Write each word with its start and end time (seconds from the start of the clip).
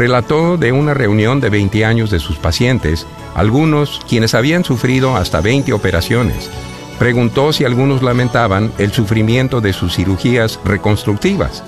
relató 0.00 0.56
de 0.56 0.72
una 0.72 0.94
reunión 0.94 1.42
de 1.42 1.50
20 1.50 1.84
años 1.84 2.10
de 2.10 2.20
sus 2.20 2.38
pacientes, 2.38 3.06
algunos 3.34 4.00
quienes 4.08 4.34
habían 4.34 4.64
sufrido 4.64 5.14
hasta 5.14 5.42
20 5.42 5.74
operaciones. 5.74 6.50
Preguntó 6.98 7.52
si 7.52 7.66
algunos 7.66 8.02
lamentaban 8.02 8.72
el 8.78 8.92
sufrimiento 8.92 9.60
de 9.60 9.74
sus 9.74 9.94
cirugías 9.94 10.58
reconstructivas 10.64 11.62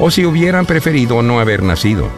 o 0.00 0.10
si 0.10 0.26
hubieran 0.26 0.66
preferido 0.66 1.22
no 1.22 1.38
haber 1.38 1.62
nacido. 1.62 2.08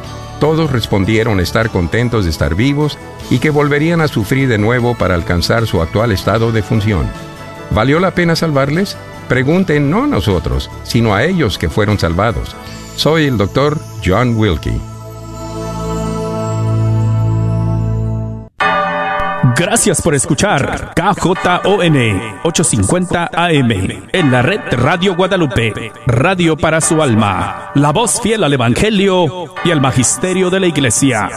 Todos 0.41 0.73
respondieron 0.73 1.41
estar 1.41 1.69
contentos 1.69 2.25
de 2.25 2.31
estar 2.31 2.55
vivos 2.55 2.97
y 3.29 3.39
que 3.39 3.51
volverían 3.51 4.01
a 4.01 4.09
sufrir 4.09 4.49
de 4.49 4.57
nuevo 4.57 4.97
para 4.97 5.15
alcanzar 5.15 5.67
su 5.67 5.83
actual 5.83 6.11
estado 6.11 6.53
de 6.53 6.63
función. 6.63 7.07
¿Valió 7.71 8.01
la 8.01 8.13
pena 8.13 8.35
salvarles? 8.35 8.97
Pregunten 9.29 9.91
no 9.91 10.05
a 10.05 10.07
nosotros, 10.07 10.71
sino 10.85 11.15
a 11.15 11.25
ellos 11.25 11.59
que 11.59 11.69
fueron 11.69 11.99
salvados. 11.99 12.57
Soy 12.97 13.27
el 13.27 13.37
doctor 13.37 13.79
John 14.03 14.35
Wilkie. 14.39 14.81
Gracias 19.61 20.01
por 20.01 20.15
escuchar 20.15 20.95
KJON 20.95 21.37
850 22.45 23.31
AM 23.31 23.71
en 24.11 24.33
la 24.33 24.41
red 24.41 24.59
Radio 24.71 25.15
Guadalupe, 25.15 25.93
radio 26.07 26.57
para 26.57 26.81
su 26.81 27.03
alma, 27.03 27.71
la 27.75 27.93
voz 27.93 28.23
fiel 28.23 28.43
al 28.43 28.55
Evangelio 28.55 29.55
y 29.63 29.71
al 29.71 29.83
Magisterio 29.83 30.49
de 30.49 30.61
la 30.61 30.67
Iglesia. 30.67 31.29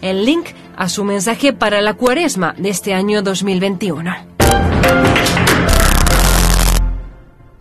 El 0.00 0.24
link 0.24 0.46
a 0.74 0.88
su 0.88 1.04
mensaje 1.04 1.52
para 1.52 1.82
la 1.82 1.92
cuaresma 1.92 2.54
de 2.56 2.70
este 2.70 2.94
año 2.94 3.20
2021. 3.20 4.35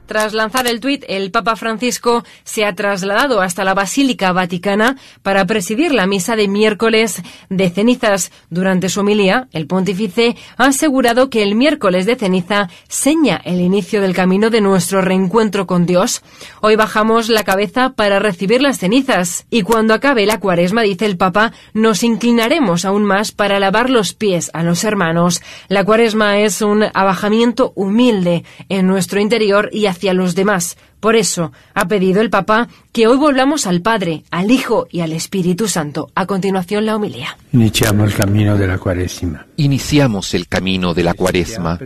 Tras 0.05 0.33
lanzar 0.33 0.67
el 0.67 0.79
tuit, 0.79 1.03
el 1.07 1.31
Papa 1.31 1.55
Francisco 1.55 2.23
se 2.43 2.63
ha 2.63 2.75
trasladado 2.75 3.41
hasta 3.41 3.63
la 3.63 3.73
Basílica 3.73 4.31
Vaticana 4.33 4.97
para 5.23 5.45
presidir 5.45 5.91
la 5.93 6.05
misa 6.05 6.35
de 6.35 6.47
miércoles 6.47 7.23
de 7.49 7.69
cenizas. 7.71 8.31
Durante 8.51 8.89
su 8.89 8.99
homilía, 8.99 9.47
el 9.51 9.65
pontífice 9.65 10.35
ha 10.57 10.67
asegurado 10.67 11.29
que 11.31 11.41
el 11.41 11.55
miércoles 11.55 12.05
de 12.05 12.15
ceniza 12.15 12.69
seña 12.87 13.41
el 13.45 13.61
inicio 13.61 13.99
del 14.01 14.13
camino 14.13 14.51
de 14.51 14.61
nuestro 14.61 15.01
reencuentro 15.01 15.65
con 15.65 15.87
Dios. 15.87 16.21
Hoy 16.61 16.75
bajamos 16.75 17.29
la 17.29 17.43
cabeza 17.43 17.89
para 17.89 18.19
recibir 18.19 18.61
las 18.61 18.77
cenizas 18.77 19.47
y 19.49 19.63
cuando 19.63 19.95
acabe 19.95 20.27
la 20.27 20.39
cuaresma, 20.39 20.83
dice 20.83 21.07
el 21.07 21.17
Papa, 21.17 21.51
nos 21.73 22.03
inclinaremos 22.03 22.85
aún 22.85 23.03
más 23.05 23.31
para 23.31 23.59
lavar 23.59 23.89
los 23.89 24.13
pies 24.13 24.51
a 24.53 24.61
los 24.61 24.83
hermanos. 24.83 25.41
La 25.67 25.83
cuaresma 25.83 26.39
es 26.39 26.61
un 26.61 26.83
abajamiento 26.93 27.73
humilde 27.75 28.43
en 28.69 28.85
nuestro 28.85 29.19
interior 29.19 29.69
y 29.71 29.87
los 30.13 30.35
demás. 30.35 30.77
Por 30.99 31.15
eso 31.15 31.51
ha 31.73 31.87
pedido 31.87 32.21
el 32.21 32.29
Papa 32.29 32.67
que 32.91 33.07
hoy 33.07 33.17
volvamos 33.17 33.67
al 33.67 33.81
Padre, 33.81 34.23
al 34.31 34.51
Hijo 34.51 34.87
y 34.89 35.01
al 35.01 35.11
Espíritu 35.11 35.67
Santo. 35.67 36.09
A 36.15 36.25
continuación 36.25 36.85
la 36.85 36.95
homilía. 36.95 37.37
Iniciamos 37.53 38.11
el 38.11 38.13
camino 38.15 38.57
de 38.57 38.67
la 38.67 38.77
cuaresma. 38.77 39.45
Iniciamos 39.57 40.33
el 40.33 40.47
camino 40.47 40.93
de 40.93 41.03
la 41.03 41.13
cuaresma. 41.13 41.79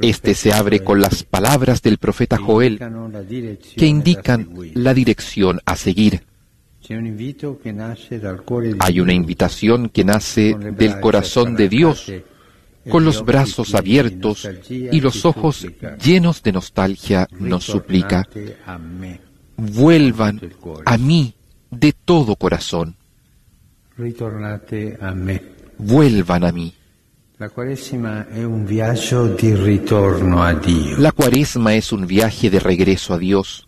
Este 0.00 0.34
se 0.34 0.52
abre 0.52 0.80
con 0.80 1.00
las 1.00 1.22
palabras 1.22 1.82
del 1.82 1.98
profeta 1.98 2.36
Joel 2.36 2.80
que 3.76 3.86
indican 3.86 4.48
la 4.74 4.94
dirección 4.94 5.60
a 5.64 5.76
seguir. 5.76 6.22
Hay 8.80 9.00
una 9.00 9.12
invitación 9.12 9.88
que 9.88 10.04
nace 10.04 10.54
del 10.54 11.00
corazón 11.00 11.54
de 11.54 11.68
Dios 11.68 12.10
con 12.90 13.04
los 13.04 13.24
brazos 13.24 13.74
abiertos 13.74 14.48
y 14.68 15.00
los 15.00 15.24
ojos 15.24 15.66
llenos 16.02 16.42
de 16.42 16.52
nostalgia, 16.52 17.28
nos 17.38 17.64
suplica, 17.64 18.28
vuelvan 19.56 20.40
a 20.84 20.98
mí 20.98 21.34
de 21.70 21.92
todo 21.92 22.36
corazón. 22.36 22.96
Vuelvan 25.78 26.44
a 26.44 26.52
mí. 26.52 26.74
La 30.98 31.12
cuaresma 31.12 31.74
es 31.74 31.92
un 31.92 32.04
viaje 32.06 32.50
de 32.50 32.58
regreso 32.58 33.14
a 33.14 33.18
Dios. 33.18 33.67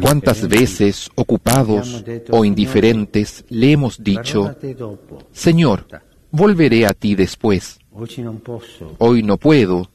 ¿Cuántas 0.00 0.48
veces, 0.48 1.10
ocupados 1.14 2.04
o 2.30 2.44
indiferentes, 2.44 3.44
le 3.48 3.72
hemos 3.72 4.02
dicho, 4.02 4.54
Señor, 5.32 5.86
volveré 6.30 6.86
a 6.86 6.92
ti 6.92 7.14
después? 7.14 7.78
Hoy 8.98 9.22
no 9.22 9.36
puedo, 9.38 9.90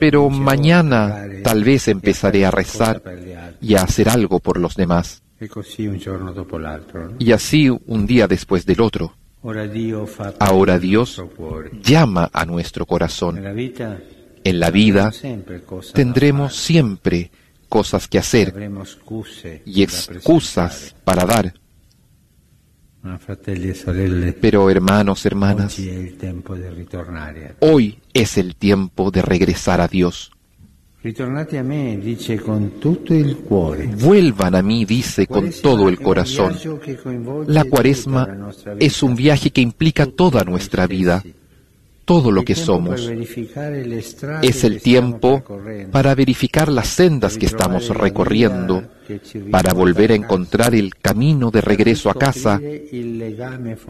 pero 0.00 0.28
mañana 0.28 1.24
tal 1.44 1.64
vez 1.64 1.88
empezaré 1.88 2.44
a 2.44 2.50
rezar 2.50 3.02
y 3.60 3.74
a 3.74 3.82
hacer 3.82 4.08
algo 4.08 4.40
por 4.40 4.58
los 4.58 4.74
demás. 4.74 5.22
Y 7.18 7.32
así 7.32 7.68
un 7.86 8.06
día 8.06 8.26
después 8.26 8.66
del 8.66 8.80
otro. 8.80 9.14
Ahora 10.38 10.78
Dios 10.78 11.22
llama 11.82 12.30
a 12.32 12.44
nuestro 12.44 12.86
corazón. 12.86 13.40
En 14.44 14.60
la 14.60 14.70
vida 14.70 15.12
tendremos 15.94 16.56
siempre 16.56 17.30
cosas 17.68 18.08
que 18.08 18.18
hacer 18.18 18.54
y 19.64 19.82
excusas 19.82 20.94
para 21.04 21.24
dar. 21.24 21.54
Pero 24.40 24.70
hermanos, 24.70 25.26
hermanas, 25.26 25.80
hoy 27.60 27.98
es 28.12 28.38
el 28.38 28.54
tiempo 28.56 29.10
de 29.10 29.22
regresar 29.22 29.80
a 29.80 29.88
Dios. 29.88 30.30
Vuelvan 33.98 34.54
a 34.54 34.62
mí, 34.62 34.84
dice 34.84 35.26
con 35.26 35.50
todo 35.62 35.88
el 35.88 35.98
corazón. 36.00 36.56
La 37.48 37.64
cuaresma 37.64 38.54
es 38.78 39.02
un 39.02 39.16
viaje 39.16 39.50
que 39.50 39.60
implica 39.60 40.06
toda 40.06 40.44
nuestra 40.44 40.86
vida 40.86 41.24
todo 42.12 42.30
lo 42.30 42.44
que 42.44 42.54
somos. 42.54 43.10
Es 44.42 44.64
el 44.64 44.82
tiempo 44.82 45.42
para 45.90 46.14
verificar 46.14 46.70
las 46.70 46.88
sendas 46.88 47.38
que 47.38 47.46
estamos 47.46 47.88
recorriendo, 47.88 48.84
para 49.50 49.72
volver 49.72 50.12
a 50.12 50.14
encontrar 50.14 50.74
el 50.74 50.94
camino 50.96 51.50
de 51.50 51.62
regreso 51.62 52.10
a 52.10 52.14
casa, 52.14 52.60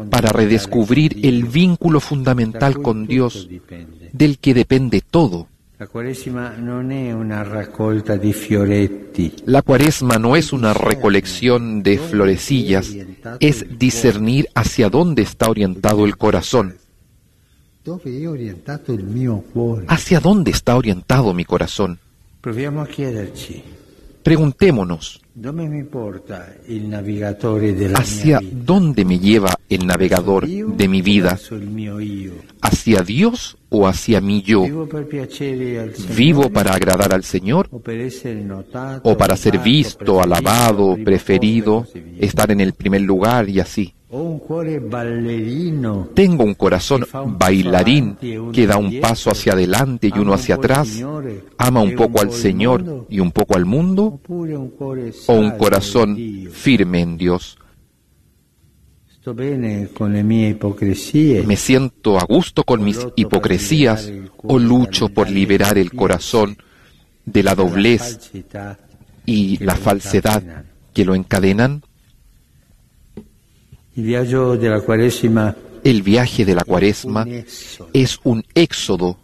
para 0.08 0.30
redescubrir 0.30 1.18
el 1.26 1.46
vínculo 1.46 1.98
fundamental 1.98 2.80
con 2.80 3.08
Dios, 3.08 3.48
del 4.12 4.38
que 4.38 4.54
depende 4.54 5.00
todo. 5.00 5.48
La 9.46 9.62
cuaresma 9.62 10.18
no 10.20 10.36
es 10.36 10.52
una 10.52 10.74
recolección 10.74 11.82
de 11.82 11.98
florecillas, 11.98 12.96
es 13.40 13.66
discernir 13.80 14.48
hacia 14.54 14.88
dónde 14.90 15.22
está 15.22 15.50
orientado 15.50 16.04
el 16.04 16.16
corazón. 16.16 16.76
¿Hacia 19.88 20.20
dónde 20.20 20.50
está 20.52 20.76
orientado 20.76 21.34
mi 21.34 21.44
corazón? 21.44 21.98
Preguntémonos, 24.22 25.20
¿hacia 27.94 28.40
dónde 28.52 29.04
me 29.04 29.18
lleva 29.18 29.58
el 29.68 29.86
navegador 29.86 30.46
de 30.46 30.88
mi 30.88 31.02
vida? 31.02 31.36
¿Hacia 32.60 33.00
Dios 33.00 33.56
o 33.68 33.88
hacia 33.88 34.20
mi 34.20 34.42
yo? 34.42 34.62
¿Vivo 36.16 36.50
para 36.50 36.74
agradar 36.74 37.12
al 37.12 37.24
Señor? 37.24 37.68
¿O 39.02 39.16
para 39.16 39.36
ser 39.36 39.58
visto, 39.58 40.22
alabado, 40.22 40.96
preferido, 41.02 41.86
estar 42.18 42.52
en 42.52 42.60
el 42.60 42.74
primer 42.74 43.00
lugar 43.00 43.48
y 43.48 43.58
así? 43.58 43.92
Tengo 46.14 46.44
un 46.44 46.54
corazón 46.54 47.06
bailarín 47.38 48.16
que 48.52 48.66
da 48.66 48.76
un 48.76 49.00
paso 49.00 49.30
hacia 49.30 49.52
adelante 49.52 50.10
y 50.14 50.18
uno 50.18 50.34
hacia 50.34 50.56
atrás, 50.56 51.02
ama 51.58 51.80
un 51.80 51.94
poco 51.94 52.20
al 52.20 52.32
Señor 52.32 53.06
y 53.08 53.20
un 53.20 53.32
poco 53.32 53.56
al 53.56 53.64
mundo, 53.64 54.20
o 54.28 55.34
un 55.34 55.50
corazón 55.52 56.16
firme 56.50 57.00
en 57.00 57.16
Dios. 57.16 57.58
Me 61.46 61.56
siento 61.56 62.18
a 62.18 62.24
gusto 62.24 62.64
con 62.64 62.82
mis 62.82 63.06
hipocresías 63.14 64.10
o 64.42 64.58
lucho 64.58 65.08
por 65.10 65.30
liberar 65.30 65.78
el 65.78 65.92
corazón 65.92 66.56
de 67.24 67.42
la 67.44 67.54
doblez 67.54 68.32
y 69.24 69.64
la 69.64 69.76
falsedad 69.76 70.64
que 70.92 71.04
lo 71.04 71.14
encadenan. 71.14 71.82
El 75.84 76.02
viaje 76.02 76.44
de 76.44 76.54
la 76.54 76.64
cuaresma 76.64 77.26
es 77.92 78.18
un 78.24 78.42
éxodo. 78.54 79.18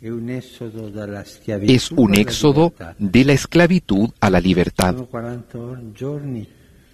Es 0.00 1.90
un 1.90 2.14
éxodo 2.14 2.72
de 2.98 3.24
la 3.24 3.32
esclavitud 3.34 4.08
a 4.20 4.30
la 4.30 4.40
libertad. 4.40 4.96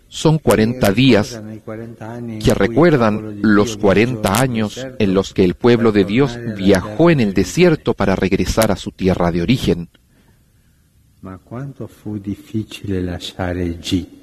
Son 0.08 0.38
40 0.38 0.92
días 0.92 1.40
que 2.42 2.54
recuerdan 2.54 3.40
los 3.42 3.76
40 3.76 4.40
años 4.40 4.86
en 4.98 5.14
los 5.14 5.34
que 5.34 5.44
el 5.44 5.54
pueblo 5.54 5.92
de 5.92 6.04
Dios 6.04 6.36
viajó 6.56 7.10
en 7.10 7.20
el 7.20 7.34
desierto 7.34 7.94
para 7.94 8.16
regresar 8.16 8.72
a 8.72 8.76
su 8.76 8.90
tierra 8.90 9.30
de 9.30 9.42
origen. 9.42 9.88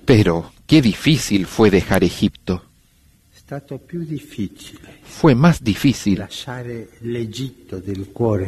Pero 0.06 0.51
qué 0.68 0.81
difícil 0.81 1.45
fue 1.45 1.69
dejar 1.69 2.03
Egipto. 2.03 2.73
Fue 5.04 5.36
más 5.36 5.63
difícil 5.63 6.24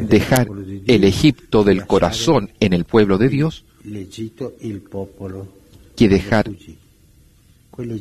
dejar 0.08 0.48
el 0.88 1.04
Egipto 1.04 1.64
del 1.64 1.86
lasciare 1.86 1.86
corazón 1.86 2.52
en 2.60 2.74
el 2.74 2.86
pueblo 2.86 3.18
de 3.18 3.30
Dios 3.30 3.66
que 5.96 6.10
dejar 6.10 6.50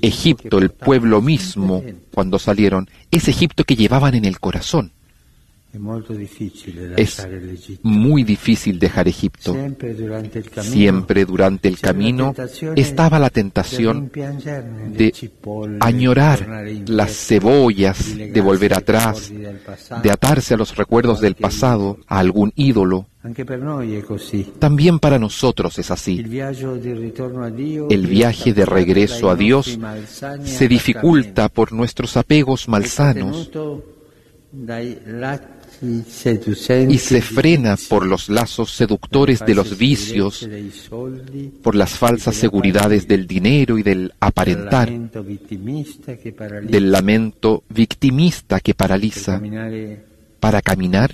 Egipto, 0.02 0.58
el 0.58 0.70
pueblo 0.70 1.20
mismo, 1.20 1.82
cuando 2.12 2.38
salieron, 2.38 2.88
ese 3.10 3.32
Egipto 3.32 3.64
que 3.64 3.76
llevaban 3.76 4.14
en 4.14 4.24
el 4.24 4.38
corazón. 4.38 4.92
Es 6.96 7.26
muy 7.82 8.22
difícil 8.22 8.78
dejar 8.78 9.08
Egipto. 9.08 9.56
Siempre 10.60 11.24
durante 11.24 11.68
el 11.68 11.80
camino 11.80 12.34
estaba 12.76 13.18
la 13.18 13.30
tentación 13.30 14.10
de 14.12 15.12
añorar 15.80 16.66
las 16.86 17.12
cebollas, 17.12 18.16
de 18.16 18.40
volver 18.40 18.74
atrás, 18.74 19.32
de 20.02 20.10
atarse 20.10 20.54
a 20.54 20.56
los 20.56 20.76
recuerdos 20.76 21.20
del 21.20 21.34
pasado, 21.34 21.98
a 22.06 22.18
algún 22.18 22.52
ídolo. 22.54 23.06
También 24.58 24.98
para 24.98 25.18
nosotros 25.18 25.78
es 25.78 25.90
así. 25.90 26.18
El 27.90 28.06
viaje 28.06 28.52
de 28.52 28.66
regreso 28.66 29.30
a 29.30 29.34
Dios 29.34 29.78
se 30.44 30.68
dificulta 30.68 31.48
por 31.48 31.72
nuestros 31.72 32.16
apegos 32.16 32.68
malsanos 32.68 33.50
Y 35.82 36.98
se 36.98 37.22
frena 37.22 37.76
por 37.88 38.06
los 38.06 38.28
lazos 38.28 38.70
seductores 38.70 39.40
de 39.40 39.54
los 39.54 39.76
vicios, 39.76 40.48
por 41.62 41.74
las 41.74 41.90
falsas 41.90 42.36
seguridades 42.36 43.06
del 43.06 43.26
dinero 43.26 43.78
y 43.78 43.82
del 43.82 44.12
aparentar, 44.20 44.90
del 46.62 46.92
lamento 46.92 47.62
victimista 47.68 48.60
que 48.60 48.74
paraliza. 48.74 49.40
Para 50.40 50.60
caminar 50.60 51.10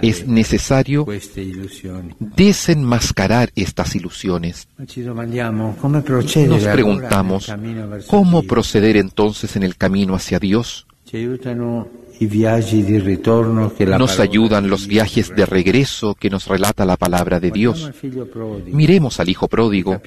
es 0.00 0.26
necesario 0.26 1.06
desenmascarar 2.34 3.52
estas 3.54 3.94
ilusiones. 3.94 4.68
Nos 4.78 6.64
preguntamos, 6.64 7.52
¿cómo 8.06 8.42
proceder 8.44 8.96
entonces 8.96 9.54
en 9.56 9.64
el 9.64 9.76
camino 9.76 10.14
hacia 10.14 10.38
Dios? 10.38 10.86
Nos 13.98 14.20
ayudan 14.20 14.68
los 14.68 14.86
viajes 14.86 15.34
de 15.34 15.46
regreso 15.46 16.14
que 16.14 16.28
nos 16.28 16.46
relata 16.46 16.84
la 16.84 16.96
palabra 16.96 17.40
de 17.40 17.50
Dios. 17.50 17.90
Miremos 18.66 19.20
al 19.20 19.30
Hijo 19.30 19.48
pródigo 19.48 20.00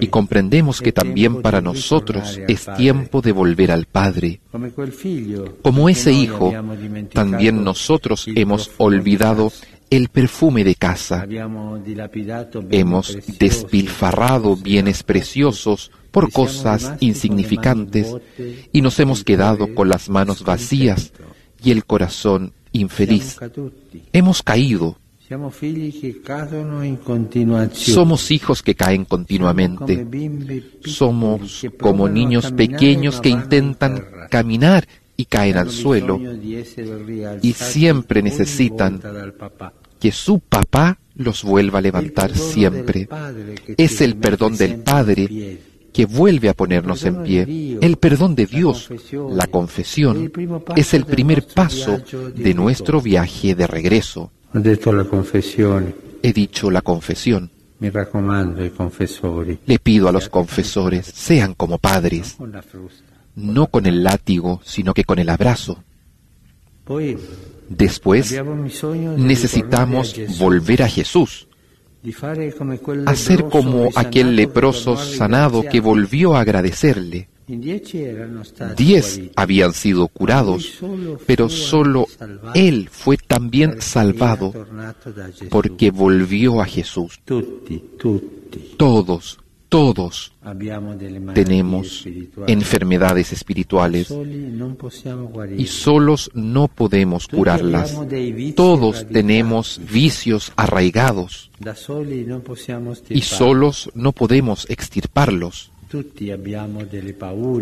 y 0.00 0.06
comprendemos 0.06 0.80
que 0.80 0.92
también 0.92 1.42
para 1.42 1.60
nosotros 1.60 2.40
es 2.48 2.66
tiempo 2.76 3.20
de 3.20 3.32
volver 3.32 3.70
al 3.70 3.84
Padre. 3.84 4.40
Como 5.62 5.88
ese 5.88 6.12
hijo, 6.12 6.54
también 7.12 7.62
nosotros 7.64 8.26
hemos 8.34 8.70
olvidado. 8.78 9.52
El 9.90 10.08
perfume 10.08 10.64
de 10.64 10.74
casa. 10.74 11.26
Hemos 12.70 13.16
despilfarrado 13.38 14.56
bienes 14.56 15.02
preciosos 15.02 15.90
por 16.10 16.32
cosas 16.32 16.94
insignificantes 17.00 18.14
y 18.72 18.82
nos 18.82 18.98
hemos 19.00 19.24
quedado 19.24 19.74
con 19.74 19.88
las 19.88 20.08
manos 20.08 20.44
vacías 20.44 21.12
y 21.62 21.70
el 21.70 21.84
corazón 21.84 22.52
infeliz. 22.72 23.38
Hemos 24.12 24.42
caído. 24.42 24.98
Somos 27.72 28.30
hijos 28.30 28.62
que 28.62 28.74
caen 28.74 29.04
continuamente. 29.04 30.06
Somos 30.84 31.66
como 31.78 32.08
niños 32.08 32.50
pequeños 32.52 33.20
que 33.20 33.28
intentan 33.28 34.02
caminar 34.30 34.88
y 35.20 35.24
caen 35.24 35.56
al 35.56 35.70
suelo, 35.70 36.20
y 37.42 37.52
siempre 37.52 38.22
necesitan 38.22 39.02
que 39.98 40.12
su 40.12 40.38
papá 40.38 40.96
los 41.16 41.42
vuelva 41.42 41.80
a 41.80 41.82
levantar 41.82 42.34
siempre. 42.36 43.08
Es 43.76 44.00
el 44.00 44.14
perdón 44.14 44.56
del 44.56 44.76
Padre 44.76 45.58
que 45.92 46.06
vuelve 46.06 46.48
a 46.48 46.54
ponernos 46.54 47.04
en 47.04 47.24
pie. 47.24 47.78
El 47.80 47.96
perdón 47.96 48.36
de 48.36 48.46
Dios, 48.46 48.88
la 49.32 49.48
confesión, 49.48 50.32
es 50.76 50.94
el 50.94 51.04
primer 51.04 51.44
paso 51.48 52.00
de 52.36 52.54
nuestro 52.54 53.02
viaje 53.02 53.56
de 53.56 53.66
regreso. 53.66 54.30
He 56.22 56.32
dicho 56.32 56.70
la 56.70 56.80
confesión. 56.80 57.50
Le 59.66 59.78
pido 59.80 60.08
a 60.08 60.12
los 60.12 60.28
confesores, 60.28 61.06
sean 61.06 61.54
como 61.54 61.78
padres. 61.78 62.36
No 63.38 63.68
con 63.68 63.86
el 63.86 64.02
látigo, 64.02 64.60
sino 64.64 64.92
que 64.92 65.04
con 65.04 65.18
el 65.18 65.28
abrazo. 65.28 65.82
Poi 66.84 67.16
Después, 67.68 68.34
necesitamos 69.18 70.16
volver 70.38 70.82
a 70.82 70.88
Jesús, 70.88 71.48
hacer 73.04 73.44
como 73.44 73.90
aquel 73.94 74.34
leproso 74.36 74.96
sanado 74.96 75.62
que 75.62 75.80
volvió 75.80 76.34
a 76.34 76.40
agradecerle. 76.40 77.28
Diez 78.76 79.20
habían 79.36 79.72
sido 79.72 80.08
curados, 80.08 80.80
pero 81.26 81.48
solo 81.48 82.06
él 82.54 82.88
fue 82.90 83.16
también 83.16 83.80
salvado 83.80 84.52
porque 85.50 85.90
volvió 85.90 86.60
a 86.62 86.66
Jesús. 86.66 87.20
Todos, 88.76 89.38
todos 89.68 90.32
tenemos 91.34 92.06
enfermedades 92.46 93.32
espirituales 93.32 94.12
y 95.56 95.66
solos 95.66 96.30
no 96.34 96.68
podemos 96.68 97.28
curarlas. 97.28 97.98
Todos 98.54 99.06
tenemos 99.08 99.80
vicios 99.90 100.52
arraigados 100.56 101.50
y 103.10 103.20
solos 103.22 103.90
no 103.94 104.12
podemos 104.12 104.68
extirparlos. 104.70 105.70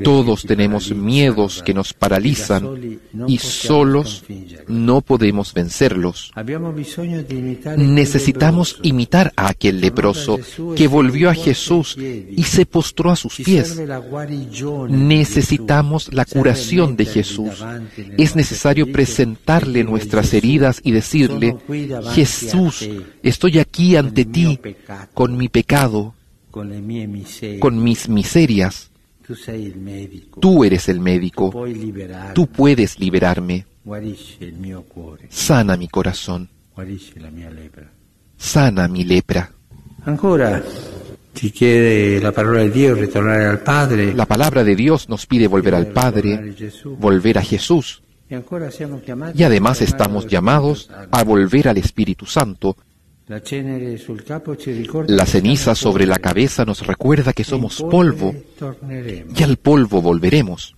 Todos 0.02 0.42
tenemos 0.44 0.94
miedos 0.94 1.62
que 1.62 1.74
nos 1.74 1.92
paralizan 1.92 2.98
y 3.26 3.38
solos 3.38 4.24
no 4.66 5.00
podemos 5.00 5.54
vencerlos. 5.54 6.32
Necesitamos 7.76 8.78
imitar 8.82 9.32
a 9.36 9.48
aquel 9.48 9.80
leproso 9.80 10.38
que 10.74 10.88
volvió 10.88 11.30
a 11.30 11.34
Jesús 11.34 11.96
y 11.98 12.42
se 12.42 12.66
postró 12.66 13.10
a 13.10 13.16
sus 13.16 13.36
pies. 13.36 13.80
Necesitamos 14.88 16.12
la 16.12 16.24
curación 16.24 16.96
de 16.96 17.04
Jesús. 17.04 17.64
Es 18.18 18.36
necesario 18.36 18.90
presentarle 18.90 19.80
e 19.80 19.84
nuestras 19.84 20.32
heridas 20.34 20.80
y 20.82 20.92
decirle, 20.92 21.56
Jesús, 22.14 22.88
estoy 23.22 23.58
aquí 23.58 23.96
ante 23.96 24.24
ti 24.24 24.58
con 25.14 25.36
mi 25.36 25.48
pecado, 25.48 26.14
con 27.60 27.82
mis 27.82 28.08
miserias. 28.08 28.90
Tú 30.40 30.64
eres 30.64 30.88
el 30.88 31.00
médico. 31.00 31.50
Tú 32.34 32.46
puedes 32.46 32.98
liberarme. 32.98 33.66
Cuore. 34.88 35.26
Sana 35.28 35.76
mi 35.76 35.88
corazón. 35.88 36.48
Lepra. 36.76 37.90
Sana 38.36 38.88
mi 38.88 39.04
lepra. 39.04 39.50
Ancora 40.04 40.62
ci 41.32 41.50
chiede 41.50 42.20
la 42.20 42.32
parola 42.32 42.62
di 42.62 42.70
Dio 42.70 42.94
ritornare 42.94 43.46
al 43.46 43.60
Padre. 43.60 44.14
La 44.14 44.26
palabra 44.26 44.64
de 44.64 44.74
Dios 44.74 45.08
nos 45.08 45.26
pide 45.26 45.46
volver 45.46 45.74
al 45.74 45.88
Padre, 45.88 46.54
volver 46.98 47.38
a 47.38 47.42
Jesús. 47.42 48.02
Y 49.34 49.42
además 49.42 49.82
estamos 49.82 50.26
llamados 50.26 50.90
a 51.10 51.22
volver 51.22 51.68
al 51.68 51.76
Espíritu 51.78 52.26
Santo. 52.26 52.76
La 53.28 55.26
ceniza 55.26 55.74
sobre 55.74 56.06
la 56.06 56.18
cabeza 56.18 56.64
nos 56.64 56.86
recuerda 56.86 57.32
que 57.32 57.42
somos 57.42 57.82
polvo 57.82 58.32
y 59.36 59.42
al 59.42 59.56
polvo 59.56 60.00
volveremos. 60.00 60.76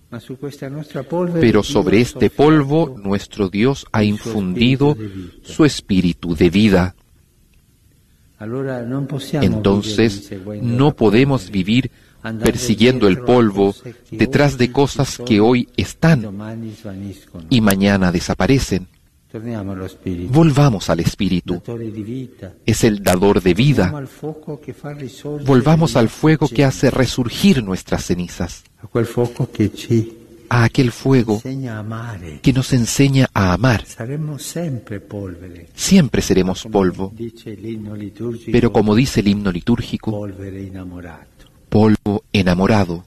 Pero 1.39 1.61
sobre 1.61 2.01
este 2.01 2.31
polvo 2.31 2.95
nuestro 2.97 3.49
Dios 3.49 3.85
ha 3.91 4.03
infundido 4.03 4.97
su 5.43 5.63
espíritu 5.63 6.35
de 6.35 6.49
vida. 6.49 6.95
Entonces 9.33 10.31
no 10.61 10.95
podemos 10.95 11.51
vivir 11.51 11.91
persiguiendo 12.43 13.07
el 13.07 13.19
polvo 13.19 13.75
detrás 14.09 14.57
de 14.57 14.71
cosas 14.71 15.19
que 15.23 15.39
hoy 15.39 15.69
están 15.77 16.25
y 17.51 17.61
mañana 17.61 18.11
desaparecen. 18.11 18.87
Volvamos 20.29 20.89
al 20.89 20.99
Espíritu. 20.99 21.61
Es 22.65 22.83
el 22.83 23.03
dador 23.03 23.41
de 23.41 23.53
vida. 23.53 23.93
Volvamos 25.45 25.95
al 25.95 26.09
fuego 26.09 26.47
que 26.47 26.65
hace 26.65 26.89
resurgir 26.89 27.63
nuestras 27.63 28.05
cenizas. 28.05 28.63
a 30.49 30.63
aquel 30.63 30.91
fuego 30.91 31.41
que 32.41 32.53
nos 32.53 32.73
enseña 32.73 33.29
a 33.33 33.53
amar. 33.53 33.85
Siempre 35.75 36.21
seremos 36.21 36.63
polvo, 36.71 37.13
pero 38.51 38.73
como 38.73 38.95
dice 38.95 39.19
el 39.19 39.27
himno 39.27 39.51
litúrgico, 39.51 40.27
polvo 41.69 42.23
enamorado. 42.33 43.05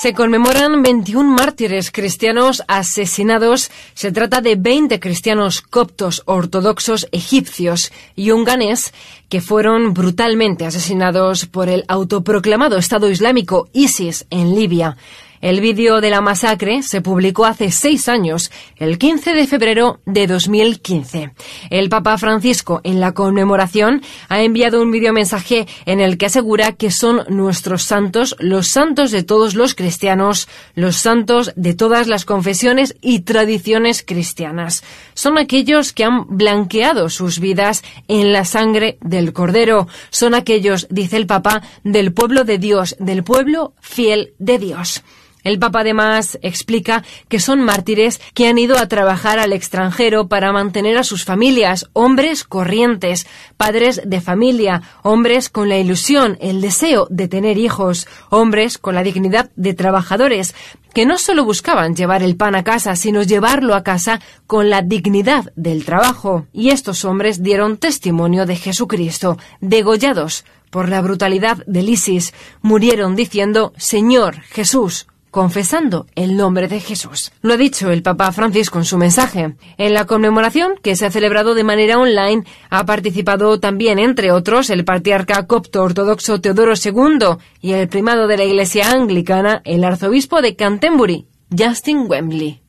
Se 0.00 0.14
conmemoran 0.14 0.80
21 0.84 1.28
mártires 1.28 1.90
cristianos 1.90 2.62
asesinados. 2.68 3.72
Se 3.94 4.12
trata 4.12 4.40
de 4.40 4.54
20 4.54 5.00
cristianos 5.00 5.60
coptos 5.60 6.22
ortodoxos 6.24 7.08
egipcios 7.10 7.90
y 8.14 8.30
un 8.30 8.44
ganés 8.44 8.94
que 9.28 9.40
fueron 9.40 9.94
brutalmente 9.94 10.66
asesinados 10.66 11.46
por 11.46 11.68
el 11.68 11.84
autoproclamado 11.88 12.78
Estado 12.78 13.10
Islámico 13.10 13.70
ISIS 13.72 14.24
en 14.30 14.54
Libia. 14.54 14.96
El 15.40 15.60
vídeo 15.60 16.00
de 16.00 16.10
la 16.10 16.20
masacre 16.20 16.82
se 16.82 17.00
publicó 17.00 17.44
hace 17.44 17.70
seis 17.70 18.08
años, 18.08 18.50
el 18.76 18.98
15 18.98 19.34
de 19.34 19.46
febrero 19.46 20.00
de 20.04 20.26
2015. 20.26 21.32
El 21.70 21.88
Papa 21.88 22.18
Francisco, 22.18 22.80
en 22.82 23.00
la 23.00 23.12
conmemoración, 23.12 24.02
ha 24.28 24.42
enviado 24.42 24.82
un 24.82 24.90
videomensaje 24.90 25.66
en 25.86 26.00
el 26.00 26.18
que 26.18 26.26
asegura 26.26 26.72
que 26.72 26.90
son 26.90 27.22
nuestros 27.28 27.84
santos, 27.84 28.36
los 28.40 28.68
santos 28.68 29.10
de 29.10 29.22
todos 29.22 29.54
los 29.54 29.74
cristianos, 29.74 30.48
los 30.74 30.96
santos 30.96 31.52
de 31.54 31.74
todas 31.74 32.08
las 32.08 32.24
confesiones 32.24 32.96
y 33.00 33.20
tradiciones 33.20 34.02
cristianas. 34.04 34.82
Son 35.14 35.38
aquellos 35.38 35.92
que 35.92 36.04
han 36.04 36.26
blanqueado 36.28 37.08
sus 37.10 37.38
vidas 37.38 37.84
en 38.08 38.32
la 38.32 38.44
sangre 38.44 38.98
del 39.00 39.32
Cordero. 39.32 39.88
Son 40.10 40.34
aquellos, 40.34 40.86
dice 40.90 41.16
el 41.16 41.26
Papa, 41.26 41.62
del 41.84 42.12
pueblo 42.12 42.44
de 42.44 42.58
Dios, 42.58 42.96
del 42.98 43.22
pueblo 43.22 43.74
fiel 43.80 44.34
de 44.38 44.58
Dios. 44.58 45.02
El 45.44 45.58
Papa 45.58 45.80
además 45.80 46.38
explica 46.42 47.04
que 47.28 47.40
son 47.40 47.60
mártires 47.60 48.20
que 48.34 48.48
han 48.48 48.58
ido 48.58 48.78
a 48.78 48.88
trabajar 48.88 49.38
al 49.38 49.52
extranjero 49.52 50.28
para 50.28 50.52
mantener 50.52 50.98
a 50.98 51.04
sus 51.04 51.24
familias, 51.24 51.88
hombres 51.92 52.44
corrientes, 52.44 53.26
padres 53.56 54.02
de 54.04 54.20
familia, 54.20 54.82
hombres 55.02 55.48
con 55.48 55.68
la 55.68 55.78
ilusión, 55.78 56.36
el 56.40 56.60
deseo 56.60 57.06
de 57.10 57.28
tener 57.28 57.58
hijos, 57.58 58.06
hombres 58.30 58.78
con 58.78 58.94
la 58.94 59.02
dignidad 59.02 59.50
de 59.56 59.74
trabajadores, 59.74 60.54
que 60.92 61.06
no 61.06 61.18
solo 61.18 61.44
buscaban 61.44 61.94
llevar 61.94 62.22
el 62.22 62.36
pan 62.36 62.54
a 62.54 62.64
casa, 62.64 62.96
sino 62.96 63.22
llevarlo 63.22 63.74
a 63.74 63.84
casa 63.84 64.20
con 64.46 64.68
la 64.68 64.82
dignidad 64.82 65.52
del 65.54 65.84
trabajo. 65.84 66.46
Y 66.52 66.70
estos 66.70 67.04
hombres 67.04 67.42
dieron 67.42 67.76
testimonio 67.76 68.46
de 68.46 68.56
Jesucristo, 68.56 69.38
degollados 69.60 70.44
por 70.70 70.88
la 70.88 71.00
brutalidad 71.00 71.58
del 71.66 71.88
ISIS, 71.88 72.34
murieron 72.62 73.16
diciendo 73.16 73.72
Señor 73.76 74.40
Jesús, 74.42 75.06
confesando 75.30 76.06
el 76.14 76.36
nombre 76.36 76.68
de 76.68 76.80
Jesús. 76.80 77.32
Lo 77.42 77.54
ha 77.54 77.56
dicho 77.56 77.90
el 77.90 78.02
Papa 78.02 78.32
Francisco 78.32 78.78
en 78.78 78.84
su 78.84 78.98
mensaje. 78.98 79.54
En 79.76 79.94
la 79.94 80.06
conmemoración, 80.06 80.74
que 80.82 80.96
se 80.96 81.06
ha 81.06 81.10
celebrado 81.10 81.54
de 81.54 81.64
manera 81.64 81.98
online, 81.98 82.44
ha 82.70 82.84
participado 82.86 83.60
también, 83.60 83.98
entre 83.98 84.32
otros, 84.32 84.70
el 84.70 84.84
patriarca 84.84 85.46
copto 85.46 85.82
ortodoxo 85.82 86.40
Teodoro 86.40 86.74
II 86.82 87.38
y 87.60 87.72
el 87.72 87.88
primado 87.88 88.26
de 88.26 88.36
la 88.36 88.44
Iglesia 88.44 88.90
anglicana, 88.90 89.62
el 89.64 89.84
arzobispo 89.84 90.42
de 90.42 90.56
Canterbury, 90.56 91.26
Justin 91.56 92.06
Wembley. 92.08 92.62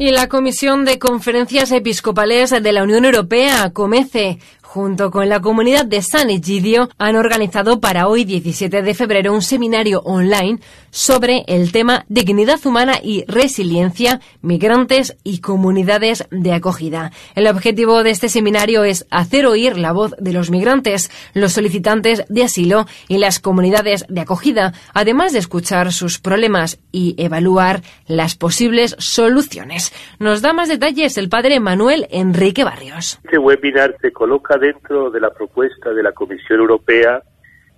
Y 0.00 0.12
la 0.12 0.28
Comisión 0.28 0.86
de 0.86 0.98
Conferencias 0.98 1.72
Episcopales 1.72 2.48
de 2.48 2.72
la 2.72 2.82
Unión 2.82 3.04
Europea, 3.04 3.70
COMECE, 3.70 4.38
junto 4.72 5.10
con 5.10 5.28
la 5.28 5.40
comunidad 5.40 5.84
de 5.84 6.00
San 6.00 6.30
Egidio, 6.30 6.90
han 6.96 7.16
organizado 7.16 7.80
para 7.80 8.06
hoy 8.06 8.24
17 8.24 8.82
de 8.82 8.94
febrero 8.94 9.34
un 9.34 9.42
seminario 9.42 9.98
online 10.04 10.60
sobre 10.90 11.42
el 11.48 11.72
tema 11.72 12.04
dignidad 12.08 12.64
humana 12.64 12.94
y 13.02 13.24
resiliencia, 13.26 14.20
migrantes 14.42 15.16
y 15.24 15.40
comunidades 15.40 16.24
de 16.30 16.52
acogida. 16.52 17.10
El 17.34 17.48
objetivo 17.48 18.04
de 18.04 18.10
este 18.10 18.28
seminario 18.28 18.84
es 18.84 19.08
hacer 19.10 19.44
oír 19.46 19.76
la 19.76 19.90
voz 19.90 20.14
de 20.20 20.32
los 20.32 20.50
migrantes, 20.50 21.10
los 21.34 21.52
solicitantes 21.52 22.24
de 22.28 22.44
asilo 22.44 22.86
y 23.08 23.18
las 23.18 23.40
comunidades 23.40 24.04
de 24.08 24.20
acogida, 24.20 24.72
además 24.94 25.32
de 25.32 25.40
escuchar 25.40 25.90
sus 25.90 26.20
problemas 26.20 26.78
y 26.92 27.16
evaluar 27.18 27.82
las 28.06 28.36
posibles 28.36 28.94
soluciones. 29.00 29.92
Nos 30.20 30.42
da 30.42 30.52
más 30.52 30.68
detalles 30.68 31.18
el 31.18 31.28
padre 31.28 31.58
Manuel 31.58 32.06
Enrique 32.10 32.62
Barrios. 32.62 33.18
Este 33.24 33.38
webinar 33.38 33.96
se 34.00 34.12
coloca 34.12 34.59
dentro 34.60 35.10
de 35.10 35.20
la 35.20 35.30
propuesta 35.30 35.92
de 35.92 36.02
la 36.02 36.12
Comisión 36.12 36.60
Europea 36.60 37.22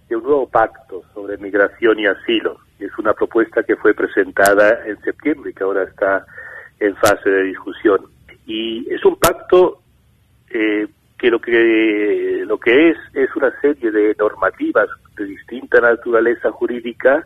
de 0.08 0.16
un 0.16 0.24
nuevo 0.24 0.46
pacto 0.48 1.02
sobre 1.14 1.38
migración 1.38 1.98
y 1.98 2.06
asilo. 2.06 2.58
Es 2.78 2.90
una 2.98 3.14
propuesta 3.14 3.62
que 3.62 3.76
fue 3.76 3.94
presentada 3.94 4.84
en 4.84 5.00
septiembre 5.00 5.50
y 5.50 5.54
que 5.54 5.64
ahora 5.64 5.84
está 5.84 6.26
en 6.78 6.94
fase 6.96 7.30
de 7.30 7.44
discusión. 7.44 8.00
Y 8.44 8.92
es 8.92 9.02
un 9.04 9.16
pacto 9.16 9.80
eh, 10.50 10.86
que 11.16 11.30
lo 11.30 11.40
que 11.40 12.42
lo 12.44 12.58
que 12.58 12.90
es 12.90 12.96
es 13.14 13.34
una 13.36 13.52
serie 13.60 13.90
de 13.90 14.14
normativas 14.18 14.88
de 15.16 15.24
distinta 15.24 15.80
naturaleza 15.80 16.50
jurídica 16.50 17.24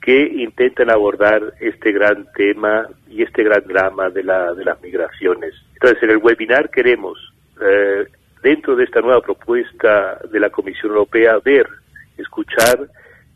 que 0.00 0.20
intentan 0.20 0.90
abordar 0.90 1.54
este 1.60 1.92
gran 1.92 2.26
tema 2.32 2.88
y 3.08 3.22
este 3.22 3.44
gran 3.44 3.62
drama 3.64 4.10
de, 4.10 4.24
la, 4.24 4.52
de 4.52 4.64
las 4.64 4.82
migraciones. 4.82 5.54
Entonces, 5.74 6.02
en 6.02 6.10
el 6.10 6.16
webinar 6.16 6.70
queremos 6.70 7.18
eh, 7.60 8.08
dentro 8.42 8.76
de 8.76 8.84
esta 8.84 9.00
nueva 9.00 9.20
propuesta 9.20 10.18
de 10.30 10.40
la 10.40 10.50
Comisión 10.50 10.92
Europea, 10.92 11.38
ver, 11.44 11.66
escuchar 12.18 12.88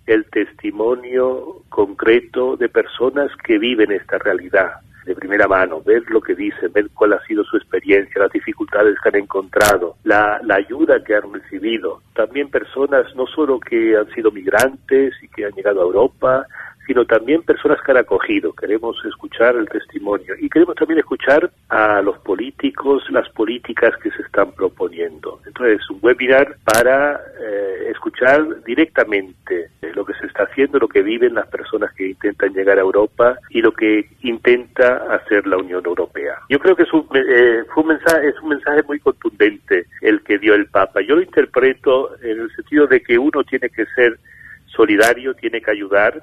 el 0.06 0.24
testimonio 0.26 1.62
concreto 1.68 2.56
de 2.56 2.68
personas 2.68 3.30
que 3.44 3.58
viven 3.58 3.92
esta 3.92 4.18
realidad 4.18 4.80
de 5.04 5.14
primera 5.14 5.46
mano, 5.46 5.80
ver 5.82 6.02
lo 6.10 6.20
que 6.20 6.34
dicen, 6.34 6.72
ver 6.72 6.88
cuál 6.92 7.12
ha 7.12 7.24
sido 7.26 7.44
su 7.44 7.56
experiencia, 7.56 8.20
las 8.22 8.32
dificultades 8.32 8.96
que 9.00 9.08
han 9.08 9.22
encontrado, 9.22 9.96
la, 10.02 10.40
la 10.42 10.56
ayuda 10.56 11.02
que 11.04 11.14
han 11.14 11.32
recibido. 11.32 12.02
También 12.12 12.50
personas 12.50 13.06
no 13.14 13.26
solo 13.28 13.60
que 13.60 13.96
han 13.96 14.12
sido 14.14 14.32
migrantes 14.32 15.14
y 15.22 15.28
que 15.28 15.44
han 15.44 15.52
llegado 15.52 15.80
a 15.80 15.84
Europa, 15.84 16.46
sino 16.86 17.04
también 17.04 17.42
personas 17.42 17.78
que 17.82 17.90
han 17.90 17.98
acogido. 17.98 18.52
Queremos 18.52 18.96
escuchar 19.04 19.56
el 19.56 19.68
testimonio 19.68 20.34
y 20.38 20.48
queremos 20.48 20.76
también 20.76 21.00
escuchar 21.00 21.50
a 21.68 22.00
los 22.00 22.18
políticos, 22.18 23.02
las 23.10 23.28
políticas 23.30 23.96
que 24.02 24.10
se 24.10 24.22
están 24.22 24.52
proponiendo. 24.52 25.40
Entonces, 25.46 25.88
un 25.90 25.98
webinar 26.02 26.56
para 26.64 27.20
eh, 27.40 27.90
escuchar 27.90 28.62
directamente 28.64 29.70
eh, 29.82 29.92
lo 29.94 30.04
que 30.04 30.14
se 30.14 30.26
está 30.26 30.44
haciendo, 30.44 30.78
lo 30.78 30.88
que 30.88 31.02
viven 31.02 31.34
las 31.34 31.48
personas 31.48 31.92
que 31.94 32.08
intentan 32.08 32.52
llegar 32.52 32.78
a 32.78 32.82
Europa 32.82 33.38
y 33.50 33.60
lo 33.60 33.72
que 33.72 34.08
intenta 34.22 35.14
hacer 35.14 35.46
la 35.46 35.56
Unión 35.56 35.84
Europea. 35.84 36.36
Yo 36.48 36.58
creo 36.58 36.76
que 36.76 36.84
es 36.84 36.92
un, 36.92 37.06
eh, 37.14 37.64
fue 37.72 37.82
un 37.82 37.88
mensaje, 37.90 38.28
es 38.28 38.40
un 38.40 38.50
mensaje 38.50 38.82
muy 38.84 39.00
contundente 39.00 39.86
el 40.00 40.22
que 40.22 40.38
dio 40.38 40.54
el 40.54 40.66
Papa. 40.66 41.00
Yo 41.00 41.16
lo 41.16 41.22
interpreto 41.22 42.16
en 42.22 42.40
el 42.40 42.50
sentido 42.54 42.86
de 42.86 43.00
que 43.00 43.18
uno 43.18 43.42
tiene 43.44 43.68
que 43.70 43.86
ser 43.86 44.18
solidario, 44.66 45.34
tiene 45.34 45.60
que 45.60 45.70
ayudar, 45.70 46.22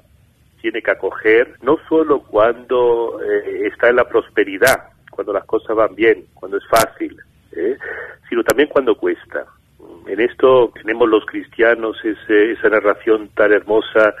tiene 0.64 0.80
que 0.80 0.92
acoger, 0.92 1.58
no 1.60 1.76
solo 1.90 2.20
cuando 2.20 3.20
eh, 3.22 3.68
está 3.70 3.90
en 3.90 3.96
la 3.96 4.08
prosperidad, 4.08 4.92
cuando 5.10 5.34
las 5.34 5.44
cosas 5.44 5.76
van 5.76 5.94
bien, 5.94 6.24
cuando 6.32 6.56
es 6.56 6.66
fácil, 6.70 7.20
¿eh? 7.52 7.76
sino 8.30 8.42
también 8.42 8.70
cuando 8.70 8.94
cuesta. 8.94 9.44
En 10.06 10.20
esto 10.22 10.72
tenemos 10.74 11.06
los 11.06 11.26
cristianos 11.26 11.98
ese, 12.02 12.52
esa 12.52 12.70
narración 12.70 13.28
tan 13.34 13.52
hermosa 13.52 14.14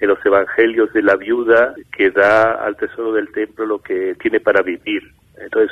en 0.00 0.08
los 0.08 0.18
evangelios 0.26 0.92
de 0.92 1.02
la 1.02 1.14
viuda 1.14 1.76
que 1.96 2.10
da 2.10 2.54
al 2.54 2.76
tesoro 2.76 3.12
del 3.12 3.30
templo 3.30 3.64
lo 3.64 3.78
que 3.78 4.16
tiene 4.16 4.40
para 4.40 4.62
vivir. 4.62 5.04
Entonces, 5.38 5.70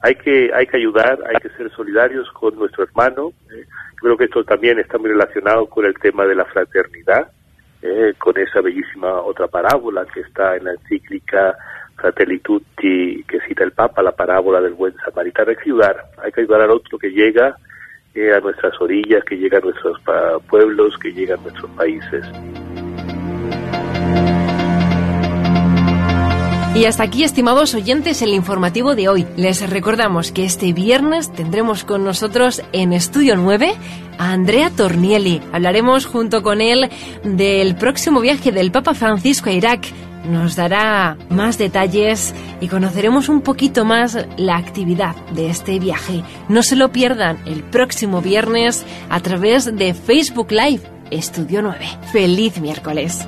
hay 0.00 0.14
que, 0.14 0.50
hay 0.54 0.66
que 0.66 0.78
ayudar, 0.78 1.18
hay 1.28 1.36
que 1.42 1.54
ser 1.58 1.70
solidarios 1.72 2.26
con 2.32 2.56
nuestro 2.56 2.84
hermano. 2.84 3.34
¿eh? 3.50 3.66
Creo 3.96 4.16
que 4.16 4.24
esto 4.24 4.44
también 4.44 4.78
está 4.78 4.96
muy 4.96 5.10
relacionado 5.10 5.66
con 5.66 5.84
el 5.84 5.92
tema 5.98 6.24
de 6.24 6.36
la 6.36 6.46
fraternidad. 6.46 7.30
Eh, 7.82 8.14
con 8.16 8.38
esa 8.38 8.60
bellísima 8.60 9.20
otra 9.22 9.48
parábola 9.48 10.06
que 10.06 10.20
está 10.20 10.54
en 10.54 10.64
la 10.64 10.72
encíclica 10.72 11.56
Fratelli 11.96 12.38
Tutti 12.38 13.24
que 13.24 13.40
cita 13.40 13.64
el 13.64 13.72
Papa, 13.72 14.04
la 14.04 14.12
parábola 14.12 14.60
del 14.60 14.74
buen 14.74 14.94
samaritano. 15.04 15.50
Hay 15.50 15.56
que 15.56 15.62
ayudar, 15.62 15.96
hay 16.22 16.30
que 16.30 16.42
ayudar 16.42 16.60
al 16.60 16.70
otro 16.70 16.96
que 16.96 17.10
llega 17.10 17.56
eh, 18.14 18.32
a 18.32 18.38
nuestras 18.38 18.80
orillas, 18.80 19.24
que 19.24 19.36
llega 19.36 19.58
a 19.58 19.62
nuestros 19.62 20.00
pueblos, 20.48 20.96
que 20.98 21.12
llega 21.12 21.34
a 21.34 21.38
nuestros 21.38 21.70
países. 21.72 22.24
Y 26.74 26.86
hasta 26.86 27.02
aquí, 27.02 27.22
estimados 27.22 27.74
oyentes, 27.74 28.22
el 28.22 28.32
informativo 28.32 28.94
de 28.94 29.08
hoy. 29.08 29.26
Les 29.36 29.68
recordamos 29.68 30.32
que 30.32 30.44
este 30.44 30.72
viernes 30.72 31.30
tendremos 31.30 31.84
con 31.84 32.02
nosotros 32.02 32.62
en 32.72 32.94
Estudio 32.94 33.36
9 33.36 33.74
a 34.18 34.32
Andrea 34.32 34.70
Tornielli. 34.70 35.42
Hablaremos 35.52 36.06
junto 36.06 36.42
con 36.42 36.62
él 36.62 36.88
del 37.24 37.76
próximo 37.76 38.20
viaje 38.20 38.52
del 38.52 38.72
Papa 38.72 38.94
Francisco 38.94 39.50
a 39.50 39.52
Irak 39.52 39.86
nos 40.24 40.54
dará 40.54 41.16
más 41.30 41.58
detalles 41.58 42.32
y 42.60 42.68
conoceremos 42.68 43.28
un 43.28 43.40
poquito 43.40 43.84
más 43.84 44.16
la 44.36 44.56
actividad 44.56 45.16
de 45.32 45.50
este 45.50 45.78
viaje. 45.78 46.22
No 46.48 46.62
se 46.62 46.76
lo 46.76 46.92
pierdan 46.92 47.38
el 47.44 47.64
próximo 47.64 48.22
viernes 48.22 48.84
a 49.10 49.20
través 49.20 49.76
de 49.76 49.94
Facebook 49.94 50.52
Live 50.52 50.82
Estudio 51.10 51.60
9. 51.60 51.84
Feliz 52.12 52.60
miércoles. 52.60 53.26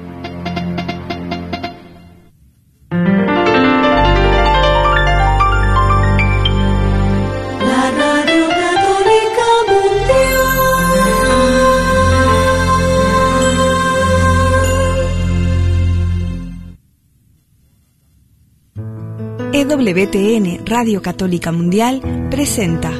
EWTN 19.74 20.64
Radio 20.66 21.02
Católica 21.02 21.50
Mundial 21.50 22.00
presenta 22.30 22.92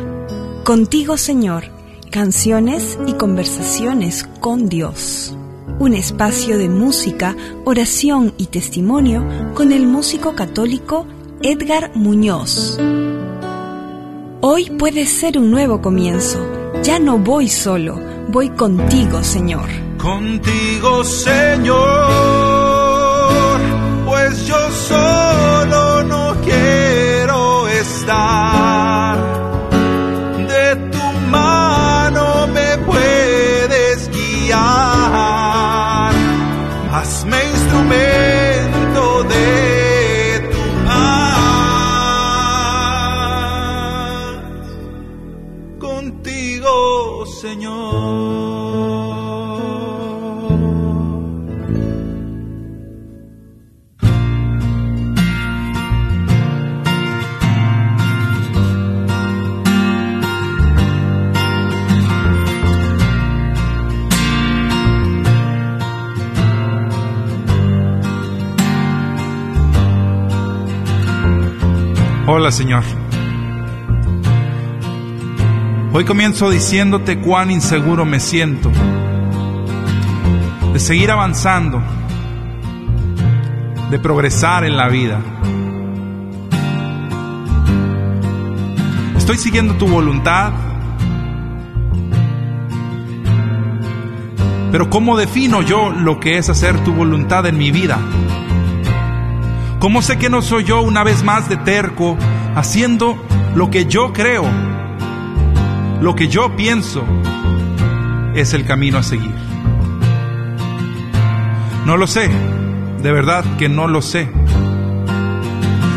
Contigo 0.64 1.16
Señor, 1.16 1.66
canciones 2.11 2.99
y 3.07 3.12
conversaciones 3.12 4.28
con 4.40 4.69
Dios. 4.69 5.37
Un 5.78 5.95
espacio 5.95 6.59
de 6.59 6.69
música, 6.69 7.37
oración 7.64 8.35
y 8.38 8.47
testimonio 8.47 9.25
con 9.54 9.71
el 9.71 9.87
músico 9.87 10.35
católico 10.35 11.07
Edgar 11.43 11.93
Muñoz. 11.95 12.76
Hoy 14.40 14.71
puede 14.71 15.07
ser 15.07 15.38
un 15.38 15.52
nuevo 15.52 15.81
comienzo. 15.81 16.45
Ya 16.83 16.99
no 16.99 17.19
voy 17.19 17.49
solo, 17.49 18.00
voy 18.31 18.50
contigo, 18.50 19.23
Señor. 19.23 19.69
Contigo, 19.97 21.04
Señor, 21.04 22.11
pues 24.07 24.47
yo 24.49 24.71
soy 24.73 25.53
de 28.04 28.74
Señor. 72.50 72.82
Hoy 75.92 76.04
comienzo 76.04 76.50
diciéndote 76.50 77.20
cuán 77.20 77.50
inseguro 77.50 78.04
me 78.04 78.18
siento 78.18 78.70
de 80.72 80.78
seguir 80.80 81.10
avanzando, 81.10 81.80
de 83.90 83.98
progresar 84.00 84.64
en 84.64 84.76
la 84.76 84.88
vida. 84.88 85.20
Estoy 89.16 89.38
siguiendo 89.38 89.74
tu 89.74 89.86
voluntad, 89.86 90.52
pero 94.72 94.90
¿cómo 94.90 95.16
defino 95.16 95.62
yo 95.62 95.90
lo 95.90 96.18
que 96.18 96.38
es 96.38 96.50
hacer 96.50 96.82
tu 96.82 96.92
voluntad 96.92 97.46
en 97.46 97.56
mi 97.56 97.70
vida? 97.70 97.98
¿Cómo 99.78 100.02
sé 100.02 100.18
que 100.18 100.28
no 100.30 100.42
soy 100.42 100.64
yo 100.64 100.82
una 100.82 101.04
vez 101.04 101.22
más 101.22 101.48
de 101.48 101.56
terco 101.58 102.16
haciendo 102.54 103.16
lo 103.54 103.70
que 103.70 103.87
yo 103.87 104.12
creo, 104.12 104.44
lo 106.00 106.14
que 106.14 106.29
yo 106.29 106.55
pienso 106.57 107.05
es 108.35 108.52
el 108.55 108.64
camino 108.64 108.98
a 108.98 109.02
seguir? 109.02 109.35
No 111.87 111.96
lo 111.96 112.07
sé, 112.07 112.31
de 113.02 113.12
verdad 113.12 113.44
que 113.59 113.68
no 113.68 113.87
lo 113.88 114.02
sé. 114.02 114.29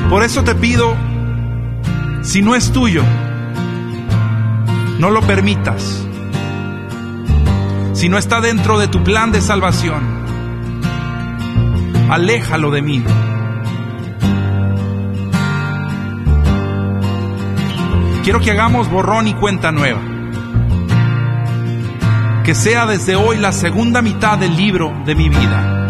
Por 0.10 0.24
eso 0.24 0.44
te 0.44 0.56
pido, 0.56 0.96
si 2.22 2.42
no 2.42 2.56
es 2.56 2.72
tuyo, 2.72 3.04
no 5.00 5.12
lo 5.12 5.22
permitas. 5.22 6.06
Si 7.94 8.10
no 8.10 8.18
está 8.18 8.42
dentro 8.42 8.78
de 8.78 8.88
tu 8.88 9.04
plan 9.04 9.32
de 9.32 9.42
salvación, 9.42 10.04
aléjalo 12.10 12.72
de 12.72 12.82
mí. 12.82 13.04
Quiero 18.28 18.42
que 18.42 18.52
hagamos 18.52 18.92
borrón 18.92 19.30
y 19.30 19.34
cuenta 19.36 19.72
nueva. 19.72 20.02
Que 22.44 22.54
sea 22.54 22.86
desde 22.86 23.16
hoy 23.16 23.38
la 23.38 23.54
segunda 23.54 24.02
mitad 24.02 24.38
del 24.38 24.58
libro 24.58 24.94
de 25.06 25.16
mi 25.16 25.30
vida. 25.30 25.88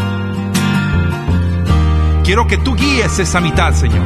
Quiero 2.23 2.45
que 2.45 2.59
tú 2.59 2.75
guíes 2.75 3.17
esa 3.17 3.41
mitad, 3.41 3.73
Señor. 3.73 4.05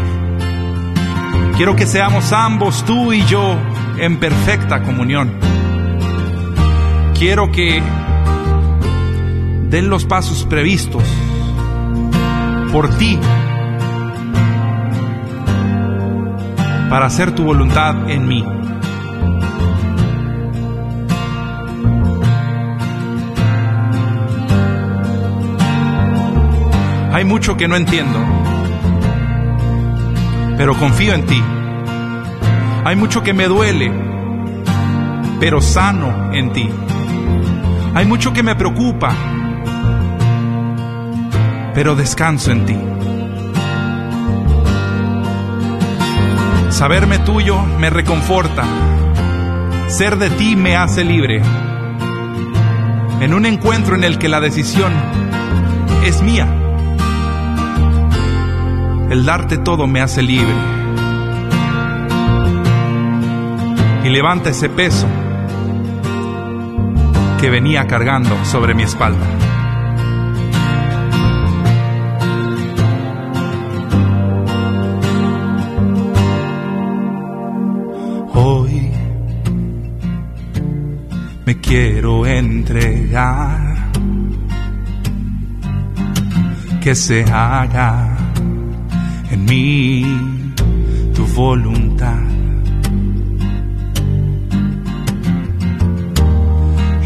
Quiero 1.58 1.76
que 1.76 1.86
seamos 1.86 2.32
ambos, 2.32 2.86
tú 2.86 3.12
y 3.12 3.22
yo, 3.26 3.58
en 3.98 4.18
perfecta 4.18 4.82
comunión. 4.82 5.38
Quiero 7.20 7.52
que 7.52 7.84
den 9.70 9.90
los 9.90 10.06
pasos 10.06 10.46
previstos 10.46 11.04
por 12.72 12.88
ti 12.92 13.20
para 16.92 17.06
hacer 17.06 17.32
tu 17.32 17.46
voluntad 17.46 18.10
en 18.10 18.28
mí. 18.28 18.46
Hay 27.14 27.24
mucho 27.24 27.56
que 27.56 27.70
no 27.70 27.78
entiendo, 27.78 28.20
pero 30.58 30.76
confío 30.76 31.14
en 31.14 31.26
ti. 31.26 31.42
Hay 32.84 32.98
mucho 32.98 33.24
que 33.24 33.32
me 33.32 33.48
duele, 33.48 33.90
pero 35.40 35.62
sano 35.62 36.34
en 36.34 36.52
ti. 36.52 36.70
Hay 37.96 38.06
mucho 38.06 38.34
que 38.34 38.44
me 38.44 38.54
preocupa, 38.56 39.14
pero 41.74 41.96
descanso 41.96 42.52
en 42.52 42.66
ti. 42.66 42.91
Saberme 46.82 47.20
tuyo 47.20 47.62
me 47.62 47.92
reconforta. 47.92 48.64
Ser 49.88 50.18
de 50.18 50.32
ti 50.32 50.56
me 50.56 50.76
hace 50.76 51.04
libre. 51.04 51.40
En 53.20 53.36
un 53.36 53.46
encuentro 53.46 53.94
en 53.94 54.04
el 54.04 54.18
que 54.18 54.28
la 54.28 54.42
decisión 54.42 54.92
es 56.04 56.24
mía. 56.24 56.48
El 59.12 59.26
darte 59.28 59.60
todo 59.60 59.86
me 59.86 60.02
hace 60.02 60.24
libre. 60.24 60.56
Y 64.04 64.10
levanta 64.10 64.50
ese 64.50 64.68
peso 64.68 65.06
que 67.40 67.52
venía 67.52 67.86
cargando 67.86 68.44
sobre 68.44 68.74
mi 68.74 68.82
espalda. 68.82 69.41
Quiero 81.72 82.26
entregar. 82.26 83.62
Que 86.82 86.94
se 86.94 87.24
haga 87.32 88.18
en 89.30 89.46
mí 89.46 90.54
tu 91.16 91.26
voluntad. 91.28 92.24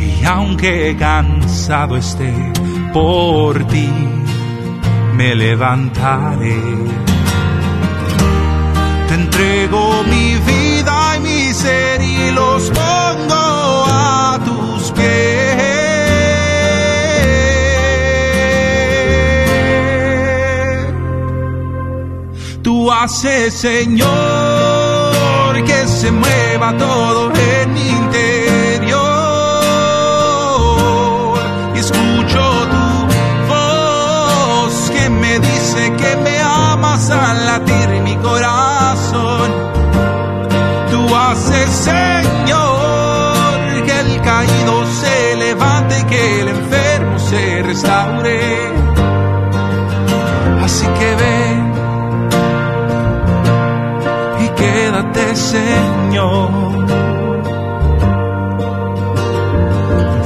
Y 0.04 0.26
aunque 0.26 0.96
cansado 0.98 1.98
esté 1.98 2.34
por 2.92 3.64
ti, 3.68 3.92
me 5.16 5.36
levantaré. 5.36 6.60
Te 9.08 9.14
entrego 9.14 10.04
mi 10.10 10.28
vida 10.50 11.18
y 11.18 11.20
mi 11.20 11.54
ser 11.54 11.95
y 12.16 12.32
los 12.32 12.70
pongo 12.70 13.46
Tú 22.66 22.92
haces, 22.92 23.54
Señor, 23.54 24.08
que 25.66 25.88
se 25.88 26.12
mueva 26.12 26.76
todo 26.78 27.32
en 27.32 27.74
mi 27.74 27.90
interior. 27.90 28.98
Escucho 31.76 32.68
tu 32.74 33.08
voz 33.48 34.90
que 34.90 35.10
me 35.12 35.40
dice 35.40 35.94
que 35.96 36.16
me 36.24 36.40
amas 36.42 37.12
al 37.12 37.46
latir 37.46 37.85
Señor, 41.86 43.58
que 43.86 43.96
el 44.06 44.22
caído 44.22 44.86
se 45.02 45.36
levante 45.36 46.00
y 46.00 46.04
que 46.12 46.42
el 46.42 46.48
enfermo 46.48 47.20
se 47.20 47.64
restaure. 47.64 48.40
Así 50.64 50.88
que 51.00 51.10
ven 51.22 51.62
y 54.46 54.48
quédate, 54.62 55.36
Señor. 55.36 56.52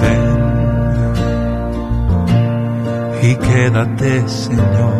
Ven 0.01 0.29
y 3.21 3.35
quédate, 3.35 4.11
Señor. 4.29 4.98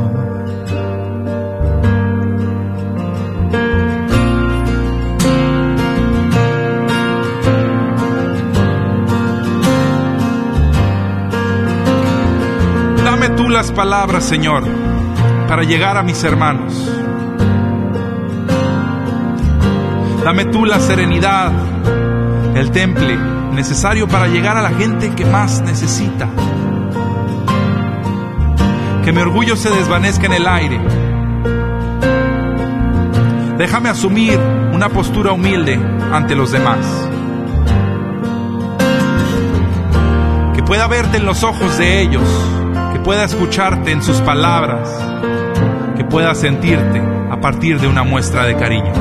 Las 13.50 13.72
palabras, 13.72 14.24
Señor, 14.24 14.64
para 15.48 15.64
llegar 15.64 15.98
a 15.98 16.04
mis 16.04 16.24
hermanos. 16.24 16.90
Dame 20.24 20.46
tú 20.46 20.66
la 20.66 20.80
serenidad, 20.80 21.52
el 22.56 22.72
temple 22.72 23.18
necesario 23.54 24.08
para 24.08 24.28
llegar 24.28 24.58
a 24.58 24.62
la 24.62 24.70
gente 24.70 25.12
que 25.16 25.26
más 25.26 25.62
necesita. 25.62 26.30
Que 29.04 29.12
mi 29.12 29.22
orgullo 29.22 29.56
se 29.56 29.70
desvanezca 29.70 30.28
en 30.28 30.34
el 30.34 30.48
aire. 30.48 30.80
Déjame 33.58 33.90
asumir 33.90 34.40
una 34.74 34.90
postura 34.90 35.32
humilde 35.32 35.80
ante 36.14 36.36
los 36.36 36.52
demás. 36.52 36.78
Que 40.56 40.64
pueda 40.64 40.88
verte 40.88 41.18
en 41.18 41.26
los 41.26 41.44
ojos 41.44 41.78
de 41.78 42.02
ellos, 42.02 42.24
pueda 43.10 43.24
escucharte 43.24 43.92
en 43.92 44.04
sus 44.04 44.22
palabras, 44.22 44.88
que 45.98 46.04
pueda 46.04 46.36
sentirte 46.36 47.02
a 47.32 47.42
partir 47.42 47.80
de 47.80 47.88
una 47.88 48.04
muestra 48.04 48.46
de 48.46 48.56
cariño. 48.56 48.94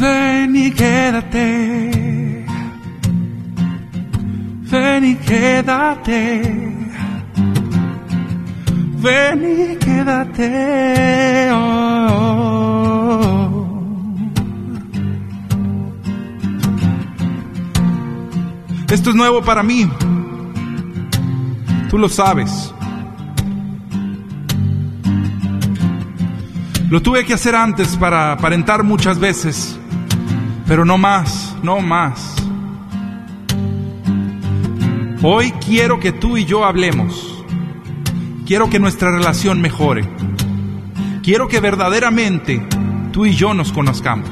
Ven 0.00 0.56
y 0.56 0.72
quédate. 0.72 2.44
Ven 4.68 5.04
y 5.04 5.14
quédate. 5.14 6.47
Nuevo 19.18 19.42
para 19.42 19.62
mí. 19.62 19.90
Tú 21.90 21.98
lo 21.98 22.08
sabes. 22.08 22.72
Lo 26.88 27.02
tuve 27.02 27.26
que 27.26 27.34
hacer 27.34 27.54
antes 27.54 27.96
para 27.96 28.32
aparentar 28.32 28.82
muchas 28.82 29.18
veces, 29.18 29.78
pero 30.66 30.86
no 30.86 30.96
más, 30.96 31.54
no 31.62 31.80
más. 31.80 32.36
Hoy 35.22 35.52
quiero 35.66 35.98
que 36.00 36.12
tú 36.12 36.38
y 36.38 36.46
yo 36.46 36.64
hablemos. 36.64 37.44
Quiero 38.46 38.70
que 38.70 38.78
nuestra 38.78 39.10
relación 39.10 39.60
mejore. 39.60 40.08
Quiero 41.22 41.48
que 41.48 41.60
verdaderamente 41.60 42.66
tú 43.12 43.26
y 43.26 43.34
yo 43.34 43.52
nos 43.52 43.72
conozcamos. 43.72 44.30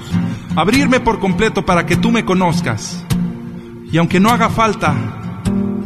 Abrirme 0.55 1.01
por 1.01 1.19
completo 1.19 1.67
para 1.67 1.85
que 1.85 1.97
tú 1.97 2.11
me 2.11 2.25
conozcas. 2.25 3.06
Y 3.97 3.99
aunque 3.99 4.21
no 4.21 4.29
haga 4.29 4.51
falta, 4.51 4.95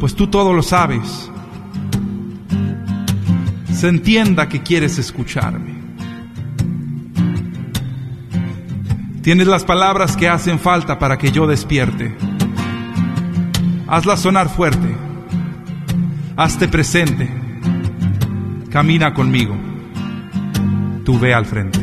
pues 0.00 0.16
tú 0.16 0.26
todo 0.26 0.52
lo 0.52 0.62
sabes, 0.62 1.30
se 3.72 3.86
entienda 3.86 4.48
que 4.48 4.64
quieres 4.64 4.98
escucharme. 4.98 5.76
Tienes 9.22 9.46
las 9.46 9.62
palabras 9.62 10.16
que 10.16 10.28
hacen 10.28 10.58
falta 10.58 10.98
para 10.98 11.18
que 11.18 11.30
yo 11.30 11.46
despierte. 11.46 12.16
Hazlas 13.86 14.18
sonar 14.18 14.48
fuerte. 14.48 14.96
Hazte 16.36 16.66
presente. 16.66 17.30
Camina 18.70 19.14
conmigo. 19.14 19.56
Tú 21.04 21.16
ve 21.16 21.32
al 21.32 21.46
frente. 21.46 21.78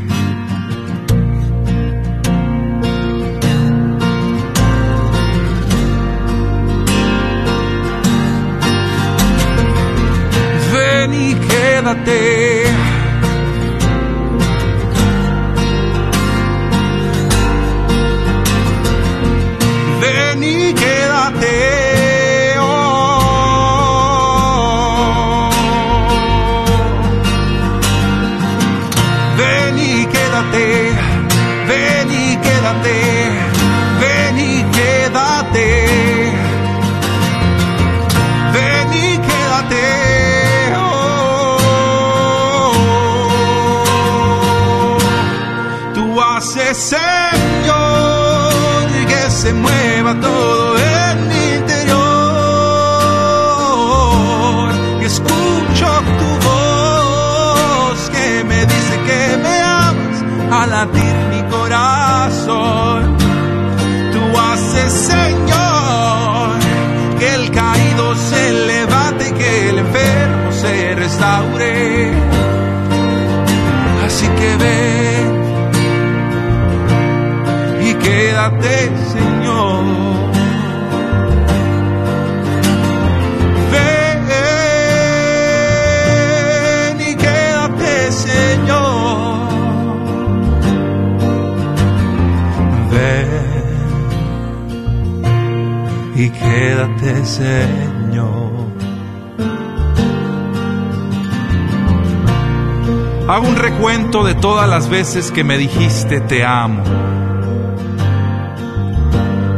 Hago 103.28 103.46
un 103.46 103.56
recuento 103.56 104.24
de 104.24 104.34
todas 104.34 104.66
las 104.66 104.88
veces 104.88 105.30
que 105.30 105.44
me 105.44 105.58
dijiste 105.58 106.22
te 106.22 106.46
amo. 106.46 106.82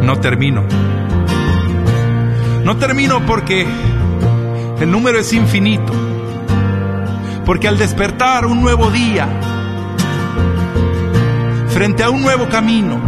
No 0.03 0.19
termino. 0.19 0.65
No 2.65 2.77
termino 2.79 3.25
porque 3.27 3.65
el 4.81 4.91
número 4.91 5.21
es 5.21 5.33
infinito. 5.33 5.93
Porque 7.47 7.69
al 7.69 7.79
despertar 7.79 8.45
un 8.45 8.61
nuevo 8.61 8.91
día, 8.91 9.29
frente 11.69 12.03
a 12.03 12.11
un 12.11 12.23
nuevo 12.23 12.49
camino, 12.49 13.01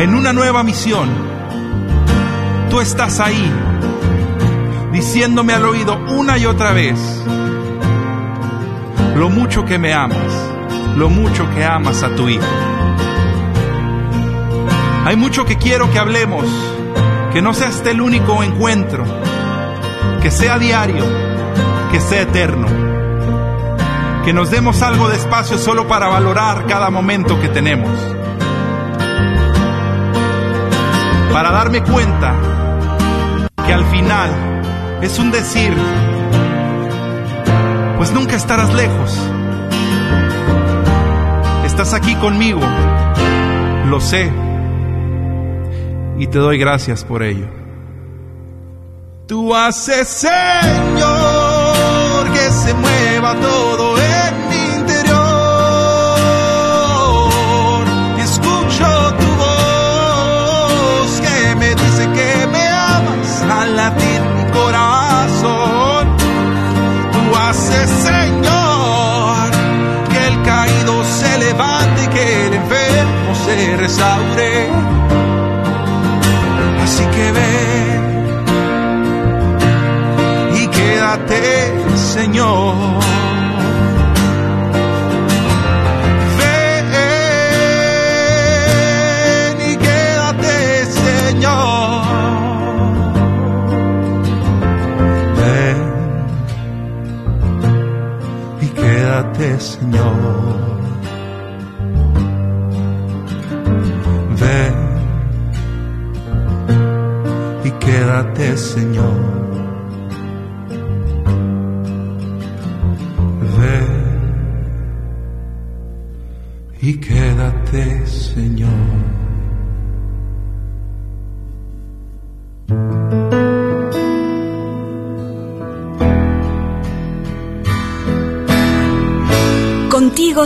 en 0.00 0.14
una 0.14 0.34
nueva 0.34 0.62
misión. 0.62 1.08
Tú 2.68 2.78
estás 2.78 3.20
ahí, 3.20 3.50
diciéndome 4.92 5.54
al 5.54 5.64
oído 5.64 5.98
una 6.10 6.36
y 6.36 6.44
otra 6.44 6.72
vez 6.74 7.24
lo 9.20 9.28
mucho 9.28 9.66
que 9.66 9.78
me 9.78 9.92
amas, 9.92 10.32
lo 10.96 11.10
mucho 11.10 11.46
que 11.50 11.62
amas 11.62 12.02
a 12.02 12.14
tu 12.14 12.30
hijo. 12.30 12.42
Hay 15.04 15.14
mucho 15.14 15.44
que 15.44 15.58
quiero 15.58 15.90
que 15.90 15.98
hablemos, 15.98 16.46
que 17.30 17.42
no 17.42 17.52
sea 17.52 17.68
este 17.68 17.90
el 17.90 18.00
único 18.00 18.42
encuentro, 18.42 19.04
que 20.22 20.30
sea 20.30 20.58
diario, 20.58 21.04
que 21.92 22.00
sea 22.00 22.22
eterno, 22.22 22.66
que 24.24 24.32
nos 24.32 24.50
demos 24.50 24.80
algo 24.80 25.06
de 25.10 25.16
espacio 25.16 25.58
solo 25.58 25.86
para 25.86 26.08
valorar 26.08 26.64
cada 26.66 26.88
momento 26.88 27.38
que 27.42 27.48
tenemos, 27.48 27.90
para 31.30 31.50
darme 31.50 31.82
cuenta 31.82 32.34
que 33.66 33.72
al 33.74 33.84
final 33.84 34.30
es 35.02 35.18
un 35.18 35.30
decir, 35.30 35.74
pues 38.00 38.12
nunca 38.12 38.34
estarás 38.34 38.72
lejos, 38.72 39.14
estás 41.66 41.92
aquí 41.92 42.14
conmigo, 42.14 42.58
lo 43.90 44.00
sé. 44.00 44.32
Y 46.18 46.26
te 46.26 46.38
doy 46.38 46.56
gracias 46.56 47.04
por 47.04 47.22
ello. 47.22 47.46
Tú 49.26 49.54
haces, 49.54 50.08
Señor, 50.08 50.32
que 52.32 52.50
se 52.50 52.72
mueva 52.72 53.34
todo 53.34 53.69
así 76.82 77.04
que 77.14 77.32
ven 77.36 78.00
y 80.54 80.66
quédate, 80.68 81.42
Señor. 81.96 82.99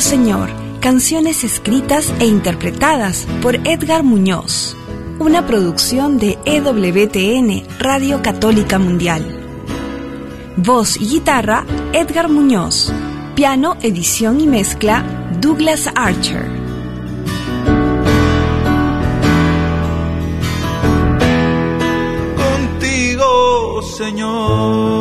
Señor, 0.01 0.51
canciones 0.81 1.45
escritas 1.45 2.13
e 2.21 2.27
interpretadas 2.27 3.27
por 3.43 3.57
Edgar 3.67 4.03
Muñoz 4.03 4.77
una 5.19 5.47
producción 5.47 6.19
de 6.19 6.39
EWTN, 6.45 7.63
Radio 7.79 8.21
Católica 8.23 8.79
Mundial. 8.79 9.25
Voz 10.57 10.97
y 11.01 11.09
guitarra, 11.09 11.65
Edgar 11.93 12.29
Muñoz. 12.29 12.93
Piano, 13.35 13.77
edición 13.83 14.41
y 14.41 14.47
mezcla, 14.47 15.05
Douglas 15.41 15.89
Archer. 15.95 16.47
Contigo, 22.37 23.83
Señor. 23.97 24.94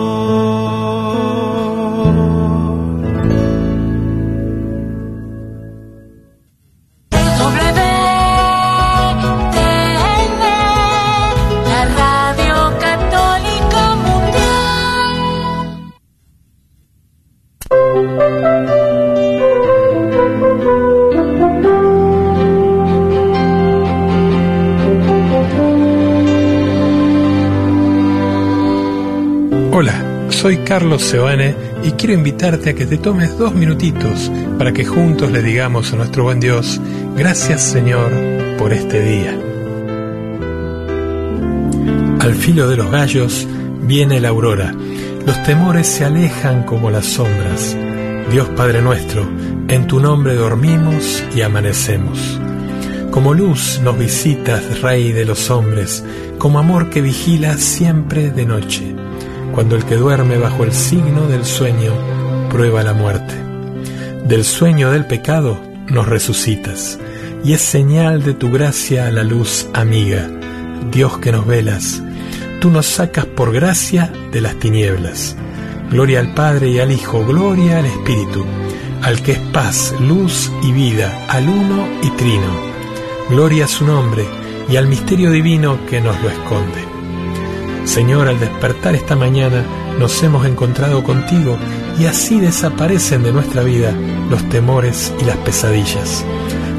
Soy 30.43 30.57
Carlos 30.57 31.01
Seoane 31.03 31.55
y 31.85 31.91
quiero 31.91 32.15
invitarte 32.15 32.71
a 32.71 32.75
que 32.75 32.85
te 32.85 32.97
tomes 32.97 33.37
dos 33.37 33.55
minutitos 33.55 34.29
para 34.57 34.73
que 34.73 34.83
juntos 34.83 35.31
le 35.31 35.41
digamos 35.41 35.93
a 35.93 35.95
nuestro 35.95 36.23
buen 36.23 36.41
Dios, 36.41 36.81
gracias 37.15 37.61
Señor 37.61 38.11
por 38.57 38.73
este 38.73 39.01
día. 39.01 39.39
Al 42.19 42.35
filo 42.35 42.67
de 42.67 42.75
los 42.75 42.91
gallos 42.91 43.47
viene 43.83 44.19
la 44.19 44.27
aurora, 44.27 44.75
los 45.25 45.41
temores 45.43 45.87
se 45.87 46.03
alejan 46.03 46.63
como 46.63 46.91
las 46.91 47.05
sombras. 47.05 47.77
Dios 48.29 48.49
Padre 48.49 48.81
nuestro, 48.81 49.25
en 49.69 49.87
tu 49.87 50.01
nombre 50.01 50.35
dormimos 50.35 51.23
y 51.33 51.41
amanecemos. 51.41 52.37
Como 53.11 53.33
luz 53.33 53.79
nos 53.81 53.97
visitas, 53.97 54.81
Rey 54.81 55.13
de 55.13 55.23
los 55.23 55.49
hombres, 55.49 56.03
como 56.37 56.59
amor 56.59 56.89
que 56.89 56.99
vigila 56.99 57.57
siempre 57.57 58.29
de 58.31 58.45
noche 58.45 59.02
cuando 59.53 59.75
el 59.75 59.85
que 59.85 59.95
duerme 59.95 60.37
bajo 60.37 60.63
el 60.63 60.73
signo 60.73 61.27
del 61.27 61.45
sueño 61.45 61.93
prueba 62.49 62.83
la 62.83 62.93
muerte. 62.93 63.35
Del 64.25 64.43
sueño 64.43 64.91
del 64.91 65.05
pecado 65.05 65.61
nos 65.87 66.07
resucitas, 66.07 66.99
y 67.43 67.53
es 67.53 67.61
señal 67.61 68.23
de 68.23 68.33
tu 68.33 68.51
gracia 68.51 69.11
la 69.11 69.23
luz 69.23 69.67
amiga, 69.73 70.27
Dios 70.91 71.19
que 71.19 71.31
nos 71.31 71.45
velas, 71.45 72.01
tú 72.61 72.71
nos 72.71 72.87
sacas 72.87 73.25
por 73.25 73.53
gracia 73.53 74.11
de 74.31 74.41
las 74.41 74.55
tinieblas. 74.55 75.35
Gloria 75.91 76.19
al 76.19 76.33
Padre 76.33 76.69
y 76.69 76.79
al 76.79 76.91
Hijo, 76.91 77.23
gloria 77.23 77.79
al 77.79 77.85
Espíritu, 77.85 78.45
al 79.03 79.21
que 79.21 79.33
es 79.33 79.39
paz, 79.51 79.93
luz 79.99 80.51
y 80.63 80.71
vida, 80.71 81.25
al 81.27 81.47
uno 81.47 81.87
y 82.01 82.09
trino. 82.11 82.73
Gloria 83.29 83.65
a 83.65 83.67
su 83.67 83.85
nombre 83.85 84.25
y 84.69 84.77
al 84.77 84.87
misterio 84.87 85.29
divino 85.29 85.77
que 85.89 86.01
nos 86.01 86.19
lo 86.21 86.29
esconde. 86.29 86.92
Señor, 87.85 88.27
al 88.27 88.39
despertar 88.39 88.95
esta 88.95 89.15
mañana 89.15 89.63
nos 89.99 90.23
hemos 90.23 90.45
encontrado 90.45 91.03
contigo 91.03 91.57
y 91.99 92.05
así 92.05 92.39
desaparecen 92.39 93.23
de 93.23 93.33
nuestra 93.33 93.63
vida 93.63 93.93
los 94.29 94.47
temores 94.49 95.13
y 95.21 95.25
las 95.25 95.37
pesadillas. 95.37 96.25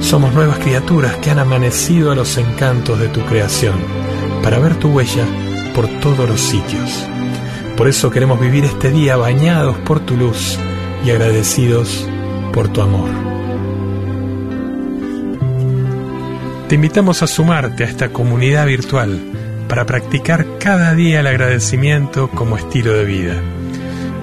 Somos 0.00 0.34
nuevas 0.34 0.58
criaturas 0.58 1.16
que 1.16 1.30
han 1.30 1.38
amanecido 1.38 2.10
a 2.10 2.14
los 2.14 2.36
encantos 2.38 2.98
de 2.98 3.08
tu 3.08 3.20
creación 3.22 3.74
para 4.42 4.58
ver 4.58 4.76
tu 4.76 4.88
huella 4.88 5.24
por 5.74 5.86
todos 6.00 6.28
los 6.28 6.40
sitios. 6.40 7.06
Por 7.76 7.88
eso 7.88 8.10
queremos 8.10 8.40
vivir 8.40 8.64
este 8.64 8.90
día 8.90 9.16
bañados 9.16 9.76
por 9.78 10.00
tu 10.00 10.16
luz 10.16 10.58
y 11.04 11.10
agradecidos 11.10 12.08
por 12.52 12.68
tu 12.68 12.80
amor. 12.80 13.10
Te 16.68 16.76
invitamos 16.76 17.22
a 17.22 17.26
sumarte 17.26 17.84
a 17.84 17.88
esta 17.88 18.08
comunidad 18.08 18.66
virtual 18.66 19.20
para 19.68 19.87
practicar 19.87 20.46
cada 20.59 20.94
día 20.94 21.20
el 21.20 21.27
agradecimiento 21.27 22.31
como 22.31 22.57
estilo 22.57 22.94
de 22.94 23.05
vida. 23.05 23.35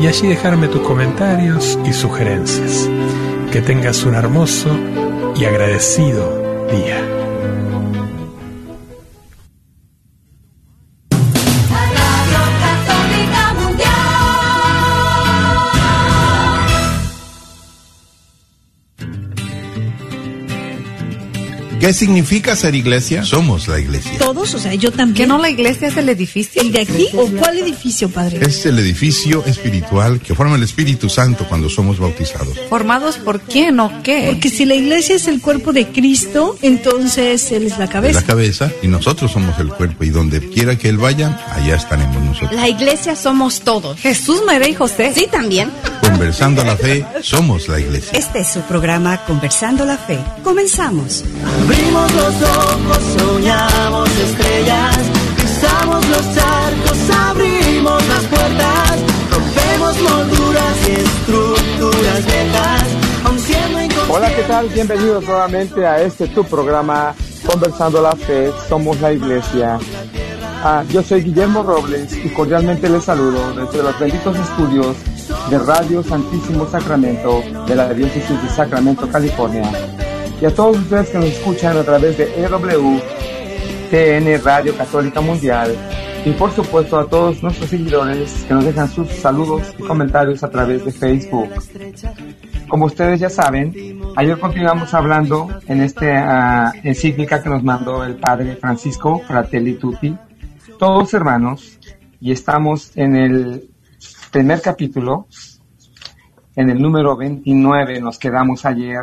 y 0.00 0.06
allí 0.06 0.28
dejarme 0.28 0.68
tus 0.68 0.82
comentarios 0.82 1.76
y 1.84 1.92
sugerencias. 1.92 2.88
Que 3.52 3.60
tengas 3.60 4.04
un 4.04 4.14
hermoso 4.14 4.70
y 5.36 5.44
agradecido 5.44 6.66
día. 6.70 7.17
¿Qué 21.88 21.94
significa 21.94 22.54
ser 22.54 22.74
iglesia? 22.74 23.24
Somos 23.24 23.66
la 23.66 23.78
iglesia. 23.78 24.18
Todos, 24.18 24.52
o 24.52 24.58
sea, 24.58 24.74
yo 24.74 24.92
también. 24.92 25.14
¿Que 25.14 25.26
no 25.26 25.38
la 25.38 25.48
iglesia 25.48 25.88
es 25.88 25.96
el 25.96 26.10
edificio? 26.10 26.60
¿El 26.60 26.70
de 26.70 26.82
aquí 26.82 27.06
o 27.14 27.26
cuál 27.28 27.56
edificio, 27.56 28.10
padre? 28.10 28.40
Es 28.44 28.66
el 28.66 28.78
edificio 28.78 29.42
espiritual 29.46 30.20
que 30.20 30.34
forma 30.34 30.56
el 30.56 30.62
Espíritu 30.62 31.08
Santo 31.08 31.46
cuando 31.48 31.70
somos 31.70 31.98
bautizados. 31.98 32.58
¿Formados 32.68 33.16
por 33.16 33.40
quién 33.40 33.80
o 33.80 34.02
qué? 34.02 34.26
Porque 34.26 34.50
si 34.50 34.66
la 34.66 34.74
iglesia 34.74 35.16
es 35.16 35.28
el 35.28 35.40
cuerpo 35.40 35.72
de 35.72 35.86
Cristo, 35.86 36.58
entonces 36.60 37.50
Él 37.52 37.64
es 37.64 37.78
la 37.78 37.88
cabeza. 37.88 38.20
la 38.20 38.26
cabeza 38.26 38.70
y 38.82 38.88
nosotros 38.88 39.32
somos 39.32 39.58
el 39.58 39.68
cuerpo 39.68 40.04
y 40.04 40.10
donde 40.10 40.46
quiera 40.46 40.76
que 40.76 40.90
Él 40.90 40.98
vaya, 40.98 41.42
allá 41.54 41.76
estaremos 41.76 42.22
nosotros. 42.22 42.52
La 42.52 42.68
iglesia 42.68 43.16
somos 43.16 43.62
todos. 43.62 43.98
Jesús, 43.98 44.42
María 44.44 44.68
y 44.68 44.74
José. 44.74 45.12
Sí, 45.14 45.26
también. 45.32 45.70
Conversando 46.02 46.62
la 46.64 46.76
fe, 46.76 47.02
somos 47.22 47.66
la 47.66 47.80
iglesia. 47.80 48.18
Este 48.18 48.40
es 48.40 48.48
su 48.48 48.60
programa 48.60 49.24
Conversando 49.24 49.86
la 49.86 49.96
Fe. 49.96 50.18
Comenzamos. 50.44 51.24
Abrimos 51.78 52.12
los 52.12 52.42
ojos, 52.42 52.98
soñamos 53.20 54.10
estrellas, 54.18 54.96
pisamos 55.36 56.08
los 56.08 56.34
charcos, 56.34 57.16
abrimos 57.16 58.08
las 58.08 58.24
puertas, 58.24 58.98
rompemos 59.30 60.10
molduras 60.10 60.88
y 60.88 60.90
estructuras 60.90 62.26
viejas, 62.26 62.82
aun 63.24 63.38
siendo 63.38 64.12
Hola, 64.12 64.34
¿qué 64.34 64.42
tal? 64.42 64.68
Bienvenidos 64.70 65.24
nuevamente 65.24 65.86
a 65.86 66.02
este 66.02 66.26
tu 66.26 66.42
programa 66.42 67.14
Conversando 67.46 68.02
la 68.02 68.16
Fe, 68.16 68.50
Somos 68.68 69.00
la 69.00 69.12
Iglesia. 69.12 69.78
Ah, 70.64 70.82
yo 70.90 71.00
soy 71.00 71.22
Guillermo 71.22 71.62
Robles 71.62 72.12
y 72.12 72.28
cordialmente 72.30 72.88
les 72.88 73.04
saludo 73.04 73.52
desde 73.54 73.84
los 73.84 73.96
benditos 74.00 74.36
estudios 74.36 74.96
de 75.48 75.58
Radio 75.60 76.02
Santísimo 76.02 76.68
Sacramento 76.68 77.40
de 77.68 77.76
la 77.76 77.94
Diócesis 77.94 78.42
de 78.42 78.48
Sacramento, 78.48 79.08
California 79.08 79.70
y 80.40 80.44
a 80.44 80.54
todos 80.54 80.78
ustedes 80.78 81.10
que 81.10 81.18
nos 81.18 81.26
escuchan 81.26 81.76
a 81.76 81.82
través 81.82 82.16
de 82.16 82.32
EWTN 82.42 83.00
Radio 84.44 84.76
Católica 84.76 85.20
Mundial 85.20 85.74
y 86.24 86.30
por 86.32 86.52
supuesto 86.52 86.98
a 86.98 87.08
todos 87.08 87.42
nuestros 87.42 87.70
seguidores 87.70 88.44
que 88.46 88.54
nos 88.54 88.64
dejan 88.64 88.88
sus 88.88 89.08
saludos 89.08 89.74
y 89.78 89.82
comentarios 89.82 90.44
a 90.44 90.50
través 90.50 90.84
de 90.84 90.92
Facebook. 90.92 91.48
Como 92.68 92.86
ustedes 92.86 93.18
ya 93.20 93.30
saben, 93.30 94.00
ayer 94.14 94.38
continuamos 94.38 94.92
hablando 94.94 95.48
en 95.66 95.80
esta 95.80 96.72
uh, 96.74 96.78
encíclica 96.86 97.42
que 97.42 97.48
nos 97.48 97.62
mandó 97.64 98.04
el 98.04 98.16
Padre 98.16 98.56
Francisco 98.56 99.20
Fratelli 99.26 99.74
Tutti, 99.74 100.16
todos 100.78 101.14
hermanos, 101.14 101.78
y 102.20 102.30
estamos 102.30 102.96
en 102.96 103.16
el 103.16 103.70
primer 104.30 104.60
capítulo, 104.60 105.26
en 106.54 106.70
el 106.70 106.80
número 106.80 107.16
29 107.16 108.00
nos 108.00 108.18
quedamos 108.18 108.64
ayer 108.64 109.00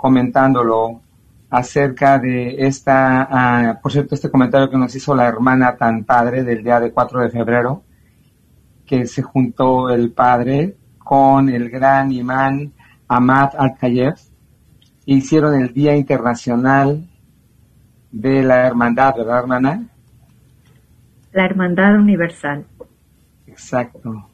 comentándolo 0.00 1.02
acerca 1.50 2.18
de 2.18 2.66
esta, 2.66 3.74
uh, 3.76 3.82
por 3.82 3.92
cierto, 3.92 4.14
este 4.14 4.30
comentario 4.30 4.70
que 4.70 4.78
nos 4.78 4.94
hizo 4.94 5.14
la 5.14 5.26
hermana 5.26 5.76
tan 5.76 6.04
padre 6.04 6.42
del 6.42 6.64
día 6.64 6.80
de 6.80 6.90
4 6.90 7.20
de 7.20 7.30
febrero, 7.30 7.82
que 8.86 9.06
se 9.06 9.20
juntó 9.20 9.90
el 9.90 10.10
padre 10.12 10.76
con 10.98 11.50
el 11.50 11.68
gran 11.68 12.12
imán 12.12 12.72
Ahmad 13.08 13.50
Al-Tayeb, 13.58 14.14
e 15.06 15.14
hicieron 15.14 15.60
el 15.60 15.74
Día 15.74 15.94
Internacional 15.94 17.06
de 18.10 18.42
la 18.42 18.66
Hermandad, 18.66 19.16
¿verdad, 19.16 19.40
hermana? 19.40 19.86
La 21.32 21.44
Hermandad 21.44 21.96
Universal. 21.96 22.64
Exacto. 23.46 24.28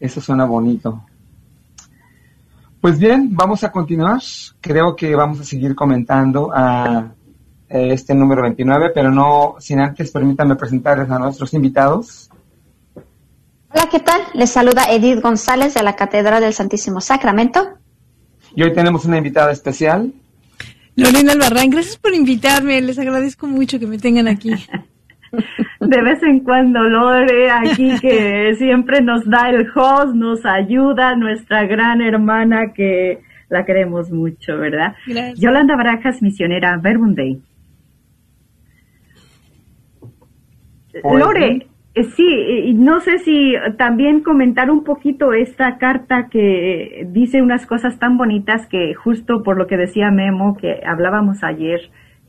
Eso 0.00 0.20
suena 0.20 0.46
bonito. 0.46 1.04
Pues 2.80 2.98
bien, 2.98 3.28
vamos 3.36 3.62
a 3.62 3.70
continuar. 3.70 4.20
Creo 4.60 4.96
que 4.96 5.14
vamos 5.14 5.40
a 5.40 5.44
seguir 5.44 5.74
comentando 5.74 6.50
a 6.54 7.12
este 7.68 8.14
número 8.14 8.42
29, 8.42 8.90
pero 8.94 9.10
no 9.10 9.56
sin 9.58 9.80
antes 9.80 10.10
permítanme 10.10 10.56
presentarles 10.56 11.10
a 11.10 11.18
nuestros 11.18 11.52
invitados. 11.54 12.30
Hola, 13.72 13.88
¿qué 13.90 14.00
tal? 14.00 14.20
Les 14.34 14.50
saluda 14.50 14.90
Edith 14.90 15.20
González 15.22 15.74
de 15.74 15.82
la 15.82 15.94
Catedral 15.94 16.40
del 16.40 16.54
Santísimo 16.54 17.00
Sacramento. 17.00 17.68
Y 18.56 18.62
hoy 18.62 18.72
tenemos 18.72 19.04
una 19.04 19.18
invitada 19.18 19.52
especial. 19.52 20.12
Lorena 20.96 21.32
Albarrán, 21.32 21.70
gracias 21.70 21.96
por 21.96 22.14
invitarme. 22.14 22.80
Les 22.80 22.98
agradezco 22.98 23.46
mucho 23.46 23.78
que 23.78 23.86
me 23.86 23.98
tengan 23.98 24.26
aquí. 24.26 24.52
de 25.80 26.02
vez 26.02 26.22
en 26.22 26.40
cuando 26.40 26.82
Lore 26.82 27.50
aquí 27.50 27.98
que 28.00 28.54
siempre 28.58 29.00
nos 29.00 29.28
da 29.28 29.48
el 29.48 29.66
host, 29.74 30.14
nos 30.14 30.44
ayuda, 30.44 31.16
nuestra 31.16 31.64
gran 31.64 32.02
hermana 32.02 32.72
que 32.74 33.20
la 33.48 33.64
queremos 33.64 34.10
mucho, 34.10 34.56
¿verdad? 34.58 34.94
Gracias. 35.06 35.40
Yolanda 35.40 35.76
Barajas, 35.76 36.22
misionera 36.22 36.76
Verbum 36.76 37.14
Day. 37.14 37.40
Lore, 41.02 41.66
eh, 41.94 42.04
sí, 42.04 42.74
no 42.74 43.00
sé 43.00 43.18
si 43.18 43.54
también 43.78 44.22
comentar 44.22 44.70
un 44.70 44.84
poquito 44.84 45.32
esta 45.32 45.78
carta 45.78 46.28
que 46.30 47.06
dice 47.08 47.42
unas 47.42 47.66
cosas 47.66 47.98
tan 47.98 48.16
bonitas 48.16 48.66
que 48.66 48.94
justo 48.94 49.42
por 49.42 49.56
lo 49.56 49.66
que 49.66 49.76
decía 49.76 50.10
Memo, 50.10 50.56
que 50.56 50.80
hablábamos 50.86 51.42
ayer, 51.42 51.80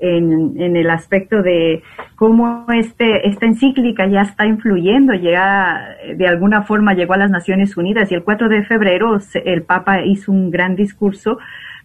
en, 0.01 0.59
en, 0.59 0.75
el 0.75 0.89
aspecto 0.89 1.41
de 1.41 1.83
cómo 2.15 2.65
este, 2.73 3.27
esta 3.29 3.45
encíclica 3.45 4.07
ya 4.07 4.21
está 4.21 4.45
influyendo, 4.45 5.13
ya 5.13 5.95
de 6.15 6.27
alguna 6.27 6.63
forma 6.63 6.93
llegó 6.93 7.13
a 7.13 7.17
las 7.17 7.31
Naciones 7.31 7.77
Unidas 7.77 8.11
y 8.11 8.15
el 8.15 8.23
4 8.23 8.49
de 8.49 8.63
febrero 8.65 9.17
el 9.45 9.63
Papa 9.63 10.03
hizo 10.03 10.31
un 10.31 10.49
gran 10.49 10.75
discurso, 10.75 11.37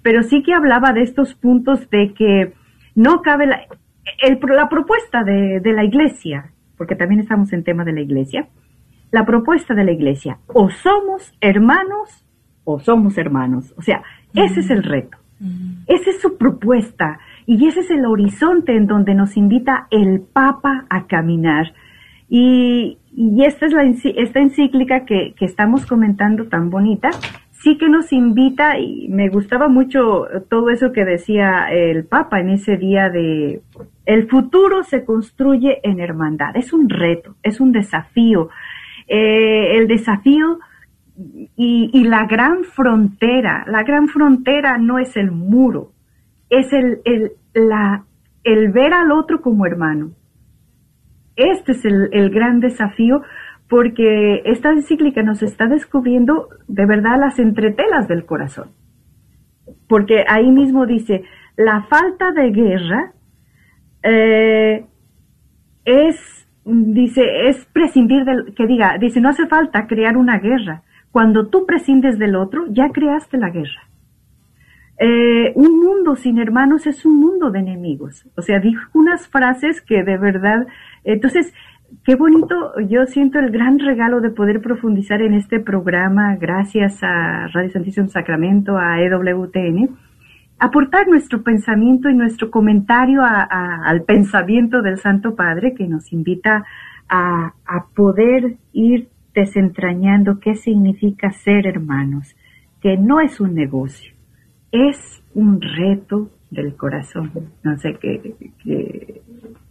pero 0.03 0.23
sí 0.23 0.43
que 0.43 0.55
hablaba 0.55 0.93
de 0.93 1.03
estos 1.03 1.35
puntos 1.35 1.89
de 1.91 2.15
que 2.15 2.55
no 2.95 3.21
cabe 3.21 3.47
la, 3.47 3.61
el, 4.23 4.39
la 4.49 4.69
propuesta 4.69 5.23
de, 5.23 5.61
de 5.61 5.73
la 5.73 5.85
Iglesia, 5.85 6.53
porque 6.79 6.97
también 6.97 7.21
estamos 7.21 7.53
en 7.53 7.65
tema 7.65 7.85
de 7.85 7.93
la 7.93 8.01
Iglesia, 8.01 8.49
la 9.11 9.25
propuesta 9.25 9.75
de 9.75 9.85
la 9.85 9.93
Iglesia, 9.93 10.39
o 10.47 10.71
somos 10.71 11.33
hermanos 11.41 12.25
o 12.65 12.81
somos 12.81 13.17
hermanos, 13.17 13.73
o 13.77 13.83
sea, 13.83 14.03
ese 14.35 14.61
es 14.61 14.71
el 14.71 14.83
reto, 14.83 15.17
esa 15.87 16.11
es 16.11 16.21
su 16.21 16.37
propuesta 16.37 17.21
y 17.47 17.67
ese 17.67 17.81
es 17.81 17.91
el 17.91 18.05
horizonte 18.07 18.77
en 18.77 18.87
donde 18.87 19.15
nos 19.15 19.37
invita 19.37 19.87
el 19.91 20.21
Papa 20.21 20.85
a 20.91 21.07
caminar. 21.07 21.73
Y, 22.29 22.99
y 23.15 23.45
esta 23.45 23.67
es 23.67 23.73
la, 23.73 23.85
esta 23.85 24.41
encíclica 24.41 25.05
que, 25.05 25.35
que 25.39 25.45
estamos 25.45 25.87
comentando 25.87 26.47
tan 26.49 26.71
bonita, 26.71 27.11
sí 27.53 27.79
que 27.79 27.89
nos 27.89 28.13
invita, 28.13 28.79
y 28.79 29.09
me 29.09 29.29
gustaba 29.29 29.69
mucho 29.69 30.27
todo 30.51 30.71
eso 30.71 30.93
que 30.93 31.05
decía 31.05 31.67
el 31.71 32.05
Papa 32.05 32.41
en 32.41 32.51
ese 32.51 32.77
día 32.77 33.09
de 33.11 33.63
el 34.05 34.29
futuro 34.29 34.83
se 34.83 35.05
construye 35.05 35.81
en 35.83 36.01
hermandad. 36.01 36.57
Es 36.57 36.73
un 36.73 36.89
reto, 36.89 37.37
es 37.43 37.61
un 37.61 37.73
desafío. 37.73 38.51
Eh, 39.09 39.79
el 39.79 39.87
desafío 39.87 40.59
y, 41.57 41.91
y 41.93 42.05
la 42.05 42.27
gran 42.27 42.65
frontera, 42.65 43.65
la 43.69 43.85
gran 43.85 44.09
frontera 44.09 44.79
no 44.79 44.99
es 44.99 45.17
el 45.17 45.31
muro, 45.31 45.93
es 46.51 46.73
el, 46.73 47.01
el, 47.05 47.33
la, 47.55 48.05
el 48.45 48.71
ver 48.73 48.93
al 48.93 49.13
otro 49.13 49.41
como 49.41 49.67
hermano. 49.67 50.13
Este 51.37 51.73
es 51.73 51.85
el, 51.85 52.09
el, 52.13 52.31
gran 52.31 52.61
desafío 52.61 53.23
porque 53.69 54.43
esta 54.45 54.71
encíclica 54.71 55.23
nos 55.23 55.43
está 55.43 55.67
descubriendo 55.67 56.49
de 56.69 56.87
verdad 56.87 57.19
las 57.19 57.39
entretelas 57.39 58.09
del 58.09 58.25
corazón. 58.25 58.71
Porque 59.89 60.25
ahí 60.29 60.51
mismo 60.51 60.87
dice, 60.87 61.25
la 61.57 61.83
falta 61.83 62.33
de 62.33 62.51
guerra 62.51 63.13
eh, 64.03 64.87
es, 65.85 66.49
dice, 66.65 67.49
es 67.49 67.67
prescindir 67.73 68.25
del, 68.25 68.55
que 68.55 68.67
diga, 68.67 68.99
dice, 68.99 69.21
no 69.21 69.31
hace 69.31 69.47
falta 69.47 69.87
crear 69.87 70.17
una 70.17 70.39
guerra. 70.39 70.83
Cuando 71.11 71.49
tú 71.49 71.67
prescindes 71.67 72.19
del 72.19 72.37
otro, 72.37 72.67
ya 72.69 72.91
creaste 72.91 73.39
la 73.39 73.51
guerra. 73.51 73.89
Eh, 74.99 75.53
un 75.55 75.81
mundo 75.81 76.17
sin 76.17 76.39
hermanos 76.39 76.87
es 76.87 77.05
un 77.05 77.21
mundo 77.21 77.51
de 77.51 77.59
enemigos. 77.59 78.27
O 78.37 78.43
sea, 78.43 78.61
dijo 78.61 78.83
unas 78.95 79.29
frases 79.29 79.81
que 79.83 80.03
de 80.03 80.17
verdad, 80.17 80.67
entonces, 81.05 81.53
qué 82.05 82.15
bonito, 82.15 82.73
yo 82.89 83.05
siento 83.07 83.39
el 83.39 83.51
gran 83.51 83.79
regalo 83.79 84.21
de 84.21 84.31
poder 84.31 84.61
profundizar 84.63 85.21
en 85.21 85.35
este 85.35 85.61
programa 85.61 86.37
gracias 86.37 87.03
a 87.03 87.49
Radio 87.49 87.71
Santísimo 87.71 88.09
Sacramento, 88.09 88.79
a 88.79 89.01
EWTN, 89.03 89.97
aportar 90.59 91.07
nuestro 91.09 91.43
pensamiento 91.43 92.09
y 92.09 92.15
nuestro 92.15 92.51
comentario 92.51 93.21
al 93.23 94.03
pensamiento 94.05 94.81
del 94.81 94.97
Santo 94.97 95.37
Padre 95.37 95.75
que 95.75 95.87
nos 95.87 96.11
invita 96.13 96.65
a 97.09 97.53
poder 97.95 98.57
ir 98.73 99.09
desentrañando 99.35 100.41
qué 100.41 100.55
significa 100.55 101.31
ser 101.31 101.67
hermanos, 101.67 102.35
que 102.81 102.97
no 102.97 103.21
es 103.21 103.39
un 103.39 103.55
negocio 103.55 104.16
es 104.73 104.97
un 105.35 105.61
reto 105.61 106.31
del 106.51 106.77
corazón. 106.77 107.33
No 107.63 107.79
sé 107.79 107.97
qué, 108.01 108.35
qué, 108.63 109.23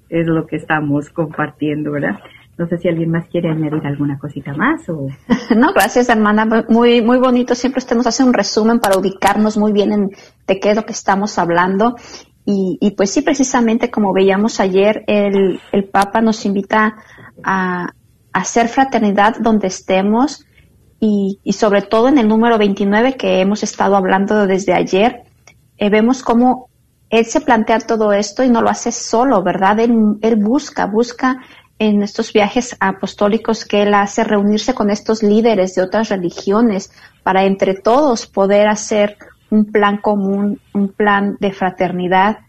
es 0.10 0.28
lo 0.28 0.46
que 0.46 0.58
estamos 0.58 1.10
compartiendo, 1.10 1.92
¿verdad? 1.92 2.20
No 2.58 2.68
sé 2.68 2.78
si 2.78 2.88
alguien 2.88 3.12
más 3.12 3.28
quiere 3.28 3.50
añadir 3.50 3.86
alguna 3.86 4.18
cosita 4.18 4.54
más 4.54 4.88
o... 4.88 5.08
No, 5.56 5.74
gracias 5.74 6.08
hermana, 6.10 6.66
muy, 6.70 7.02
muy 7.02 7.18
bonito. 7.18 7.54
Siempre 7.56 7.80
usted 7.80 7.96
nos 7.96 8.08
hace 8.08 8.24
un 8.24 8.34
resumen 8.34 8.80
para 8.80 8.98
ubicarnos 8.98 9.58
muy 9.58 9.74
bien 9.74 9.92
en 9.92 10.10
de 10.48 10.60
qué 10.60 10.72
es 10.72 10.76
lo 10.76 10.86
que 10.86 10.94
estamos 10.94 11.38
hablando. 11.38 11.96
Y, 12.48 12.94
pues 12.96 13.10
sí, 13.10 13.24
precisamente 13.24 13.90
como 13.90 14.14
veíamos 14.14 14.60
ayer, 14.60 15.04
el, 15.08 15.60
el 15.72 15.86
Papa 15.86 16.22
nos 16.22 16.46
invita 16.46 16.96
a, 17.44 17.88
hacer 18.36 18.68
fraternidad 18.68 19.38
donde 19.40 19.68
estemos 19.68 20.46
y, 21.44 21.54
sobre 21.54 21.82
todo 21.82 22.08
en 22.08 22.18
el 22.18 22.28
número 22.28 22.58
29 22.58 23.16
que 23.16 23.40
hemos 23.42 23.64
estado 23.64 23.96
hablando 23.96 24.48
desde 24.48 24.74
ayer, 24.74 25.24
eh, 25.78 25.90
vemos 25.90 26.24
cómo 26.24 26.70
él 27.10 27.26
se 27.26 27.42
plantea 27.42 27.80
todo 27.80 28.12
esto 28.12 28.44
y 28.44 28.50
no 28.50 28.62
lo 28.62 28.70
hace 28.70 28.92
solo, 28.92 29.44
¿verdad? 29.44 29.80
Él, 29.80 30.18
él 30.22 30.36
busca, 30.38 30.88
busca 30.88 31.42
en 31.78 32.02
estos 32.02 32.34
viajes 32.34 32.76
apostólicos 32.80 33.66
que 33.66 33.84
él 33.84 33.94
hace 33.94 34.24
reunirse 34.24 34.74
con 34.74 34.90
estos 34.90 35.22
líderes 35.22 35.76
de 35.76 35.84
otras 35.84 36.10
religiones 36.10 36.92
para 37.24 37.44
entre 37.44 37.76
todos 37.76 38.26
poder 38.26 38.68
hacer 38.68 39.18
un 39.50 39.66
plan 39.66 39.98
común, 39.98 40.60
un 40.74 40.90
plan 40.90 41.38
de 41.40 41.52
fraternidad 41.52 42.40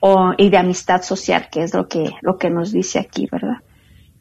o, 0.00 0.32
y 0.36 0.50
de 0.50 0.58
amistad 0.58 1.02
social, 1.02 1.48
que 1.50 1.62
es 1.62 1.74
lo 1.74 1.86
que, 1.86 2.10
lo 2.22 2.36
que 2.36 2.50
nos 2.50 2.72
dice 2.72 2.98
aquí, 2.98 3.28
¿verdad? 3.30 3.58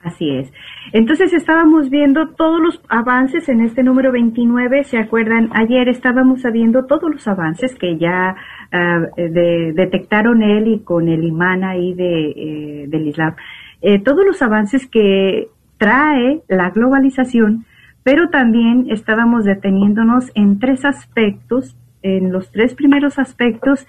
Así 0.04 0.30
es. 0.32 0.52
Entonces 0.94 1.32
estábamos 1.32 1.90
viendo 1.90 2.30
todos 2.30 2.60
los 2.60 2.82
avances 2.90 3.48
en 3.50 3.62
este 3.62 3.84
número 3.84 4.12
29. 4.12 4.84
¿Se 4.84 4.98
acuerdan? 4.98 5.50
Ayer 5.54 5.90
estábamos 5.90 6.42
viendo 6.52 6.86
todos 6.86 7.12
los 7.12 7.28
avances 7.28 7.76
que 7.76 7.98
ya 7.98 8.36
uh, 8.74 9.22
de, 9.22 9.74
detectaron 9.76 10.42
él 10.42 10.68
y 10.68 10.80
con 10.80 11.08
el 11.08 11.24
imán 11.24 11.64
ahí 11.64 11.94
de, 11.94 12.30
eh, 12.32 12.86
del 12.88 13.08
Islam. 13.08 13.36
Eh, 13.82 14.00
todos 14.00 14.26
los 14.26 14.42
avances 14.42 14.88
que 14.88 15.50
trae 15.78 16.42
la 16.48 16.72
globalización, 16.72 17.66
pero 18.04 18.30
también 18.30 18.88
estábamos 18.90 19.46
deteniéndonos 19.46 20.32
en 20.34 20.60
tres 20.60 20.84
aspectos, 20.84 21.76
en 22.02 22.32
los 22.32 22.52
tres 22.52 22.74
primeros 22.74 23.20
aspectos 23.20 23.86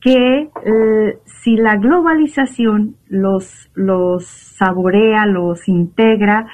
que 0.00 0.48
eh, 0.64 1.18
si 1.42 1.56
la 1.56 1.76
globalización 1.76 2.96
los, 3.08 3.70
los 3.74 4.26
saborea, 4.26 5.26
los 5.26 5.68
integra, 5.68 6.46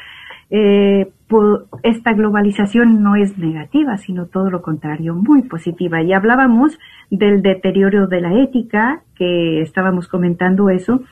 eh, 0.50 1.10
esta 1.82 2.12
globalización 2.12 3.02
no 3.02 3.16
es 3.16 3.36
negativa, 3.36 3.96
sino 3.96 4.26
todo 4.26 4.50
lo 4.50 4.62
contrario, 4.62 5.14
muy 5.14 5.42
positiva. 5.42 6.02
Y 6.02 6.12
hablábamos 6.12 6.78
del 7.10 7.42
deterioro 7.42 8.06
de 8.06 8.20
la 8.20 8.32
ética, 8.42 9.02
que 9.16 9.60
estábamos 9.60 10.06
comentando 10.08 10.70
eso, 10.70 11.02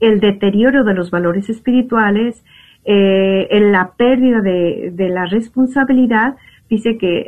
el 0.00 0.20
deterioro 0.20 0.84
de 0.84 0.94
los 0.94 1.10
valores 1.10 1.50
espirituales, 1.50 2.42
eh, 2.84 3.48
la 3.70 3.92
pérdida 3.96 4.40
de, 4.40 4.90
de, 4.92 5.08
la 5.10 5.26
responsabilidad. 5.26 6.36
Dice 6.70 6.96
que, 6.96 7.26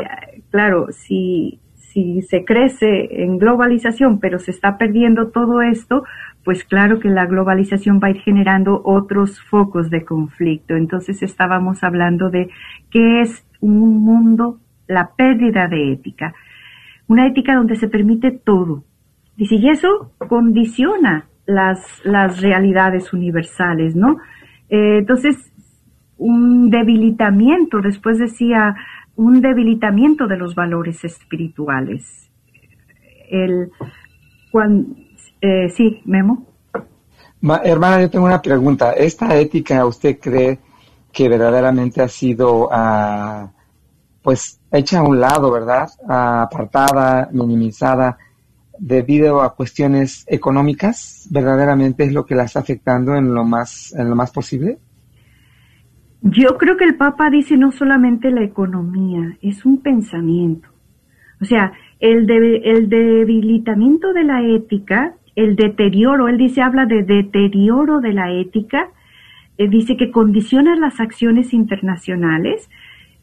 claro, 0.51 0.87
si, 0.93 1.59
si 1.93 2.23
se 2.23 2.45
crece 2.45 3.23
en 3.25 3.39
globalización, 3.39 4.21
pero 4.21 4.39
se 4.39 4.53
está 4.53 4.79
perdiendo 4.79 5.31
todo 5.31 5.61
esto, 5.61 6.05
pues 6.45 6.65
claro 6.65 7.01
que 7.01 7.09
la 7.09 7.27
globalización 7.27 8.01
va 8.03 8.09
a 8.09 8.11
ir 8.11 8.21
generando 8.21 8.81
otros 8.85 9.41
focos 9.41 9.91
de 9.91 10.05
conflicto. 10.05 10.77
Entonces 10.77 11.23
estábamos 11.23 11.83
hablando 11.83 12.31
de 12.31 12.49
qué 12.91 13.23
es 13.23 13.45
un 13.61 14.03
mundo, 14.03 14.59
la 14.87 15.11
pérdida 15.17 15.67
de 15.69 15.93
ética. 15.93 16.33
Una 17.09 17.27
ética 17.27 17.57
donde 17.57 17.77
se 17.77 17.89
permite 17.89 18.31
todo. 18.31 18.85
Dice, 19.37 19.57
y 19.57 19.69
eso 19.69 20.13
condiciona 20.29 21.27
las, 21.47 21.81
las 22.05 22.41
realidades 22.41 23.13
universales, 23.13 23.97
¿no? 23.97 24.19
Eh, 24.69 24.99
entonces, 24.99 25.37
un 26.17 26.71
debilitamiento, 26.71 27.81
después 27.81 28.19
decía, 28.19 28.77
un 29.17 29.41
debilitamiento 29.41 30.27
de 30.27 30.37
los 30.37 30.55
valores 30.55 31.05
espirituales. 31.05 32.31
El, 33.31 33.71
eh, 35.41 35.69
sí, 35.71 36.03
Memo. 36.05 36.47
hermana, 37.63 38.01
yo 38.01 38.11
tengo 38.11 38.27
una 38.27 38.43
pregunta. 38.43 38.93
¿Esta 38.93 39.37
ética 39.37 39.85
usted 39.87 40.19
cree 40.19 40.59
que 41.13 41.29
verdaderamente 41.29 42.03
ha 42.03 42.09
sido, 42.09 42.69
uh, 42.69 43.49
pues, 44.23 44.61
hecha 44.71 45.01
a 45.01 45.03
un 45.03 45.21
lado, 45.21 45.51
verdad? 45.51 45.89
apartada, 46.07 47.29
minimizada 47.33 48.19
debido 48.81 49.43
a 49.43 49.55
cuestiones 49.55 50.25
económicas, 50.27 51.29
verdaderamente 51.31 52.05
es 52.05 52.13
lo 52.13 52.25
que 52.25 52.35
la 52.35 52.45
está 52.45 52.61
afectando 52.61 53.15
en 53.15 53.35
lo 53.35 53.45
más, 53.45 53.93
en 53.93 54.09
lo 54.09 54.17
más 54.17 54.31
posible? 54.31 54.79
Yo 56.23 56.59
creo 56.59 56.77
que 56.77 56.85
el 56.85 56.97
Papa 56.97 57.31
dice 57.31 57.57
no 57.57 57.73
solamente 57.73 58.31
la 58.31 58.43
economía, 58.43 59.37
es 59.43 59.65
un 59.65 59.83
pensamiento. 59.83 60.69
O 61.41 61.45
sea, 61.45 61.73
el, 61.99 62.31
el 62.31 62.89
debilitamiento 62.89 64.13
de 64.13 64.25
la 64.25 64.43
ética, 64.43 65.15
el 65.35 65.57
deterioro, 65.57 66.29
él 66.29 66.37
dice, 66.37 66.61
habla 66.61 66.85
de 66.85 67.03
deterioro 67.03 68.01
de 68.01 68.13
la 68.13 68.33
ética, 68.33 68.89
eh, 69.57 69.69
dice 69.69 69.97
que 69.97 70.11
condiciona 70.11 70.77
las 70.77 71.01
acciones 71.01 71.55
internacionales. 71.55 72.69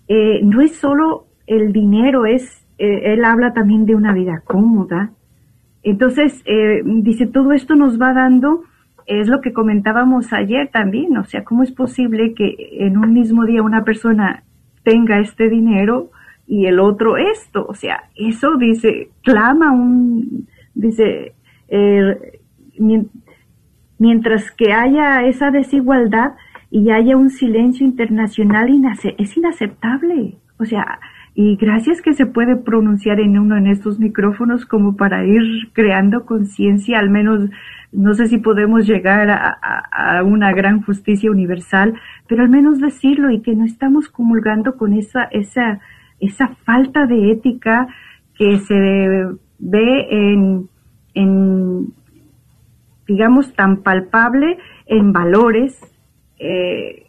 Eh, 0.08 0.42
no 0.44 0.62
es 0.62 0.76
solo 0.76 1.28
el 1.46 1.72
dinero, 1.74 2.26
es, 2.26 2.68
eh, 2.80 3.14
él 3.14 3.24
habla 3.24 3.54
también 3.54 3.86
de 3.86 3.96
una 3.96 4.14
vida 4.14 4.42
cómoda, 4.44 5.12
entonces, 5.88 6.44
eh, 6.46 6.82
dice, 6.84 7.28
todo 7.28 7.54
esto 7.54 7.76
nos 7.76 7.98
va 7.98 8.12
dando, 8.12 8.64
es 9.08 9.30
lo 9.30 9.40
que 9.40 9.54
comentábamos 9.54 10.34
ayer 10.34 10.70
también, 10.72 11.18
o 11.18 11.24
sea, 11.24 11.44
¿cómo 11.44 11.64
es 11.64 11.72
posible 11.72 12.34
que 12.34 12.56
en 12.80 12.98
un 12.98 13.14
mismo 13.14 13.46
día 13.46 13.64
una 13.64 13.84
persona 13.84 14.44
tenga 14.84 15.20
este 15.20 15.50
dinero 15.50 16.12
y 16.46 16.66
el 16.66 16.80
otro 16.80 17.16
esto? 17.18 17.66
O 17.68 17.74
sea, 17.74 18.04
eso 18.16 18.58
dice, 18.58 19.10
clama 19.24 19.72
un, 19.72 20.48
dice, 20.76 21.34
eh, 21.70 22.40
mientras 23.98 24.52
que 24.52 24.74
haya 24.74 25.26
esa 25.26 25.52
desigualdad 25.52 26.34
y 26.70 26.92
haya 26.92 27.16
un 27.16 27.30
silencio 27.30 27.86
internacional, 27.86 28.70
es 29.18 29.38
inaceptable. 29.38 30.36
O 30.60 30.66
sea, 30.66 31.00
y 31.40 31.56
gracias 31.56 32.02
que 32.02 32.14
se 32.14 32.26
puede 32.26 32.56
pronunciar 32.56 33.20
en 33.20 33.38
uno 33.38 33.58
en 33.58 33.68
estos 33.68 34.00
micrófonos 34.00 34.66
como 34.66 34.96
para 34.98 35.24
ir 35.24 35.70
creando 35.72 36.26
conciencia, 36.26 36.98
al 36.98 37.12
menos 37.12 37.48
no 37.92 38.16
sé 38.16 38.26
si 38.26 38.40
podemos 38.40 38.88
llegar 38.88 39.30
a, 39.30 40.24
una 40.24 40.52
gran 40.52 40.82
justicia 40.82 41.30
universal, 41.30 41.94
pero 42.28 42.42
al 42.42 42.50
menos 42.50 42.80
decirlo 42.80 43.30
y 43.30 43.42
que 43.42 43.54
no 43.54 43.66
estamos 43.66 44.10
comulgando 44.10 44.78
con 44.78 44.94
esa, 44.94 45.26
esa, 45.26 45.80
esa 46.20 46.48
falta 46.66 47.06
de 47.06 47.30
ética 47.34 47.88
que 48.34 48.58
se 48.58 48.74
ve 49.60 50.08
en, 50.10 50.68
en 51.14 51.94
digamos, 53.08 53.54
tan 53.54 53.84
palpable 53.84 54.58
en 54.88 55.14
valores, 55.14 55.80
eh, 56.40 57.06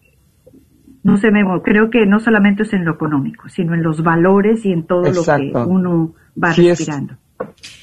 no 1.03 1.17
sé, 1.17 1.31
Memo, 1.31 1.63
creo 1.63 1.91
que 1.91 2.07
no 2.07 2.21
solamente 2.21 2.65
es 2.65 2.73
en 2.73 2.85
lo 2.85 2.93
económico, 2.93 3.49
sino 3.49 3.75
en 3.75 3.83
los 3.83 4.03
valores 4.03 4.65
y 4.65 4.73
en 4.73 4.85
todo 4.85 5.03
lo 5.03 5.25
que 5.25 5.53
uno 5.67 6.13
va 6.43 6.53
respirando. 6.53 7.15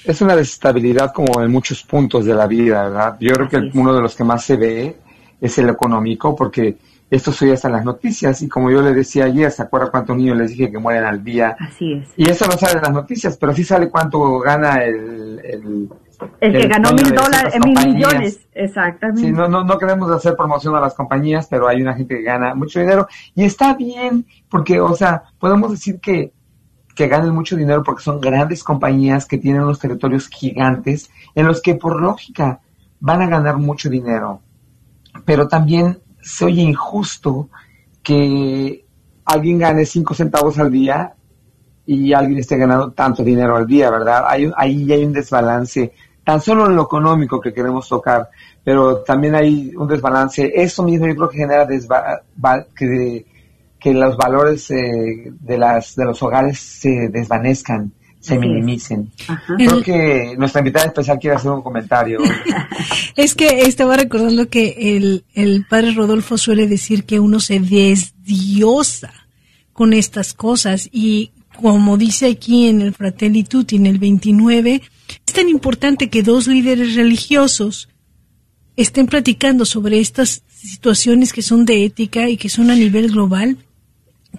Es, 0.03 0.21
una 0.21 0.35
desestabilidad 0.35 1.13
como 1.13 1.41
en 1.41 1.51
muchos 1.51 1.83
puntos 1.83 2.25
de 2.25 2.33
la 2.33 2.45
vida, 2.45 2.83
¿verdad? 2.83 3.17
Yo 3.19 3.33
creo 3.33 3.49
que 3.49 3.77
uno 3.77 3.93
de 3.93 4.01
los 4.01 4.15
que 4.15 4.23
más 4.23 4.43
se 4.43 4.57
ve 4.57 4.97
es 5.39 5.57
el 5.57 5.69
económico, 5.69 6.35
porque 6.35 6.77
esto 7.09 7.31
suele 7.31 7.53
hasta 7.53 7.69
en 7.69 7.75
las 7.75 7.85
noticias, 7.85 8.41
y 8.41 8.49
como 8.49 8.69
yo 8.69 8.81
le 8.81 8.93
decía 8.93 9.25
ayer, 9.25 9.49
¿se 9.51 9.63
acuerda 9.63 9.91
cuántos 9.91 10.17
niños 10.17 10.37
les 10.37 10.51
dije 10.51 10.71
que 10.71 10.77
mueren 10.77 11.05
al 11.05 11.23
día? 11.23 11.55
Así 11.59 11.93
es. 11.93 12.09
Y 12.17 12.29
eso 12.29 12.45
no 12.45 12.53
sale 12.53 12.77
en 12.77 12.81
las 12.81 12.93
noticias, 12.93 13.37
pero 13.37 13.53
sí 13.53 13.63
sale 13.63 13.89
cuánto 13.89 14.39
gana 14.39 14.83
el 14.83 15.25
el 15.45 15.89
que 16.39 16.67
ganó 16.67 16.91
mil 16.93 17.13
dólares, 17.13 17.53
mil 17.63 17.93
millones, 17.93 18.47
exactamente. 18.53 19.21
Sí, 19.21 19.31
no, 19.31 19.47
no, 19.47 19.63
no 19.63 19.77
queremos 19.77 20.09
hacer 20.11 20.35
promoción 20.35 20.75
a 20.75 20.79
las 20.79 20.93
compañías, 20.93 21.47
pero 21.49 21.67
hay 21.67 21.81
una 21.81 21.93
gente 21.93 22.17
que 22.17 22.23
gana 22.23 22.55
mucho 22.55 22.79
dinero 22.79 23.07
y 23.33 23.43
está 23.43 23.73
bien, 23.73 24.25
porque, 24.49 24.79
o 24.79 24.95
sea, 24.95 25.23
podemos 25.39 25.71
decir 25.71 25.99
que, 25.99 26.33
que 26.95 27.07
ganan 27.07 27.35
mucho 27.35 27.55
dinero 27.55 27.83
porque 27.83 28.03
son 28.03 28.21
grandes 28.21 28.63
compañías 28.63 29.25
que 29.25 29.37
tienen 29.37 29.63
unos 29.63 29.79
territorios 29.79 30.29
gigantes 30.29 31.09
en 31.35 31.45
los 31.45 31.61
que 31.61 31.75
por 31.75 32.01
lógica 32.01 32.61
van 32.99 33.21
a 33.21 33.27
ganar 33.27 33.57
mucho 33.57 33.89
dinero. 33.89 34.41
Pero 35.25 35.47
también 35.47 35.99
se 36.21 36.45
oye 36.45 36.61
injusto 36.61 37.49
que 38.01 38.85
alguien 39.25 39.59
gane 39.59 39.85
cinco 39.85 40.13
centavos 40.13 40.57
al 40.59 40.71
día 40.71 41.13
y 41.85 42.13
alguien 42.13 42.39
esté 42.39 42.57
ganando 42.57 42.91
tanto 42.91 43.23
dinero 43.23 43.55
al 43.55 43.67
día, 43.67 43.91
¿verdad? 43.91 44.25
Hay, 44.27 44.51
ahí 44.57 44.91
hay 44.91 45.05
un 45.05 45.13
desbalance 45.13 45.93
tan 46.25 46.41
solo 46.41 46.65
en 46.65 46.75
lo 46.75 46.83
económico 46.83 47.39
que 47.39 47.53
queremos 47.53 47.87
tocar, 47.87 48.29
pero 48.63 48.97
también 49.03 49.35
hay 49.35 49.71
un 49.75 49.87
desbalance. 49.87 50.51
Eso 50.55 50.83
mismo 50.83 51.07
yo 51.07 51.15
creo 51.15 51.29
que 51.29 51.37
genera 51.37 51.67
que, 52.75 53.25
que, 53.79 53.93
los 53.93 54.17
valores 54.17 54.69
eh, 54.71 55.31
de, 55.39 55.57
las, 55.57 55.95
de 55.95 56.05
los 56.05 56.21
hogares 56.23 56.59
se 56.59 57.09
desvanezcan, 57.09 57.93
se 58.19 58.39
minimicen. 58.39 59.11
Creo 59.55 59.83
que 59.83 60.35
nuestra 60.35 60.61
invitada 60.61 60.87
especial 60.87 61.19
quiere 61.19 61.35
hacer 61.35 61.51
un 61.51 61.61
comentario. 61.61 62.19
es 63.15 63.35
que 63.35 63.61
estaba 63.61 63.95
recordando 63.95 64.49
que 64.49 64.97
el, 64.97 65.25
el 65.35 65.67
padre 65.69 65.93
Rodolfo 65.93 66.39
suele 66.39 66.67
decir 66.67 67.05
que 67.05 67.19
uno 67.19 67.39
se 67.39 67.59
desdiosa 67.59 69.13
con 69.73 69.93
estas 69.93 70.33
cosas 70.33 70.89
y 70.91 71.33
como 71.61 71.97
dice 71.97 72.27
aquí 72.27 72.67
en 72.67 72.81
el 72.81 72.93
Fratelli 72.93 73.43
Tutti, 73.43 73.75
en 73.77 73.85
el 73.85 73.99
29, 73.99 74.81
tan 75.35 75.49
importante 75.49 76.09
que 76.09 76.23
dos 76.23 76.47
líderes 76.47 76.95
religiosos 76.95 77.89
estén 78.75 79.05
platicando 79.05 79.65
sobre 79.65 79.99
estas 79.99 80.43
situaciones 80.47 81.31
que 81.31 81.41
son 81.41 81.65
de 81.65 81.85
ética 81.85 82.29
y 82.29 82.37
que 82.37 82.49
son 82.49 82.71
a 82.71 82.75
nivel 82.75 83.11
global. 83.11 83.57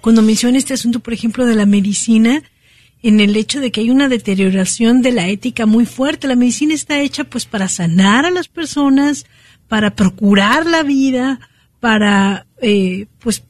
Cuando 0.00 0.22
menciona 0.22 0.58
este 0.58 0.74
asunto, 0.74 1.00
por 1.00 1.12
ejemplo, 1.12 1.46
de 1.46 1.54
la 1.54 1.66
medicina, 1.66 2.42
en 3.02 3.20
el 3.20 3.36
hecho 3.36 3.60
de 3.60 3.70
que 3.70 3.80
hay 3.82 3.90
una 3.90 4.08
deterioración 4.08 5.02
de 5.02 5.12
la 5.12 5.28
ética 5.28 5.66
muy 5.66 5.86
fuerte. 5.86 6.26
La 6.26 6.34
medicina 6.34 6.74
está 6.74 6.98
hecha 7.00 7.24
pues 7.24 7.46
para 7.46 7.68
sanar 7.68 8.26
a 8.26 8.30
las 8.30 8.48
personas, 8.48 9.26
para 9.68 9.94
procurar 9.94 10.66
la 10.66 10.82
vida, 10.82 11.38
para 11.78 12.46
eh, 12.60 13.06
pues 13.20 13.44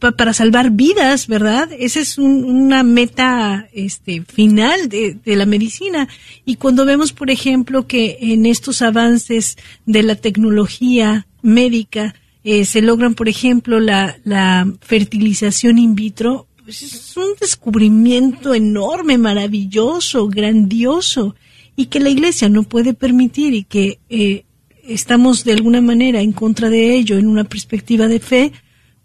para 0.00 0.32
salvar 0.32 0.70
vidas, 0.70 1.26
¿verdad? 1.26 1.68
Esa 1.78 2.00
es 2.00 2.16
una 2.18 2.82
meta 2.82 3.68
este, 3.72 4.22
final 4.22 4.88
de, 4.88 5.18
la 5.24 5.46
medicina. 5.46 6.08
Y 6.44 6.56
cuando 6.56 6.84
vemos, 6.84 7.12
por 7.12 7.30
ejemplo, 7.30 7.86
que 7.86 8.16
en 8.20 8.46
estos 8.46 8.82
avances 8.82 9.58
de 9.86 10.02
la 10.02 10.16
tecnología 10.16 11.26
médica 11.42 12.14
eh, 12.42 12.64
se 12.64 12.80
logran, 12.80 13.14
por 13.14 13.28
ejemplo, 13.28 13.78
la, 13.78 14.18
la 14.24 14.72
fertilización 14.80 15.78
in 15.78 15.94
vitro, 15.94 16.46
pues 16.64 16.82
es 16.82 17.16
un 17.16 17.34
descubrimiento 17.38 18.54
enorme, 18.54 19.18
maravilloso, 19.18 20.28
grandioso, 20.28 21.34
y 21.76 21.86
que 21.86 22.00
la 22.00 22.10
Iglesia 22.10 22.48
no 22.48 22.62
puede 22.62 22.94
permitir 22.94 23.54
y 23.54 23.64
que 23.64 23.98
eh, 24.08 24.44
estamos 24.84 25.44
de 25.44 25.52
alguna 25.52 25.80
manera 25.80 26.20
en 26.20 26.32
contra 26.32 26.70
de 26.70 26.94
ello 26.94 27.18
en 27.18 27.26
una 27.26 27.44
perspectiva 27.44 28.08
de 28.08 28.20
fe, 28.20 28.52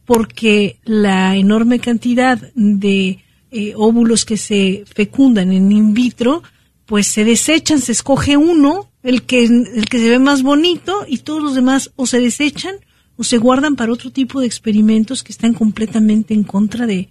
porque 0.06 0.80
la 0.84 1.36
enorme 1.36 1.80
cantidad 1.80 2.40
de 2.54 3.20
eh, 3.52 3.74
óvulos 3.76 4.26
que 4.26 4.38
se 4.38 4.84
fecundan 4.94 5.52
en 5.52 5.72
in 5.72 5.94
vitro, 5.94 6.44
pues 6.86 7.08
se 7.08 7.24
desechan, 7.24 7.82
se 7.82 7.92
escoge 7.92 8.38
uno, 8.38 8.92
el 9.02 9.24
que, 9.24 9.44
el 9.46 9.88
que 9.90 10.00
se 10.00 10.10
ve 10.10 10.20
más 10.20 10.44
bonito, 10.44 11.06
y 11.08 11.20
todos 11.20 11.42
los 11.42 11.56
demás 11.56 11.92
o 11.96 12.06
se 12.06 12.20
desechan 12.20 12.76
o 13.18 13.24
se 13.24 13.38
guardan 13.38 13.76
para 13.76 13.94
otro 13.94 14.12
tipo 14.12 14.42
de 14.42 14.48
experimentos 14.48 15.24
que 15.24 15.32
están 15.32 15.54
completamente 15.54 16.34
en 16.34 16.44
contra 16.44 16.86
de, 16.86 17.10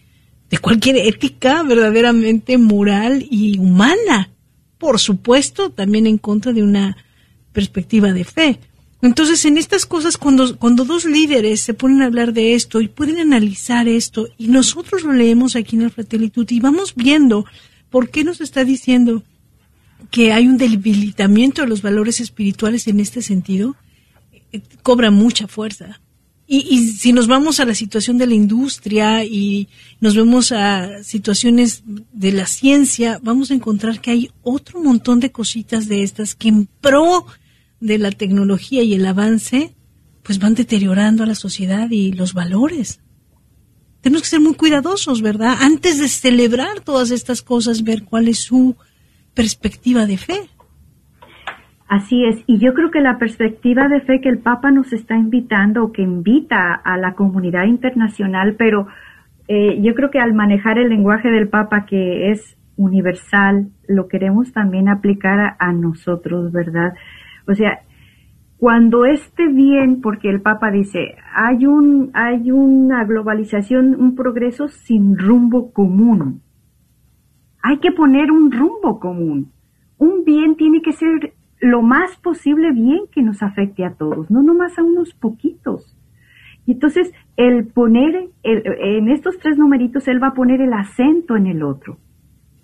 de 0.50 0.58
cualquier 0.58 0.96
ética 0.96 1.62
verdaderamente 1.62 2.58
moral 2.58 3.26
y 3.30 3.58
humana. 3.58 4.30
Por 4.78 5.00
supuesto, 5.00 5.70
también 5.70 6.06
en 6.06 6.18
contra 6.18 6.52
de 6.52 6.62
una 6.62 6.96
perspectiva 7.52 8.12
de 8.12 8.24
fe. 8.24 8.58
Entonces, 9.04 9.44
en 9.44 9.58
estas 9.58 9.84
cosas, 9.84 10.16
cuando, 10.16 10.56
cuando 10.58 10.86
dos 10.86 11.04
líderes 11.04 11.60
se 11.60 11.74
ponen 11.74 12.00
a 12.00 12.06
hablar 12.06 12.32
de 12.32 12.54
esto 12.54 12.80
y 12.80 12.88
pueden 12.88 13.18
analizar 13.18 13.86
esto, 13.86 14.28
y 14.38 14.48
nosotros 14.48 15.02
lo 15.02 15.12
leemos 15.12 15.56
aquí 15.56 15.76
en 15.76 15.82
el 15.82 15.90
Fratellitud 15.90 16.50
y 16.50 16.58
vamos 16.58 16.94
viendo 16.94 17.44
por 17.90 18.08
qué 18.08 18.24
nos 18.24 18.40
está 18.40 18.64
diciendo 18.64 19.22
que 20.10 20.32
hay 20.32 20.46
un 20.46 20.56
debilitamiento 20.56 21.60
de 21.60 21.68
los 21.68 21.82
valores 21.82 22.18
espirituales 22.18 22.88
en 22.88 22.98
este 22.98 23.20
sentido, 23.20 23.76
eh, 24.52 24.62
cobra 24.82 25.10
mucha 25.10 25.48
fuerza. 25.48 26.00
Y, 26.46 26.66
y, 26.74 26.92
si 26.92 27.12
nos 27.12 27.26
vamos 27.26 27.60
a 27.60 27.66
la 27.66 27.74
situación 27.74 28.16
de 28.16 28.26
la 28.26 28.34
industria 28.34 29.22
y 29.22 29.68
nos 30.00 30.16
vemos 30.16 30.50
a 30.50 31.02
situaciones 31.02 31.82
de 31.84 32.32
la 32.32 32.46
ciencia, 32.46 33.20
vamos 33.22 33.50
a 33.50 33.54
encontrar 33.54 34.00
que 34.00 34.12
hay 34.12 34.30
otro 34.42 34.82
montón 34.82 35.20
de 35.20 35.30
cositas 35.30 35.88
de 35.88 36.02
estas 36.02 36.34
que 36.34 36.48
en 36.48 36.68
pro 36.80 37.26
de 37.84 37.98
la 37.98 38.10
tecnología 38.10 38.82
y 38.82 38.94
el 38.94 39.04
avance, 39.04 39.74
pues 40.22 40.38
van 40.38 40.54
deteriorando 40.54 41.22
a 41.22 41.26
la 41.26 41.34
sociedad 41.34 41.88
y 41.90 42.12
los 42.12 42.32
valores. 42.32 43.02
Tenemos 44.00 44.22
que 44.22 44.28
ser 44.28 44.40
muy 44.40 44.54
cuidadosos, 44.54 45.20
¿verdad? 45.20 45.56
Antes 45.60 46.00
de 46.00 46.08
celebrar 46.08 46.80
todas 46.80 47.10
estas 47.10 47.42
cosas, 47.42 47.84
ver 47.84 48.04
cuál 48.04 48.28
es 48.28 48.38
su 48.38 48.76
perspectiva 49.34 50.06
de 50.06 50.16
fe. 50.16 50.48
Así 51.86 52.24
es, 52.24 52.42
y 52.46 52.58
yo 52.58 52.72
creo 52.72 52.90
que 52.90 53.00
la 53.00 53.18
perspectiva 53.18 53.86
de 53.88 54.00
fe 54.00 54.22
que 54.22 54.30
el 54.30 54.38
Papa 54.38 54.70
nos 54.70 54.90
está 54.94 55.16
invitando, 55.16 55.84
o 55.84 55.92
que 55.92 56.00
invita 56.00 56.72
a 56.72 56.96
la 56.96 57.14
comunidad 57.14 57.66
internacional, 57.66 58.56
pero 58.56 58.86
eh, 59.46 59.78
yo 59.82 59.94
creo 59.94 60.10
que 60.10 60.20
al 60.20 60.32
manejar 60.32 60.78
el 60.78 60.88
lenguaje 60.88 61.28
del 61.28 61.48
Papa, 61.48 61.84
que 61.84 62.30
es 62.30 62.56
universal, 62.76 63.68
lo 63.86 64.08
queremos 64.08 64.52
también 64.52 64.88
aplicar 64.88 65.56
a 65.58 65.72
nosotros, 65.72 66.50
¿verdad? 66.50 66.94
O 67.46 67.54
sea, 67.54 67.80
cuando 68.58 69.04
esté 69.04 69.48
bien, 69.48 70.00
porque 70.00 70.30
el 70.30 70.40
Papa 70.40 70.70
dice, 70.70 71.16
hay 71.34 71.66
un, 71.66 72.10
hay 72.14 72.50
una 72.50 73.04
globalización, 73.04 73.94
un 74.00 74.14
progreso 74.14 74.68
sin 74.68 75.18
rumbo 75.18 75.72
común. 75.72 76.40
Hay 77.62 77.78
que 77.78 77.92
poner 77.92 78.30
un 78.30 78.50
rumbo 78.50 79.00
común. 79.00 79.52
Un 79.98 80.24
bien 80.24 80.56
tiene 80.56 80.80
que 80.82 80.92
ser 80.92 81.34
lo 81.60 81.82
más 81.82 82.16
posible 82.18 82.72
bien 82.72 83.00
que 83.12 83.22
nos 83.22 83.42
afecte 83.42 83.84
a 83.84 83.94
todos, 83.94 84.30
no 84.30 84.42
nomás 84.42 84.78
a 84.78 84.82
unos 84.82 85.14
poquitos. 85.14 85.96
Y 86.66 86.72
entonces, 86.72 87.12
el 87.36 87.66
poner, 87.66 88.30
en 88.42 89.08
estos 89.08 89.38
tres 89.38 89.58
numeritos, 89.58 90.08
él 90.08 90.22
va 90.22 90.28
a 90.28 90.34
poner 90.34 90.60
el 90.60 90.72
acento 90.72 91.36
en 91.36 91.46
el 91.46 91.62
otro, 91.62 91.98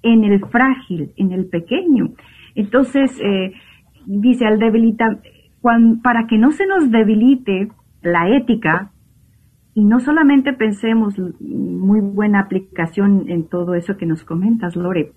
en 0.03 0.24
el 0.24 0.41
frágil, 0.47 1.12
en 1.16 1.33
el 1.33 1.47
pequeño. 1.47 2.12
Entonces, 2.55 3.18
eh, 3.20 3.53
dice 4.07 4.46
al 4.46 4.59
debilitar, 4.59 5.20
para 6.03 6.26
que 6.26 6.38
no 6.38 6.53
se 6.53 6.66
nos 6.66 6.90
debilite 6.90 7.68
la 8.03 8.28
ética, 8.28 8.90
y 9.74 9.84
no 9.84 10.01
solamente 10.01 10.53
pensemos 10.53 11.14
muy 11.40 12.01
buena 12.01 12.40
aplicación 12.40 13.24
en 13.28 13.48
todo 13.48 13.74
eso 13.74 13.96
que 13.96 14.07
nos 14.07 14.24
comentas, 14.24 14.76
Lore, 14.76 15.12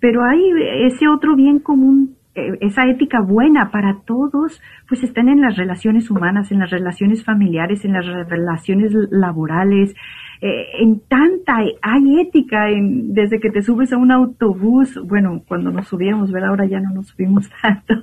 pero 0.00 0.22
hay 0.22 0.42
ese 0.84 1.08
otro 1.08 1.34
bien 1.34 1.58
común, 1.60 2.16
esa 2.60 2.86
ética 2.88 3.20
buena 3.20 3.70
para 3.70 4.00
todos, 4.06 4.60
pues 4.88 5.02
están 5.02 5.28
en 5.28 5.40
las 5.40 5.56
relaciones 5.56 6.10
humanas, 6.10 6.52
en 6.52 6.58
las 6.58 6.70
relaciones 6.70 7.24
familiares, 7.24 7.84
en 7.84 7.92
las 7.92 8.06
relaciones 8.06 8.92
laborales, 9.10 9.94
eh, 10.40 10.66
en 10.80 11.00
tanta, 11.08 11.56
hay 11.80 12.20
ética 12.20 12.68
en, 12.68 13.14
desde 13.14 13.40
que 13.40 13.50
te 13.50 13.62
subes 13.62 13.92
a 13.92 13.96
un 13.96 14.12
autobús, 14.12 15.00
bueno, 15.06 15.42
cuando 15.48 15.70
nos 15.70 15.88
subíamos, 15.88 16.30
¿verdad? 16.30 16.50
Ahora 16.50 16.66
ya 16.66 16.78
no 16.80 16.90
nos 16.94 17.08
subimos 17.08 17.48
tanto 17.62 17.94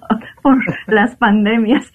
por 0.41 0.57
las 0.87 1.15
pandemias, 1.15 1.91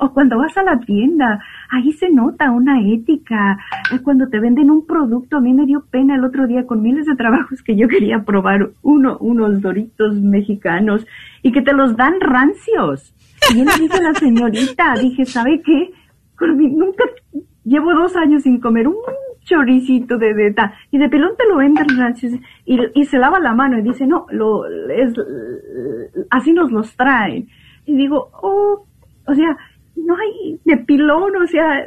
o 0.00 0.12
cuando 0.12 0.36
vas 0.38 0.56
a 0.58 0.62
la 0.62 0.78
tienda, 0.80 1.40
ahí 1.70 1.92
se 1.92 2.10
nota 2.10 2.50
una 2.50 2.80
ética, 2.80 3.58
cuando 4.02 4.28
te 4.28 4.40
venden 4.40 4.70
un 4.70 4.86
producto, 4.86 5.36
a 5.36 5.40
mí 5.40 5.52
me 5.52 5.66
dio 5.66 5.84
pena 5.90 6.16
el 6.16 6.24
otro 6.24 6.46
día 6.46 6.66
con 6.66 6.82
miles 6.82 7.06
de 7.06 7.16
trabajos 7.16 7.62
que 7.62 7.76
yo 7.76 7.88
quería 7.88 8.24
probar 8.24 8.70
uno, 8.82 9.18
unos 9.18 9.60
doritos 9.60 10.14
mexicanos 10.20 11.06
y 11.42 11.52
que 11.52 11.62
te 11.62 11.72
los 11.72 11.96
dan 11.96 12.20
rancios. 12.20 13.14
Y 13.54 13.58
yo 13.58 13.64
la 14.02 14.14
señorita, 14.14 14.94
dije, 15.00 15.24
¿sabe 15.24 15.62
qué? 15.62 15.90
Nunca 16.40 17.04
llevo 17.64 17.92
dos 17.94 18.16
años 18.16 18.42
sin 18.42 18.60
comer 18.60 18.88
un 18.88 18.96
choricito 19.44 20.18
de, 20.18 20.34
de 20.34 20.54
y 20.90 20.98
de 20.98 21.08
pelón 21.08 21.32
te 21.36 21.48
lo 21.48 21.56
venden 21.56 21.86
y, 22.66 22.78
y 22.94 23.04
se 23.06 23.18
lava 23.18 23.40
la 23.40 23.54
mano 23.54 23.78
y 23.78 23.82
dice, 23.82 24.06
no, 24.06 24.26
lo, 24.30 24.66
es, 24.66 25.14
así 26.30 26.52
nos 26.52 26.70
los 26.70 26.94
traen. 26.96 27.48
Y 27.86 27.96
digo, 27.96 28.30
oh, 28.42 28.86
o 29.26 29.34
sea, 29.34 29.56
no 30.04 30.16
hay 30.16 30.60
de 30.64 30.76
pilón, 30.78 31.36
o 31.36 31.46
sea, 31.46 31.84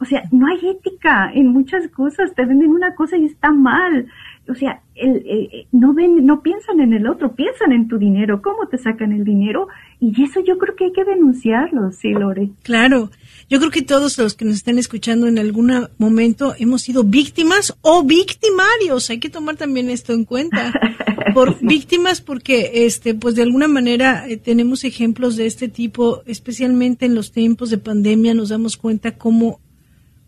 o 0.00 0.04
sea, 0.06 0.22
no 0.32 0.46
hay 0.46 0.70
ética 0.70 1.30
en 1.32 1.48
muchas 1.48 1.86
cosas, 1.88 2.34
te 2.34 2.46
venden 2.46 2.70
una 2.70 2.94
cosa 2.94 3.18
y 3.18 3.26
está 3.26 3.52
mal. 3.52 4.06
O 4.48 4.54
sea, 4.54 4.80
el, 4.94 5.66
no 5.72 5.92
ven, 5.92 6.24
no 6.24 6.42
piensan 6.42 6.80
en 6.80 6.94
el 6.94 7.06
otro, 7.06 7.34
piensan 7.34 7.72
en 7.72 7.86
tu 7.86 7.98
dinero, 7.98 8.40
cómo 8.42 8.66
te 8.66 8.78
sacan 8.78 9.12
el 9.12 9.24
dinero, 9.24 9.68
y 10.00 10.22
eso 10.22 10.40
yo 10.46 10.56
creo 10.56 10.74
que 10.74 10.86
hay 10.86 10.92
que 10.92 11.04
denunciarlo, 11.04 11.92
sí, 11.92 12.08
Lore. 12.10 12.50
Claro, 12.62 13.10
yo 13.50 13.58
creo 13.58 13.70
que 13.70 13.82
todos 13.82 14.16
los 14.16 14.34
que 14.34 14.46
nos 14.46 14.54
están 14.54 14.78
escuchando 14.78 15.26
en 15.26 15.38
algún 15.38 15.88
momento 15.98 16.54
hemos 16.58 16.82
sido 16.82 17.04
víctimas 17.04 17.76
o 17.82 18.02
victimarios. 18.02 19.10
Hay 19.10 19.18
que 19.18 19.28
tomar 19.28 19.56
también 19.56 19.90
esto 19.90 20.12
en 20.14 20.24
cuenta. 20.24 20.72
Por 21.34 21.60
víctimas 21.60 22.20
porque, 22.20 22.86
este, 22.86 23.14
pues 23.14 23.34
de 23.36 23.42
alguna 23.42 23.68
manera 23.68 24.26
eh, 24.26 24.36
tenemos 24.36 24.84
ejemplos 24.84 25.36
de 25.36 25.46
este 25.46 25.68
tipo, 25.68 26.22
especialmente 26.26 27.06
en 27.06 27.14
los 27.14 27.30
tiempos 27.30 27.70
de 27.70 27.78
pandemia. 27.78 28.34
Nos 28.34 28.48
damos 28.48 28.76
cuenta 28.76 29.16
cómo 29.16 29.60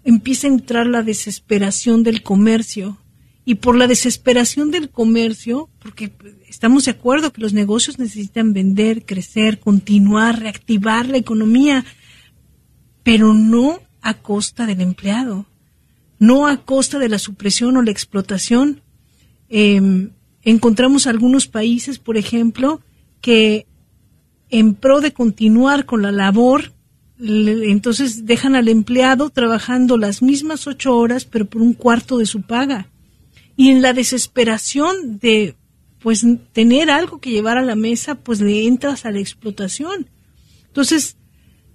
empieza 0.04 0.46
a 0.46 0.50
entrar 0.50 0.86
la 0.86 1.02
desesperación 1.02 2.02
del 2.02 2.22
comercio 2.22 2.98
y 3.44 3.56
por 3.56 3.76
la 3.76 3.86
desesperación 3.86 4.70
del 4.70 4.90
comercio, 4.90 5.68
porque 5.80 6.12
estamos 6.48 6.84
de 6.84 6.92
acuerdo 6.92 7.32
que 7.32 7.40
los 7.40 7.52
negocios 7.52 7.98
necesitan 7.98 8.52
vender, 8.52 9.04
crecer, 9.04 9.58
continuar, 9.58 10.38
reactivar 10.38 11.08
la 11.08 11.16
economía 11.16 11.84
pero 13.02 13.34
no 13.34 13.80
a 14.00 14.14
costa 14.14 14.66
del 14.66 14.80
empleado, 14.80 15.46
no 16.18 16.46
a 16.46 16.64
costa 16.64 16.98
de 16.98 17.08
la 17.08 17.18
supresión 17.18 17.76
o 17.76 17.82
la 17.82 17.90
explotación. 17.90 18.80
Em, 19.48 20.10
encontramos 20.42 21.06
algunos 21.06 21.46
países, 21.46 21.98
por 21.98 22.16
ejemplo, 22.16 22.80
que 23.20 23.66
en 24.50 24.74
pro 24.74 25.00
de 25.00 25.12
continuar 25.12 25.84
con 25.84 26.02
la 26.02 26.12
labor, 26.12 26.72
entonces 27.18 28.26
dejan 28.26 28.56
al 28.56 28.68
empleado 28.68 29.30
trabajando 29.30 29.96
las 29.96 30.22
mismas 30.22 30.66
ocho 30.66 30.96
horas, 30.96 31.24
pero 31.24 31.46
por 31.46 31.62
un 31.62 31.74
cuarto 31.74 32.18
de 32.18 32.26
su 32.26 32.42
paga. 32.42 32.88
Y 33.56 33.70
en 33.70 33.82
la 33.82 33.92
desesperación 33.92 35.18
de 35.18 35.56
pues 36.02 36.26
tener 36.52 36.90
algo 36.90 37.20
que 37.20 37.30
llevar 37.30 37.58
a 37.58 37.62
la 37.62 37.76
mesa, 37.76 38.16
pues 38.16 38.40
le 38.40 38.66
entras 38.66 39.06
a 39.06 39.12
la 39.12 39.20
explotación. 39.20 40.10
Entonces, 40.66 41.16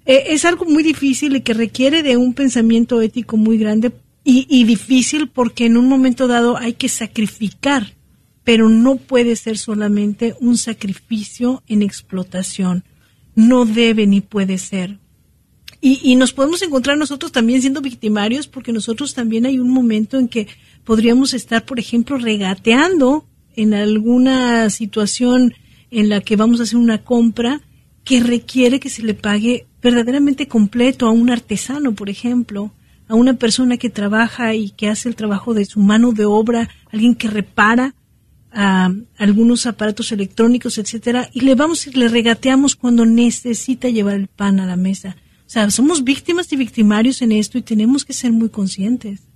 eh, 0.05 0.25
es 0.28 0.43
algo 0.45 0.65
muy 0.65 0.84
difícil 0.84 1.36
y 1.36 1.41
que 1.41 1.53
requiere 1.53 2.03
de 2.03 2.17
un 2.17 2.34
pensamiento 2.34 3.01
ético 3.01 3.38
muy 3.38 3.57
grande 3.57 3.91
y, 4.23 4.45
y 4.49 4.65
difícil 4.65 5.30
porque 5.30 5.65
en 5.65 5.78
un 5.78 5.88
momento 5.88 6.28
dado 6.28 6.57
hay 6.57 6.73
que 6.73 6.89
sacrificar, 6.89 7.93
pero 8.43 8.69
no 8.69 8.97
puede 8.97 9.36
ser 9.38 9.57
solamente 9.57 10.36
un 10.41 10.57
sacrificio 10.57 11.63
en 11.67 11.82
explotación. 11.82 12.84
No 13.36 13.65
debe 13.65 14.07
ni 14.07 14.19
puede 14.19 14.57
ser. 14.57 14.99
Y, 15.80 15.99
y, 16.03 16.15
nos 16.15 16.34
podemos 16.34 16.61
encontrar 16.63 16.97
nosotros 16.97 17.32
también 17.32 17.61
siendo 17.61 17.82
victimarios 17.82 18.47
porque 18.47 18.73
nosotros 18.73 19.13
también 19.13 19.45
hay 19.45 19.59
un 19.59 19.69
momento 19.69 20.17
en 20.17 20.28
que 20.28 20.47
podríamos 20.88 21.34
estar, 21.34 21.66
por 21.66 21.80
ejemplo, 21.80 22.18
regateando 22.18 23.26
en 23.58 23.74
alguna 23.74 24.70
situación 24.70 25.54
en 25.92 26.08
la 26.08 26.22
que 26.22 26.38
vamos 26.38 26.62
a 26.62 26.64
hacer 26.64 26.78
una 26.78 27.04
compra 27.04 27.60
que 28.06 28.22
requiere 28.22 28.80
que 28.80 28.90
se 28.90 29.04
le 29.04 29.14
pague 29.14 29.68
verdaderamente 29.82 30.48
completo 30.48 31.06
a 31.06 31.12
un 31.12 31.30
artesano, 31.30 31.94
por 31.94 32.10
ejemplo, 32.10 32.72
a 33.10 33.16
una 33.16 33.34
persona 33.34 33.76
que 33.76 33.90
trabaja 33.90 34.56
y 34.56 34.70
que 34.70 34.88
hace 34.88 35.10
el 35.10 35.18
trabajo 35.18 35.54
de 35.54 35.66
su 35.66 35.82
mano 35.82 36.14
de 36.14 36.24
obra, 36.24 36.70
alguien 36.90 37.16
que 37.16 37.28
repara 37.28 37.94
a 38.54 38.90
algunos 39.18 39.66
aparatos 39.66 40.14
electrónicos, 40.14 40.78
etcétera, 40.78 41.30
y 41.34 41.42
le 41.42 41.56
vamos 41.56 41.86
y 41.86 41.92
le 41.92 42.08
regateamos 42.08 42.78
cuando 42.78 43.06
necesita 43.06 43.90
llevar 43.90 44.16
el 44.16 44.28
pan 44.28 44.62
a 44.62 44.66
la 44.66 44.78
mesa. 44.78 45.18
O 45.46 45.50
sea, 45.50 45.70
somos 45.70 46.06
víctimas 46.06 46.50
y 46.54 46.56
victimarios 46.56 47.22
en 47.22 47.34
esto 47.34 47.58
y 47.58 47.62
tenemos 47.62 48.06
que 48.06 48.14
ser 48.14 48.32
muy 48.32 48.48
conscientes. 48.48 49.26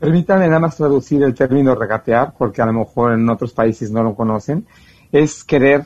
Permítame 0.00 0.46
nada 0.48 0.60
más 0.60 0.76
traducir 0.76 1.22
el 1.22 1.34
término 1.34 1.74
regatear, 1.74 2.32
porque 2.36 2.62
a 2.62 2.66
lo 2.66 2.72
mejor 2.72 3.12
en 3.12 3.28
otros 3.28 3.52
países 3.52 3.90
no 3.90 4.02
lo 4.02 4.14
conocen. 4.14 4.66
Es 5.12 5.44
querer 5.44 5.84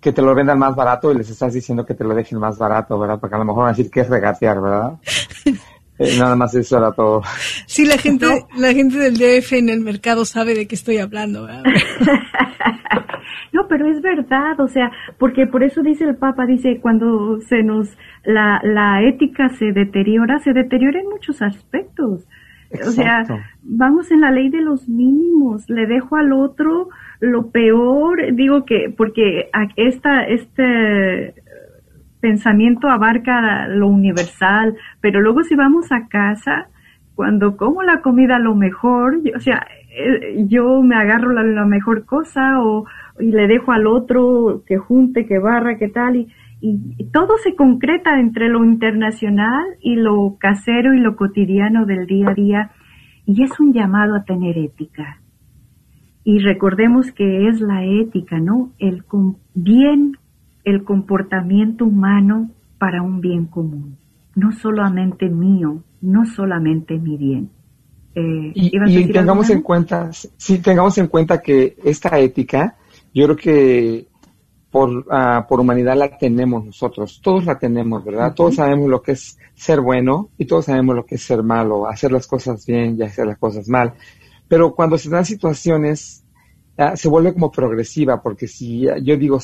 que 0.00 0.12
te 0.12 0.20
lo 0.20 0.34
vendan 0.34 0.58
más 0.58 0.74
barato 0.74 1.12
y 1.12 1.16
les 1.16 1.30
estás 1.30 1.54
diciendo 1.54 1.86
que 1.86 1.94
te 1.94 2.02
lo 2.02 2.12
dejen 2.12 2.40
más 2.40 2.58
barato, 2.58 2.98
¿verdad? 2.98 3.20
Porque 3.20 3.36
a 3.36 3.38
lo 3.38 3.44
mejor 3.44 3.62
van 3.62 3.72
a 3.72 3.76
decir 3.76 3.88
que 3.88 4.00
es 4.00 4.08
regatear, 4.08 4.60
¿verdad? 4.60 4.92
Eh, 5.98 6.16
nada 6.18 6.34
más 6.34 6.54
eso 6.54 6.78
era 6.78 6.90
todo. 6.90 7.22
Sí, 7.66 7.84
la 7.84 7.98
gente, 7.98 8.26
la 8.56 8.72
gente 8.72 8.96
del 8.96 9.18
DF 9.18 9.52
en 9.52 9.68
el 9.68 9.82
mercado 9.82 10.24
sabe 10.24 10.54
de 10.54 10.66
qué 10.66 10.74
estoy 10.74 10.96
hablando, 10.96 11.44
¿verdad? 11.44 11.62
No, 13.52 13.68
pero 13.68 13.86
es 13.86 14.00
verdad, 14.00 14.58
o 14.60 14.68
sea, 14.68 14.90
porque 15.18 15.46
por 15.46 15.62
eso 15.62 15.82
dice 15.82 16.04
el 16.04 16.16
Papa, 16.16 16.46
dice, 16.46 16.80
cuando 16.80 17.38
se 17.42 17.62
nos, 17.62 17.86
la, 18.24 18.60
la 18.64 19.02
ética 19.02 19.50
se 19.50 19.72
deteriora, 19.72 20.38
se 20.38 20.54
deteriora 20.54 20.98
en 20.98 21.10
muchos 21.10 21.42
aspectos. 21.42 22.24
O 22.86 22.90
sea, 22.90 23.24
vamos 23.62 24.10
en 24.10 24.20
la 24.20 24.30
ley 24.30 24.48
de 24.48 24.60
los 24.60 24.88
mínimos, 24.88 25.68
le 25.68 25.86
dejo 25.86 26.16
al 26.16 26.32
otro 26.32 26.88
lo 27.20 27.50
peor, 27.50 28.34
digo 28.34 28.64
que, 28.64 28.92
porque 28.96 29.50
esta, 29.76 30.24
este 30.24 31.34
pensamiento 32.20 32.88
abarca 32.88 33.68
lo 33.68 33.88
universal, 33.88 34.76
pero 35.00 35.20
luego 35.20 35.42
si 35.42 35.54
vamos 35.54 35.92
a 35.92 36.08
casa, 36.08 36.68
cuando 37.14 37.56
como 37.56 37.82
la 37.82 38.00
comida 38.00 38.38
lo 38.38 38.54
mejor, 38.54 39.20
o 39.36 39.40
sea, 39.40 39.66
eh, 39.90 40.44
yo 40.48 40.82
me 40.82 40.96
agarro 40.96 41.32
la, 41.32 41.42
la 41.42 41.64
mejor 41.64 42.04
cosa 42.06 42.60
o 42.60 42.86
y 43.18 43.30
le 43.30 43.46
dejo 43.46 43.72
al 43.72 43.86
otro 43.86 44.62
que 44.66 44.78
junte, 44.78 45.26
que 45.26 45.38
barra, 45.38 45.76
que 45.76 45.88
tal, 45.88 46.16
y, 46.16 46.28
y, 46.62 47.04
todo 47.12 47.36
se 47.42 47.56
concreta 47.56 48.20
entre 48.20 48.48
lo 48.48 48.64
internacional 48.64 49.64
y 49.80 49.96
lo 49.96 50.36
casero 50.38 50.94
y 50.94 51.00
lo 51.00 51.16
cotidiano 51.16 51.84
del 51.86 52.06
día 52.06 52.28
a 52.30 52.34
día, 52.34 52.70
y 53.26 53.42
es 53.42 53.58
un 53.58 53.72
llamado 53.72 54.14
a 54.14 54.24
tener 54.24 54.56
ética. 54.56 55.20
Y 56.24 56.38
recordemos 56.38 57.10
que 57.10 57.48
es 57.48 57.60
la 57.60 57.84
ética, 57.84 58.38
¿no? 58.38 58.72
El 58.78 59.04
bien, 59.54 60.16
el 60.64 60.84
comportamiento 60.84 61.84
humano 61.84 62.48
para 62.78 63.02
un 63.02 63.20
bien 63.20 63.46
común, 63.46 63.96
no 64.36 64.52
solamente 64.52 65.28
mío, 65.28 65.82
no 66.00 66.24
solamente 66.24 66.96
mi 66.96 67.16
bien. 67.16 67.50
Eh, 68.14 68.52
y, 68.54 69.12
tengamos 69.12 69.50
en 69.50 69.62
cuenta, 69.62 70.10
sí, 70.12 70.60
tengamos 70.60 70.96
en 70.98 71.08
cuenta 71.08 71.40
que 71.40 71.76
esta 71.82 72.18
ética 72.18 72.76
yo 73.14 73.24
creo 73.24 73.36
que 73.36 74.11
por, 74.72 75.04
ah, 75.10 75.44
por 75.46 75.60
humanidad 75.60 75.94
la 75.96 76.16
tenemos 76.16 76.64
nosotros, 76.64 77.20
todos 77.22 77.44
la 77.44 77.58
tenemos, 77.58 78.02
¿verdad? 78.02 78.34
Todos 78.34 78.54
sabemos 78.54 78.88
lo 78.88 79.02
que 79.02 79.12
es 79.12 79.38
ser 79.54 79.82
bueno 79.82 80.30
y 80.38 80.46
todos 80.46 80.64
sabemos 80.64 80.96
lo 80.96 81.04
que 81.04 81.16
es 81.16 81.22
ser 81.22 81.42
malo, 81.42 81.86
hacer 81.86 82.10
las 82.10 82.26
cosas 82.26 82.64
bien 82.64 82.96
y 82.98 83.02
hacer 83.02 83.26
las 83.26 83.36
cosas 83.36 83.68
mal. 83.68 83.92
Pero 84.48 84.74
cuando 84.74 84.96
se 84.96 85.10
dan 85.10 85.26
situaciones, 85.26 86.24
ah, 86.78 86.96
se 86.96 87.06
vuelve 87.10 87.34
como 87.34 87.52
progresiva, 87.52 88.22
porque 88.22 88.48
si 88.48 88.86
yo 89.02 89.16
digo, 89.18 89.38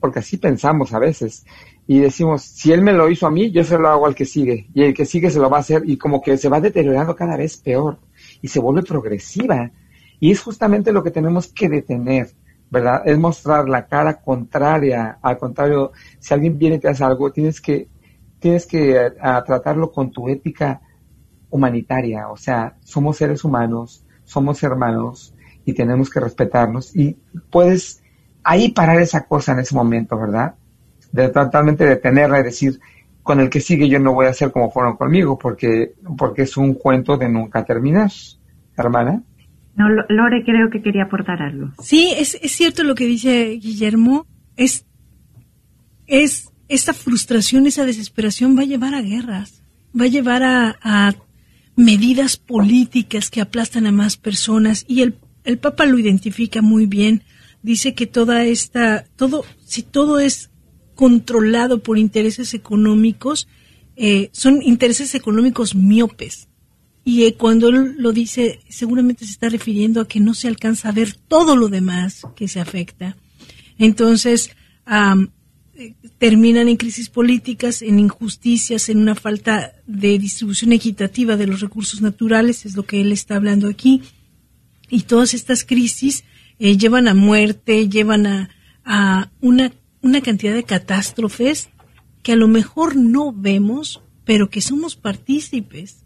porque 0.00 0.18
así 0.18 0.36
pensamos 0.36 0.92
a 0.92 0.98
veces, 0.98 1.46
y 1.86 2.00
decimos, 2.00 2.42
si 2.42 2.70
él 2.70 2.82
me 2.82 2.92
lo 2.92 3.08
hizo 3.08 3.26
a 3.26 3.30
mí, 3.30 3.50
yo 3.50 3.64
se 3.64 3.78
lo 3.78 3.88
hago 3.88 4.04
al 4.04 4.14
que 4.14 4.26
sigue, 4.26 4.68
y 4.74 4.82
el 4.82 4.92
que 4.92 5.06
sigue 5.06 5.30
se 5.30 5.38
lo 5.38 5.48
va 5.48 5.56
a 5.56 5.60
hacer, 5.60 5.82
y 5.86 5.96
como 5.96 6.20
que 6.20 6.36
se 6.36 6.50
va 6.50 6.60
deteriorando 6.60 7.16
cada 7.16 7.38
vez 7.38 7.56
peor, 7.56 8.00
y 8.42 8.48
se 8.48 8.60
vuelve 8.60 8.82
progresiva. 8.82 9.70
Y 10.20 10.30
es 10.30 10.42
justamente 10.42 10.92
lo 10.92 11.02
que 11.02 11.10
tenemos 11.10 11.48
que 11.48 11.70
detener 11.70 12.28
¿verdad? 12.70 13.02
Es 13.04 13.18
mostrar 13.18 13.68
la 13.68 13.86
cara 13.86 14.20
contraria. 14.20 15.18
Al 15.22 15.38
contrario, 15.38 15.92
si 16.18 16.34
alguien 16.34 16.58
viene 16.58 16.76
y 16.76 16.78
te 16.78 16.88
hace 16.88 17.04
algo, 17.04 17.30
tienes 17.32 17.60
que, 17.60 17.88
tienes 18.38 18.66
que 18.66 18.96
eh, 18.96 19.10
tratarlo 19.46 19.90
con 19.92 20.10
tu 20.10 20.28
ética 20.28 20.80
humanitaria. 21.50 22.28
O 22.28 22.36
sea, 22.36 22.76
somos 22.82 23.16
seres 23.16 23.44
humanos, 23.44 24.04
somos 24.24 24.62
hermanos 24.62 25.34
y 25.64 25.72
tenemos 25.72 26.10
que 26.10 26.20
respetarnos. 26.20 26.94
Y 26.96 27.16
puedes 27.50 28.02
ahí 28.42 28.70
parar 28.70 29.00
esa 29.00 29.24
cosa 29.24 29.52
en 29.52 29.60
ese 29.60 29.74
momento, 29.74 30.18
¿verdad? 30.18 30.54
De 31.12 31.28
totalmente 31.28 31.86
detenerla 31.86 32.40
y 32.40 32.44
decir, 32.44 32.80
con 33.22 33.40
el 33.40 33.48
que 33.48 33.60
sigue 33.60 33.88
yo 33.88 33.98
no 33.98 34.12
voy 34.12 34.26
a 34.26 34.30
hacer 34.30 34.52
como 34.52 34.70
fueron 34.70 34.96
conmigo, 34.96 35.38
porque, 35.38 35.94
porque 36.18 36.42
es 36.42 36.56
un 36.56 36.74
cuento 36.74 37.16
de 37.16 37.28
nunca 37.28 37.64
terminar, 37.64 38.10
hermana. 38.76 39.22
No, 39.76 39.88
Lore 40.08 40.44
creo 40.44 40.70
que 40.70 40.82
quería 40.82 41.04
aportar 41.04 41.42
algo. 41.42 41.72
Sí, 41.82 42.12
es, 42.16 42.38
es 42.40 42.52
cierto 42.52 42.84
lo 42.84 42.94
que 42.94 43.06
dice 43.06 43.58
Guillermo. 43.60 44.26
Es, 44.56 44.86
es 46.06 46.52
esta 46.68 46.94
frustración, 46.94 47.66
esa 47.66 47.84
desesperación 47.84 48.56
va 48.56 48.62
a 48.62 48.66
llevar 48.66 48.94
a 48.94 49.02
guerras, 49.02 49.62
va 49.98 50.04
a 50.04 50.08
llevar 50.08 50.42
a, 50.44 51.14
medidas 51.76 52.36
políticas 52.36 53.32
que 53.32 53.40
aplastan 53.40 53.88
a 53.88 53.90
más 53.90 54.16
personas 54.16 54.84
y 54.86 55.02
el, 55.02 55.18
el 55.42 55.58
Papa 55.58 55.86
lo 55.86 55.98
identifica 55.98 56.62
muy 56.62 56.86
bien. 56.86 57.24
Dice 57.62 57.94
que 57.94 58.06
toda 58.06 58.44
esta, 58.44 59.06
todo, 59.16 59.44
si 59.66 59.82
todo 59.82 60.20
es 60.20 60.52
controlado 60.94 61.82
por 61.82 61.98
intereses 61.98 62.54
económicos, 62.54 63.48
eh, 63.96 64.30
son 64.30 64.62
intereses 64.62 65.16
económicos 65.16 65.74
miopes 65.74 66.48
y 67.04 67.24
eh, 67.24 67.34
cuando 67.34 67.68
él 67.68 67.96
lo 67.98 68.12
dice, 68.12 68.60
seguramente 68.68 69.26
se 69.26 69.32
está 69.32 69.50
refiriendo 69.50 70.00
a 70.00 70.08
que 70.08 70.20
no 70.20 70.32
se 70.32 70.48
alcanza 70.48 70.88
a 70.88 70.92
ver 70.92 71.14
todo 71.14 71.54
lo 71.54 71.68
demás 71.68 72.22
que 72.34 72.48
se 72.48 72.60
afecta. 72.60 73.16
Entonces, 73.78 74.50
eh, 74.86 75.94
terminan 76.16 76.68
en 76.68 76.76
crisis 76.76 77.10
políticas, 77.10 77.82
en 77.82 77.98
injusticias, 77.98 78.88
en 78.88 78.98
una 78.98 79.14
falta 79.14 79.74
de 79.86 80.18
distribución 80.18 80.72
equitativa 80.72 81.36
de 81.36 81.46
los 81.46 81.60
recursos 81.60 82.00
naturales, 82.00 82.64
es 82.64 82.74
lo 82.74 82.86
que 82.86 83.02
él 83.02 83.12
está 83.12 83.36
hablando 83.36 83.68
aquí. 83.68 84.00
Y 84.88 85.02
todas 85.02 85.34
estas 85.34 85.64
crisis 85.64 86.24
eh, 86.58 86.78
llevan 86.78 87.06
a 87.06 87.14
muerte, 87.14 87.86
llevan 87.90 88.26
a, 88.26 88.50
a 88.84 89.30
una, 89.42 89.72
una 90.00 90.22
cantidad 90.22 90.54
de 90.54 90.64
catástrofes 90.64 91.68
que 92.22 92.32
a 92.32 92.36
lo 92.36 92.48
mejor 92.48 92.96
no 92.96 93.30
vemos, 93.30 94.00
pero 94.24 94.48
que 94.48 94.62
somos 94.62 94.96
partícipes 94.96 96.03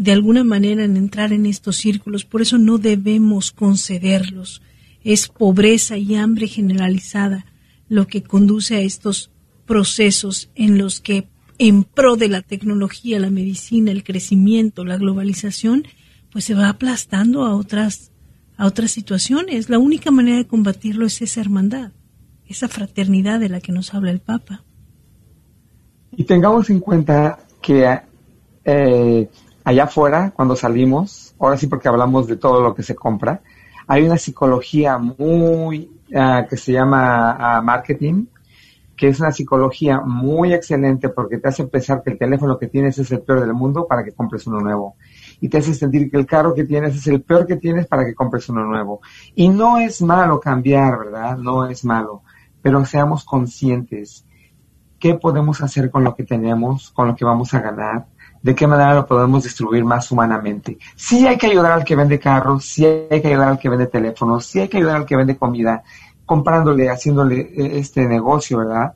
de 0.00 0.12
alguna 0.12 0.44
manera 0.44 0.82
en 0.82 0.96
entrar 0.96 1.30
en 1.34 1.44
estos 1.44 1.76
círculos, 1.76 2.24
por 2.24 2.40
eso 2.40 2.56
no 2.56 2.78
debemos 2.78 3.52
concederlos. 3.52 4.62
Es 5.04 5.28
pobreza 5.28 5.98
y 5.98 6.14
hambre 6.14 6.48
generalizada 6.48 7.44
lo 7.86 8.06
que 8.06 8.22
conduce 8.22 8.76
a 8.76 8.80
estos 8.80 9.30
procesos 9.66 10.48
en 10.54 10.78
los 10.78 11.02
que 11.02 11.28
en 11.58 11.84
pro 11.84 12.16
de 12.16 12.28
la 12.28 12.40
tecnología, 12.40 13.20
la 13.20 13.28
medicina, 13.28 13.90
el 13.92 14.02
crecimiento, 14.02 14.86
la 14.86 14.96
globalización, 14.96 15.84
pues 16.32 16.46
se 16.46 16.54
va 16.54 16.70
aplastando 16.70 17.44
a 17.44 17.54
otras 17.54 18.10
a 18.56 18.64
otras 18.64 18.92
situaciones. 18.92 19.68
La 19.68 19.78
única 19.78 20.10
manera 20.10 20.38
de 20.38 20.46
combatirlo 20.46 21.04
es 21.04 21.20
esa 21.20 21.42
hermandad, 21.42 21.92
esa 22.46 22.68
fraternidad 22.68 23.38
de 23.38 23.50
la 23.50 23.60
que 23.60 23.72
nos 23.72 23.92
habla 23.92 24.12
el 24.12 24.20
Papa. 24.20 24.64
Y 26.16 26.24
tengamos 26.24 26.70
en 26.70 26.80
cuenta 26.80 27.38
que 27.60 28.00
eh, 28.64 29.28
allá 29.64 29.84
afuera, 29.84 30.32
cuando 30.34 30.56
salimos, 30.56 31.34
ahora 31.38 31.56
sí 31.56 31.66
porque 31.66 31.88
hablamos 31.88 32.26
de 32.26 32.36
todo 32.36 32.62
lo 32.62 32.74
que 32.74 32.82
se 32.82 32.94
compra, 32.94 33.42
hay 33.86 34.04
una 34.04 34.16
psicología 34.16 34.98
muy 34.98 35.90
ah, 36.14 36.46
que 36.48 36.56
se 36.56 36.72
llama 36.72 37.36
ah, 37.38 37.60
marketing, 37.60 38.26
que 38.96 39.08
es 39.08 39.18
una 39.18 39.32
psicología 39.32 40.00
muy 40.00 40.52
excelente 40.52 41.08
porque 41.08 41.38
te 41.38 41.48
hace 41.48 41.64
pensar 41.66 42.02
que 42.02 42.10
el 42.10 42.18
teléfono 42.18 42.58
que 42.58 42.66
tienes 42.66 42.98
es 42.98 43.10
el 43.10 43.22
peor 43.22 43.40
del 43.40 43.54
mundo 43.54 43.86
para 43.88 44.04
que 44.04 44.12
compres 44.12 44.46
uno 44.46 44.60
nuevo. 44.60 44.96
y 45.40 45.48
te 45.48 45.58
hace 45.58 45.72
sentir 45.72 46.10
que 46.10 46.18
el 46.18 46.26
carro 46.26 46.54
que 46.54 46.64
tienes 46.64 46.94
es 46.94 47.06
el 47.06 47.22
peor 47.22 47.46
que 47.46 47.56
tienes 47.56 47.86
para 47.86 48.04
que 48.04 48.14
compres 48.14 48.48
uno 48.50 48.62
nuevo. 48.64 49.00
Y 49.34 49.48
no 49.48 49.78
es 49.78 50.02
malo 50.02 50.38
cambiar, 50.38 50.98
¿verdad? 50.98 51.38
No 51.38 51.66
es 51.66 51.82
malo, 51.84 52.22
pero 52.60 52.84
seamos 52.84 53.24
conscientes. 53.24 54.26
¿Qué 54.98 55.14
podemos 55.14 55.62
hacer 55.62 55.90
con 55.90 56.04
lo 56.04 56.14
que 56.14 56.24
tenemos, 56.24 56.90
con 56.90 57.08
lo 57.08 57.16
que 57.16 57.24
vamos 57.24 57.54
a 57.54 57.60
ganar? 57.60 58.06
¿De 58.42 58.54
qué 58.54 58.66
manera 58.66 58.94
lo 58.94 59.06
podemos 59.06 59.44
distribuir 59.44 59.84
más 59.84 60.10
humanamente? 60.10 60.78
Sí 60.96 61.26
hay 61.26 61.36
que 61.36 61.48
ayudar 61.48 61.72
al 61.72 61.84
que 61.84 61.94
vende 61.94 62.18
carros, 62.18 62.64
sí 62.64 62.86
hay 62.86 63.20
que 63.20 63.28
ayudar 63.28 63.48
al 63.48 63.58
que 63.58 63.68
vende 63.68 63.86
teléfonos, 63.86 64.46
sí 64.46 64.60
hay 64.60 64.68
que 64.68 64.78
ayudar 64.78 64.96
al 64.96 65.06
que 65.06 65.16
vende 65.16 65.36
comida, 65.36 65.82
comprándole, 66.24 66.88
haciéndole 66.88 67.40
eh, 67.40 67.78
este 67.78 68.06
negocio, 68.06 68.58
¿verdad? 68.58 68.94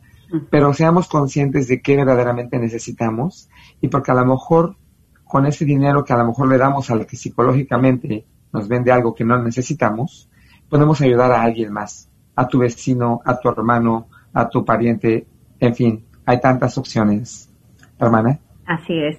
Pero 0.50 0.72
seamos 0.72 1.08
conscientes 1.08 1.68
de 1.68 1.82
qué 1.82 1.96
verdaderamente 1.96 2.58
necesitamos 2.58 3.50
y 3.80 3.88
porque 3.88 4.10
a 4.10 4.14
lo 4.14 4.24
mejor 4.24 4.76
con 5.24 5.46
ese 5.46 5.64
dinero 5.64 6.04
que 6.04 6.12
a 6.12 6.16
lo 6.16 6.26
mejor 6.26 6.48
le 6.48 6.58
damos 6.58 6.90
al 6.90 7.06
que 7.06 7.16
psicológicamente 7.16 8.24
nos 8.52 8.66
vende 8.66 8.92
algo 8.92 9.14
que 9.14 9.24
no 9.24 9.40
necesitamos, 9.42 10.30
podemos 10.68 11.00
ayudar 11.00 11.32
a 11.32 11.42
alguien 11.42 11.72
más, 11.72 12.08
a 12.34 12.48
tu 12.48 12.58
vecino, 12.58 13.20
a 13.24 13.38
tu 13.38 13.48
hermano, 13.48 14.08
a 14.32 14.48
tu 14.48 14.64
pariente, 14.64 15.26
en 15.60 15.74
fin, 15.74 16.06
hay 16.24 16.40
tantas 16.40 16.78
opciones. 16.78 17.50
Hermana. 17.98 18.40
Así 18.66 18.98
es. 18.98 19.18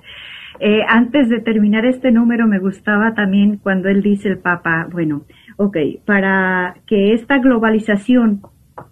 Eh, 0.59 0.81
antes 0.87 1.29
de 1.29 1.41
terminar 1.41 1.85
este 1.85 2.11
número, 2.11 2.47
me 2.47 2.59
gustaba 2.59 3.13
también 3.13 3.57
cuando 3.57 3.89
él 3.89 4.01
dice 4.01 4.29
el 4.29 4.37
Papa, 4.37 4.87
bueno, 4.91 5.23
ok, 5.57 5.77
para 6.05 6.75
que 6.87 7.13
esta 7.13 7.39
globalización 7.39 8.41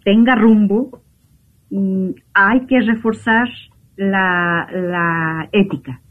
tenga 0.03 0.35
rumbo, 0.35 1.01
mm, 1.69 2.09
hay 2.33 2.65
que 2.65 2.81
reforzar 2.81 3.49
la, 3.95 4.67
la 4.71 5.49
ética. 5.51 6.01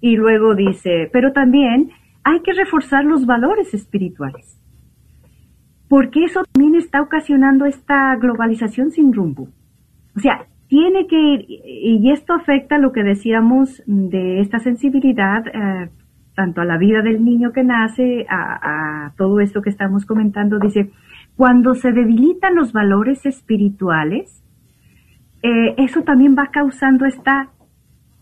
Y 0.00 0.16
luego 0.16 0.54
dice, 0.54 1.10
pero 1.12 1.32
también 1.32 1.90
hay 2.24 2.40
que 2.40 2.52
reforzar 2.52 3.04
los 3.04 3.26
valores 3.26 3.74
espirituales. 3.74 4.58
Porque 5.88 6.24
eso 6.24 6.42
también 6.52 6.74
está 6.76 7.02
ocasionando 7.02 7.66
esta 7.66 8.16
globalización 8.16 8.90
sin 8.90 9.12
rumbo. 9.12 9.48
O 10.16 10.20
sea, 10.20 10.46
tiene 10.72 11.06
que 11.06 11.20
ir, 11.20 11.44
y 11.48 12.10
esto 12.12 12.32
afecta 12.32 12.78
lo 12.78 12.92
que 12.92 13.02
decíamos 13.02 13.82
de 13.84 14.40
esta 14.40 14.58
sensibilidad, 14.58 15.46
eh, 15.46 15.90
tanto 16.34 16.62
a 16.62 16.64
la 16.64 16.78
vida 16.78 17.02
del 17.02 17.22
niño 17.22 17.52
que 17.52 17.62
nace, 17.62 18.24
a, 18.26 19.12
todo 19.18 19.40
esto 19.40 19.60
que 19.60 19.68
estamos 19.68 20.06
comentando, 20.06 20.58
dice, 20.58 20.90
cuando 21.36 21.74
se 21.74 21.92
debilitan 21.92 22.54
los 22.54 22.72
valores 22.72 23.26
espirituales, 23.26 24.42
eh, 25.42 25.74
eso 25.76 26.04
también 26.04 26.34
va 26.38 26.46
causando 26.46 27.04
esta, 27.04 27.50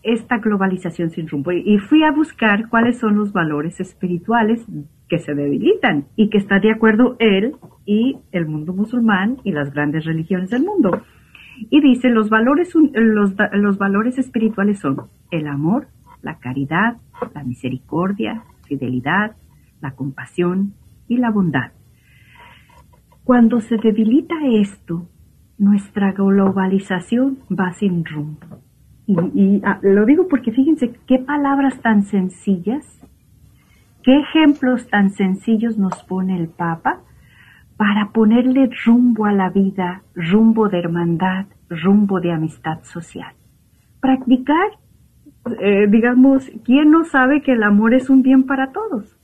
esta 0.03 0.39
globalización 0.39 1.09
sin 1.09 1.29
rumbo. 1.29 1.53
Y 1.53 1.77
fui 1.77 2.03
a 2.03 2.11
buscar 2.11 2.67
cuáles 2.67 2.99
son 2.99 3.15
los 3.15 3.31
valores 3.31 3.79
espirituales 3.79 4.65
que 5.07 5.19
se 5.19 5.33
debilitan 5.33 6.07
y 6.17 6.29
que 6.29 6.37
está 6.37 6.59
de 6.59 6.71
acuerdo 6.71 7.15
él 7.19 7.55
y 7.85 8.17
el 8.33 8.45
mundo 8.45 8.73
musulmán 8.73 9.37
y 9.45 9.53
las 9.53 9.71
grandes 9.71 10.03
religiones 10.03 10.49
del 10.49 10.63
mundo. 10.65 11.01
Y 11.69 11.81
dice, 11.81 12.09
los 12.09 12.29
valores, 12.29 12.73
los, 12.75 13.33
los 13.53 13.77
valores 13.77 14.17
espirituales 14.17 14.79
son 14.79 15.09
el 15.29 15.47
amor, 15.47 15.87
la 16.21 16.39
caridad, 16.39 16.97
la 17.33 17.43
misericordia, 17.43 18.43
fidelidad, 18.63 19.35
la 19.81 19.91
compasión 19.91 20.73
y 21.07 21.17
la 21.17 21.29
bondad. 21.31 21.71
Cuando 23.23 23.59
se 23.59 23.77
debilita 23.77 24.35
esto, 24.49 25.07
nuestra 25.57 26.11
globalización 26.11 27.39
va 27.51 27.71
sin 27.73 28.03
rumbo. 28.03 28.61
Y, 29.05 29.61
ah, 29.63 29.79
lo 29.81 30.05
digo 30.05 30.27
porque 30.27 30.51
fíjense 30.51 30.93
qué 31.05 31.19
palabras 31.19 31.79
tan 31.81 32.03
sencillas, 32.03 32.85
qué 34.03 34.19
ejemplos 34.19 34.87
tan 34.87 35.11
sencillos 35.11 35.77
nos 35.77 36.03
pone 36.03 36.37
el 36.37 36.47
Papa 36.47 37.01
para 37.81 38.11
ponerle 38.11 38.69
rumbo 38.85 39.25
a 39.25 39.33
la 39.33 39.49
vida, 39.49 40.03
rumbo 40.13 40.69
de 40.69 40.77
hermandad, 40.77 41.47
rumbo 41.67 42.21
de 42.21 42.31
amistad 42.31 42.83
social. 42.83 43.33
Practicar, 43.99 44.67
eh, 45.59 45.87
digamos, 45.89 46.47
¿quién 46.63 46.91
no 46.91 47.05
sabe 47.05 47.41
que 47.41 47.53
el 47.53 47.63
amor 47.63 47.95
es 47.95 48.11
un 48.11 48.21
bien 48.21 48.43
para 48.43 48.71
todos? 48.71 49.17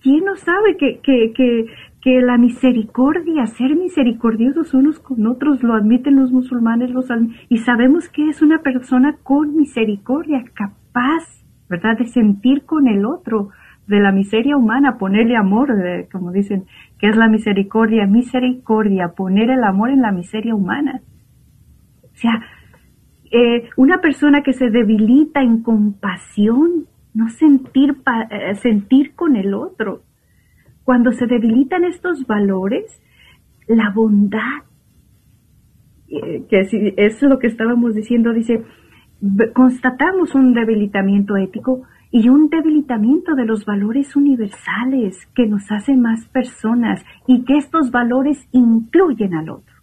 ¿Quién 0.00 0.26
no 0.26 0.36
sabe 0.36 0.76
que, 0.76 1.00
que, 1.00 1.32
que, 1.32 1.66
que 2.00 2.20
la 2.20 2.38
misericordia, 2.38 3.46
ser 3.46 3.74
misericordiosos 3.74 4.72
unos 4.72 5.00
con 5.00 5.26
otros, 5.26 5.64
lo 5.64 5.74
admiten 5.74 6.14
los 6.14 6.30
musulmanes, 6.30 6.92
los 6.92 7.08
y 7.48 7.56
sabemos 7.56 8.08
que 8.08 8.28
es 8.28 8.42
una 8.42 8.58
persona 8.58 9.16
con 9.24 9.56
misericordia, 9.56 10.44
capaz, 10.54 11.44
¿verdad?, 11.68 11.98
de 11.98 12.06
sentir 12.06 12.64
con 12.64 12.86
el 12.86 13.04
otro, 13.04 13.48
de 13.88 14.00
la 14.00 14.12
miseria 14.12 14.56
humana, 14.56 14.98
ponerle 14.98 15.34
amor, 15.34 15.74
como 16.12 16.30
dicen, 16.30 16.66
que 16.98 17.08
es 17.08 17.16
la 17.16 17.28
misericordia, 17.28 18.06
misericordia, 18.06 19.14
poner 19.16 19.50
el 19.50 19.62
amor 19.64 19.90
en 19.90 20.02
la 20.02 20.12
miseria 20.12 20.54
humana. 20.54 21.00
O 22.04 22.16
sea, 22.16 22.42
eh, 23.30 23.68
una 23.76 24.00
persona 24.00 24.42
que 24.42 24.52
se 24.52 24.70
debilita 24.70 25.40
en 25.40 25.62
compasión, 25.62 26.86
no 27.14 27.28
sentir, 27.28 27.96
eh, 28.30 28.54
sentir 28.56 29.14
con 29.14 29.36
el 29.36 29.54
otro. 29.54 30.02
Cuando 30.82 31.12
se 31.12 31.26
debilitan 31.26 31.84
estos 31.84 32.26
valores, 32.26 33.00
la 33.66 33.90
bondad, 33.90 34.64
eh, 36.08 36.44
que 36.48 36.60
es 36.96 37.22
lo 37.22 37.38
que 37.38 37.46
estábamos 37.46 37.94
diciendo, 37.94 38.32
dice, 38.32 38.64
constatamos 39.54 40.34
un 40.34 40.54
debilitamiento 40.54 41.36
ético, 41.36 41.82
y 42.10 42.28
un 42.28 42.48
debilitamiento 42.48 43.34
de 43.34 43.44
los 43.44 43.64
valores 43.64 44.16
universales 44.16 45.16
que 45.34 45.46
nos 45.46 45.70
hacen 45.70 46.00
más 46.00 46.26
personas 46.28 47.04
y 47.26 47.44
que 47.44 47.58
estos 47.58 47.90
valores 47.90 48.38
incluyen 48.52 49.34
al 49.34 49.50
otro. 49.50 49.74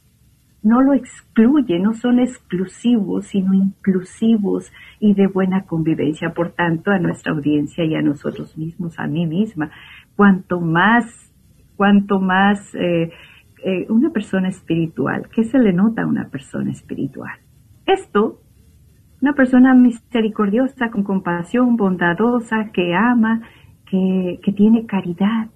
No 0.64 0.82
lo 0.82 0.94
excluyen, 0.94 1.84
no 1.84 1.94
son 1.94 2.20
exclusivos, 2.20 3.28
sino 3.28 3.54
inclusivos 3.54 4.72
y 5.00 5.14
de 5.14 5.28
buena 5.28 5.66
convivencia. 5.66 6.34
Por 6.34 6.54
tanto, 6.54 6.90
a 6.90 6.98
nuestra 6.98 7.34
audiencia 7.34 7.86
y 7.86 7.94
a 7.94 8.02
nosotros 8.02 8.58
mismos, 8.58 8.98
a 8.98 9.06
mí 9.06 9.28
misma, 9.28 9.70
cuanto 10.16 10.60
más, 10.60 11.32
cuanto 11.76 12.20
más 12.20 12.74
eh, 12.74 13.12
eh, 13.64 13.86
una 13.90 14.10
persona 14.10 14.50
espiritual, 14.50 15.30
¿qué 15.32 15.44
se 15.44 15.60
le 15.60 15.72
nota 15.72 16.02
a 16.02 16.08
una 16.08 16.30
persona 16.30 16.72
espiritual? 16.72 17.38
Esto 17.86 18.42
una 19.26 19.34
persona 19.34 19.74
misericordiosa, 19.74 20.92
con 20.92 21.02
compasión, 21.04 21.78
bondadosa, 21.78 22.70
que 22.72 22.94
ama, 22.94 23.42
que, 23.90 24.40
tiene 24.56 24.86
caridad. 24.86 25.50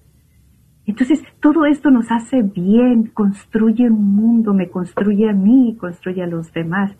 Entonces, 0.86 1.20
todo 1.40 1.66
esto 1.66 1.88
nos 1.92 2.10
hace 2.10 2.42
bien, 2.42 3.12
construye 3.14 3.88
un 3.88 4.16
mundo, 4.16 4.52
me 4.52 4.68
construye 4.68 5.30
a 5.30 5.32
mí, 5.32 5.76
construye 5.78 6.20
a 6.20 6.26
los 6.26 6.52
demás. 6.52 6.90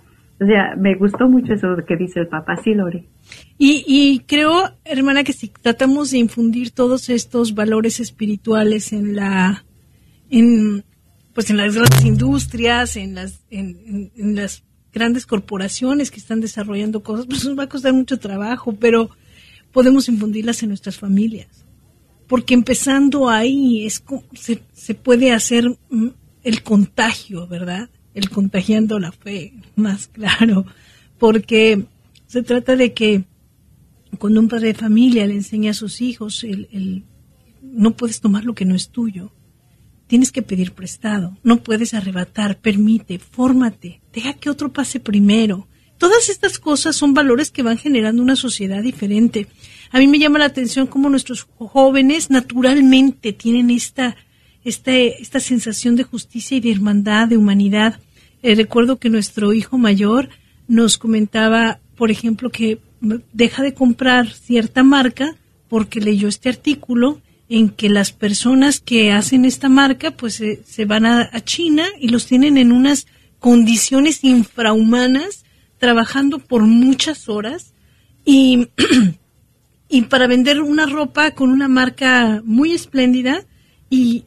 O 0.40 0.46
sea, 0.46 0.76
me 0.76 0.94
gustó 0.94 1.28
mucho 1.28 1.54
eso 1.54 1.74
que 1.88 1.96
dice 1.96 2.20
el 2.20 2.28
Papa, 2.28 2.54
sí, 2.62 2.72
Lore. 2.72 3.08
Y, 3.58 3.82
y 3.84 4.20
creo, 4.20 4.70
hermana, 4.84 5.24
que 5.24 5.32
si 5.32 5.48
tratamos 5.48 6.12
de 6.12 6.18
infundir 6.18 6.70
todos 6.70 7.10
estos 7.10 7.56
valores 7.56 7.98
espirituales 7.98 8.92
en 8.92 9.16
la, 9.16 9.64
en, 10.30 10.84
pues 11.34 11.50
en 11.50 11.56
las 11.56 11.74
grandes 11.74 12.04
industrias, 12.04 12.94
en 12.94 13.16
las, 13.16 13.44
en 13.50 14.12
las 14.36 14.62
grandes 14.92 15.26
corporaciones 15.26 16.10
que 16.10 16.18
están 16.18 16.40
desarrollando 16.40 17.02
cosas, 17.02 17.26
pues 17.26 17.44
nos 17.44 17.58
va 17.58 17.64
a 17.64 17.68
costar 17.68 17.92
mucho 17.92 18.18
trabajo, 18.18 18.74
pero 18.74 19.10
podemos 19.72 20.08
infundirlas 20.08 20.62
en 20.62 20.70
nuestras 20.70 20.98
familias. 20.98 21.64
Porque 22.26 22.54
empezando 22.54 23.28
ahí 23.28 23.86
es 23.86 24.02
se, 24.34 24.62
se 24.72 24.94
puede 24.94 25.32
hacer 25.32 25.76
mm, 25.90 26.08
el 26.44 26.62
contagio, 26.62 27.46
¿verdad? 27.46 27.90
El 28.14 28.30
contagiando 28.30 28.98
la 28.98 29.12
fe, 29.12 29.54
más 29.76 30.08
claro. 30.08 30.66
Porque 31.18 31.84
se 32.26 32.42
trata 32.42 32.76
de 32.76 32.92
que 32.92 33.24
cuando 34.18 34.40
un 34.40 34.48
padre 34.48 34.68
de 34.68 34.74
familia 34.74 35.26
le 35.26 35.34
enseña 35.34 35.70
a 35.70 35.74
sus 35.74 36.00
hijos, 36.00 36.44
el, 36.44 36.68
el, 36.72 37.04
no 37.62 37.96
puedes 37.96 38.20
tomar 38.20 38.44
lo 38.44 38.54
que 38.54 38.64
no 38.64 38.74
es 38.74 38.90
tuyo 38.90 39.32
Tienes 40.10 40.32
que 40.32 40.42
pedir 40.42 40.72
prestado, 40.72 41.38
no 41.44 41.62
puedes 41.62 41.94
arrebatar, 41.94 42.58
permite, 42.58 43.20
fórmate, 43.20 44.00
deja 44.12 44.32
que 44.32 44.50
otro 44.50 44.72
pase 44.72 44.98
primero. 44.98 45.68
Todas 45.98 46.28
estas 46.28 46.58
cosas 46.58 46.96
son 46.96 47.14
valores 47.14 47.52
que 47.52 47.62
van 47.62 47.78
generando 47.78 48.20
una 48.20 48.34
sociedad 48.34 48.82
diferente. 48.82 49.46
A 49.92 50.00
mí 50.00 50.08
me 50.08 50.18
llama 50.18 50.40
la 50.40 50.46
atención 50.46 50.88
cómo 50.88 51.10
nuestros 51.10 51.46
jóvenes 51.58 52.28
naturalmente 52.28 53.32
tienen 53.32 53.70
esta, 53.70 54.16
esta, 54.64 54.90
esta 54.96 55.38
sensación 55.38 55.94
de 55.94 56.02
justicia 56.02 56.56
y 56.56 56.60
de 56.60 56.72
hermandad, 56.72 57.28
de 57.28 57.36
humanidad. 57.36 58.00
Eh, 58.42 58.56
recuerdo 58.56 58.98
que 58.98 59.10
nuestro 59.10 59.52
hijo 59.52 59.78
mayor 59.78 60.28
nos 60.66 60.98
comentaba, 60.98 61.78
por 61.94 62.10
ejemplo, 62.10 62.50
que 62.50 62.80
deja 63.32 63.62
de 63.62 63.74
comprar 63.74 64.28
cierta 64.32 64.82
marca 64.82 65.36
porque 65.68 66.00
leyó 66.00 66.26
este 66.26 66.48
artículo 66.48 67.20
en 67.50 67.68
que 67.68 67.88
las 67.88 68.12
personas 68.12 68.80
que 68.80 69.10
hacen 69.10 69.44
esta 69.44 69.68
marca 69.68 70.12
pues 70.12 70.40
se 70.64 70.84
van 70.84 71.04
a, 71.04 71.28
China 71.44 71.84
y 71.98 72.08
los 72.08 72.26
tienen 72.26 72.56
en 72.56 72.70
unas 72.70 73.08
condiciones 73.40 74.22
infrahumanas 74.22 75.44
trabajando 75.76 76.38
por 76.38 76.62
muchas 76.62 77.28
horas 77.28 77.74
y 78.24 78.68
y 79.88 80.02
para 80.02 80.28
vender 80.28 80.60
una 80.60 80.86
ropa 80.86 81.32
con 81.32 81.50
una 81.50 81.66
marca 81.66 82.40
muy 82.44 82.72
espléndida 82.72 83.44
y, 83.90 84.24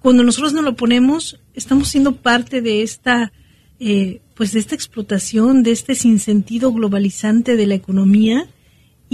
cuando 0.00 0.22
nosotros 0.22 0.52
no 0.52 0.60
lo 0.62 0.76
ponemos, 0.76 1.40
estamos 1.54 1.88
siendo 1.88 2.16
parte 2.16 2.60
de 2.60 2.82
esta, 2.82 3.32
eh, 3.78 4.20
pues 4.34 4.52
de 4.52 4.60
esta 4.60 4.74
explotación, 4.74 5.62
de 5.62 5.72
este 5.72 5.94
sinsentido 5.94 6.72
globalizante 6.72 7.56
de 7.56 7.66
la 7.66 7.74
economía 7.74 8.48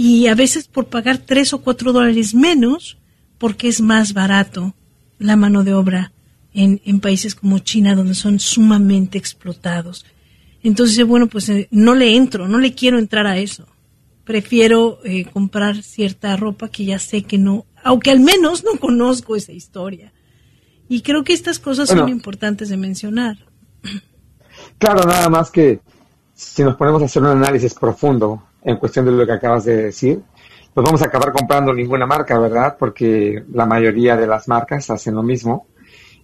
y 0.03 0.25
a 0.25 0.33
veces 0.33 0.67
por 0.67 0.87
pagar 0.87 1.19
tres 1.19 1.53
o 1.53 1.61
cuatro 1.61 1.93
dólares 1.93 2.33
menos 2.33 2.97
porque 3.37 3.67
es 3.67 3.81
más 3.81 4.15
barato 4.15 4.73
la 5.19 5.35
mano 5.35 5.63
de 5.63 5.75
obra 5.75 6.11
en, 6.55 6.81
en 6.85 6.99
países 6.99 7.35
como 7.35 7.59
China 7.59 7.93
donde 7.93 8.15
son 8.15 8.39
sumamente 8.39 9.19
explotados. 9.19 10.07
Entonces, 10.63 11.05
bueno, 11.05 11.27
pues 11.27 11.49
eh, 11.49 11.67
no 11.69 11.93
le 11.93 12.15
entro, 12.15 12.47
no 12.47 12.57
le 12.57 12.73
quiero 12.73 12.97
entrar 12.97 13.27
a 13.27 13.37
eso. 13.37 13.67
Prefiero 14.23 14.97
eh, 15.03 15.25
comprar 15.25 15.83
cierta 15.83 16.35
ropa 16.35 16.69
que 16.69 16.85
ya 16.85 16.97
sé 16.97 17.21
que 17.21 17.37
no, 17.37 17.67
aunque 17.83 18.09
al 18.09 18.21
menos 18.21 18.63
no 18.63 18.79
conozco 18.79 19.35
esa 19.35 19.51
historia. 19.51 20.13
Y 20.89 21.01
creo 21.01 21.23
que 21.23 21.33
estas 21.33 21.59
cosas 21.59 21.89
son 21.89 22.09
importantes 22.09 22.69
de 22.69 22.77
mencionar. 22.77 23.37
Claro, 24.79 25.07
nada 25.07 25.29
más 25.29 25.51
que 25.51 25.79
si 26.33 26.63
nos 26.63 26.75
ponemos 26.75 27.03
a 27.03 27.05
hacer 27.05 27.21
un 27.21 27.27
análisis 27.27 27.75
profundo 27.75 28.41
en 28.63 28.77
cuestión 28.77 29.05
de 29.05 29.11
lo 29.11 29.25
que 29.25 29.31
acabas 29.33 29.65
de 29.65 29.83
decir, 29.83 30.21
pues 30.73 30.85
vamos 30.85 31.01
a 31.01 31.05
acabar 31.05 31.31
comprando 31.31 31.73
ninguna 31.73 32.05
marca, 32.05 32.39
¿verdad? 32.39 32.77
Porque 32.77 33.43
la 33.51 33.65
mayoría 33.65 34.15
de 34.15 34.27
las 34.27 34.47
marcas 34.47 34.89
hacen 34.89 35.15
lo 35.15 35.23
mismo 35.23 35.67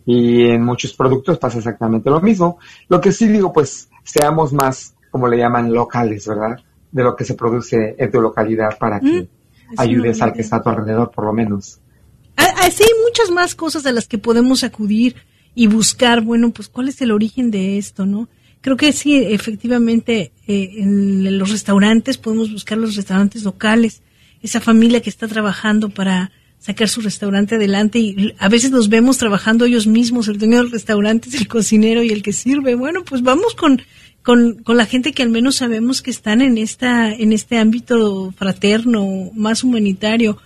y 0.06 0.46
en 0.50 0.64
muchos 0.64 0.94
productos 0.94 1.38
pasa 1.38 1.58
exactamente 1.58 2.10
lo 2.10 2.22
mismo. 2.22 2.58
Lo 2.88 3.02
que 3.02 3.12
sí 3.12 3.28
digo, 3.28 3.52
pues 3.52 3.90
seamos 4.04 4.54
más, 4.54 4.96
como 5.12 5.28
le 5.28 5.38
llaman, 5.38 5.74
locales, 5.74 6.26
¿verdad? 6.28 6.58
De 6.92 7.04
lo 7.04 7.16
que 7.16 7.26
se 7.26 7.34
produce 7.34 7.96
en 7.98 8.10
tu 8.10 8.22
localidad 8.22 8.78
para 8.78 9.02
que 9.02 9.24
mm, 9.24 9.28
ayudes 9.76 10.22
al 10.22 10.32
que 10.32 10.42
está 10.42 10.58
a 10.58 10.64
tu 10.64 10.70
alrededor, 10.70 11.12
por 11.12 11.26
lo 11.26 11.34
menos. 11.34 11.82
Así 12.38 12.84
hay 12.84 13.04
muchas 13.04 13.32
más 13.32 13.54
cosas 13.54 13.86
a 13.86 13.92
las 13.92 14.08
que 14.08 14.18
podemos 14.18 14.64
acudir 14.64 15.18
y 15.56 15.68
buscar, 15.68 16.22
bueno, 16.22 16.52
pues 16.52 16.70
cuál 16.70 16.88
es 16.88 17.02
el 17.02 17.12
origen 17.12 17.52
de 17.52 17.78
esto, 17.78 18.06
¿no? 18.06 18.30
Creo 18.62 18.78
que 18.78 18.92
sí, 18.92 19.16
efectivamente, 19.16 20.32
eh, 20.48 20.72
en 20.78 21.38
los 21.38 21.52
restaurantes 21.52 22.18
podemos 22.18 22.52
buscar 22.52 22.78
los 22.78 22.96
restaurantes 22.96 23.44
locales, 23.44 24.02
esa 24.42 24.60
familia 24.60 25.02
que 25.02 25.10
está 25.10 25.28
trabajando 25.28 25.90
para 25.90 26.32
sacar 26.60 26.90
su 26.90 27.02
restaurante 27.02 27.56
adelante 27.56 28.00
y 28.00 28.34
a 28.40 28.50
veces 28.50 28.72
los 28.72 28.90
vemos 28.90 29.18
trabajando 29.18 29.66
ellos 29.66 29.88
mismos, 29.88 30.28
el 30.28 30.38
dueño 30.38 30.58
del 30.58 30.72
restaurante 30.72 31.30
es 31.30 31.36
el 31.42 31.48
cocinero 31.48 32.04
y 32.04 32.10
el 32.10 32.24
que 32.24 32.34
sirve. 32.34 32.76
Bueno, 32.76 33.04
pues 33.04 33.22
vamos 33.22 33.56
con, 33.56 33.82
con, 34.24 34.56
con 34.64 34.78
la 34.78 34.86
gente 34.86 35.14
que 35.14 35.24
al 35.24 35.30
menos 35.30 35.56
sabemos 35.56 36.02
que 36.02 36.12
están 36.12 36.42
en 36.42 36.58
esta, 36.58 37.14
en 37.14 37.32
este 37.32 37.58
ámbito 37.58 38.34
fraterno, 38.38 39.32
más 39.34 39.64
humanitario 39.64 40.40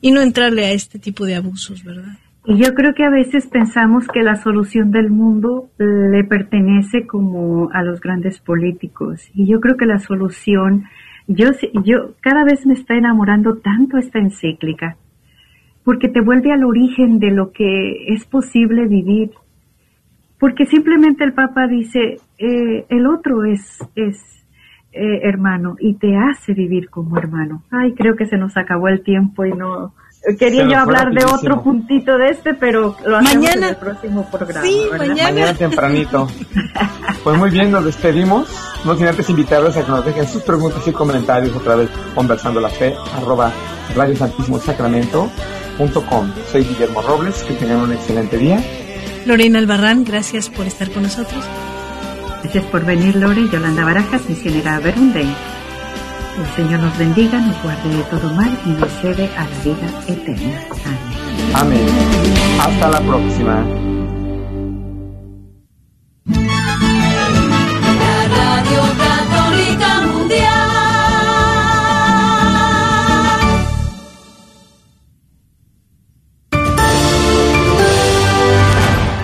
y 0.00 0.12
no 0.12 0.22
entrarle 0.22 0.64
a 0.64 0.72
este 0.72 0.98
tipo 0.98 1.24
de 1.24 1.34
abusos, 1.34 1.82
¿verdad? 1.82 2.16
Y 2.46 2.56
yo 2.56 2.74
creo 2.74 2.94
que 2.94 3.04
a 3.04 3.10
veces 3.10 3.46
pensamos 3.46 4.06
que 4.08 4.22
la 4.22 4.36
solución 4.36 4.90
del 4.90 5.10
mundo 5.10 5.68
le 5.78 6.24
pertenece 6.24 7.06
como 7.06 7.70
a 7.72 7.82
los 7.82 8.00
grandes 8.00 8.40
políticos. 8.40 9.28
Y 9.34 9.46
yo 9.46 9.60
creo 9.60 9.76
que 9.76 9.86
la 9.86 9.98
solución, 9.98 10.84
yo, 11.26 11.50
yo 11.84 12.14
cada 12.20 12.44
vez 12.44 12.64
me 12.64 12.74
está 12.74 12.94
enamorando 12.94 13.56
tanto 13.56 13.98
esta 13.98 14.18
encíclica, 14.18 14.96
porque 15.84 16.08
te 16.08 16.20
vuelve 16.20 16.52
al 16.52 16.64
origen 16.64 17.18
de 17.18 17.32
lo 17.32 17.52
que 17.52 18.14
es 18.14 18.24
posible 18.24 18.86
vivir. 18.86 19.30
Porque 20.38 20.66
simplemente 20.66 21.24
el 21.24 21.32
Papa 21.32 21.66
dice, 21.66 22.16
eh, 22.38 22.86
el 22.88 23.06
otro 23.06 23.44
es, 23.44 23.78
es 23.96 24.16
eh, 24.90 25.20
hermano 25.22 25.76
y 25.78 25.94
te 25.94 26.16
hace 26.16 26.54
vivir 26.54 26.88
como 26.88 27.18
hermano. 27.18 27.62
Ay, 27.70 27.92
creo 27.92 28.16
que 28.16 28.24
se 28.24 28.38
nos 28.38 28.56
acabó 28.56 28.88
el 28.88 29.02
tiempo 29.02 29.44
y 29.44 29.52
no 29.52 29.92
quería 30.38 30.68
yo 30.68 30.78
hablar 30.78 31.12
de 31.12 31.24
otro 31.24 31.62
puntito 31.62 32.18
de 32.18 32.30
este, 32.30 32.54
pero 32.54 32.96
lo 33.04 33.16
hacemos 33.18 33.34
mañana, 33.34 33.66
en 33.68 33.74
el 33.74 33.76
próximo 33.76 34.30
programa. 34.30 34.66
Sí, 34.66 34.82
mañana. 34.90 35.22
mañana 35.22 35.54
tempranito. 35.54 36.28
pues 37.24 37.38
muy 37.38 37.50
bien, 37.50 37.70
nos 37.70 37.84
despedimos. 37.84 38.48
No 38.84 38.96
sin 38.96 39.06
antes 39.06 39.28
invitarles 39.30 39.76
a 39.76 39.84
que 39.84 39.90
nos 39.90 40.04
dejen 40.04 40.26
sus 40.28 40.42
preguntas 40.42 40.86
y 40.86 40.92
comentarios 40.92 41.54
otra 41.56 41.76
vez 41.76 41.90
conversando 42.14 42.60
la 42.60 42.68
fe 42.68 42.94
arroba 43.16 43.52
Radio 43.96 44.16
Santísimo 44.16 44.58
Sacramento 44.58 45.30
punto 45.78 46.04
com. 46.06 46.30
Soy 46.50 46.64
Guillermo 46.64 47.00
Robles, 47.02 47.44
que 47.44 47.54
tengan 47.54 47.78
un 47.78 47.92
excelente 47.92 48.36
día. 48.36 48.60
Lorena 49.24 49.60
Albarrán, 49.60 50.04
gracias 50.04 50.48
por 50.48 50.66
estar 50.66 50.90
con 50.90 51.04
nosotros. 51.04 51.44
Gracias 52.42 52.64
por 52.64 52.84
venir, 52.84 53.14
Lore. 53.16 53.48
Yolanda 53.48 53.84
Barajas, 53.84 54.28
misionera 54.28 54.80
Berunde. 54.80 55.26
El 56.38 56.46
Señor 56.54 56.80
nos 56.80 56.96
bendiga, 56.96 57.40
nos 57.40 57.60
guarde 57.64 57.88
de 57.88 58.02
todo 58.04 58.32
mal 58.34 58.56
y 58.64 58.68
nos 58.68 59.02
lleve 59.02 59.28
a 59.36 59.42
la 59.44 59.58
vida 59.64 59.88
eterna. 60.06 60.60
Amén. 61.54 61.80
Amén. 61.82 61.88
Hasta 62.60 62.90
la 62.90 63.00
próxima. 63.00 63.64
Radio 68.36 68.82
Católica 68.98 70.00
Mundial. 70.06 70.68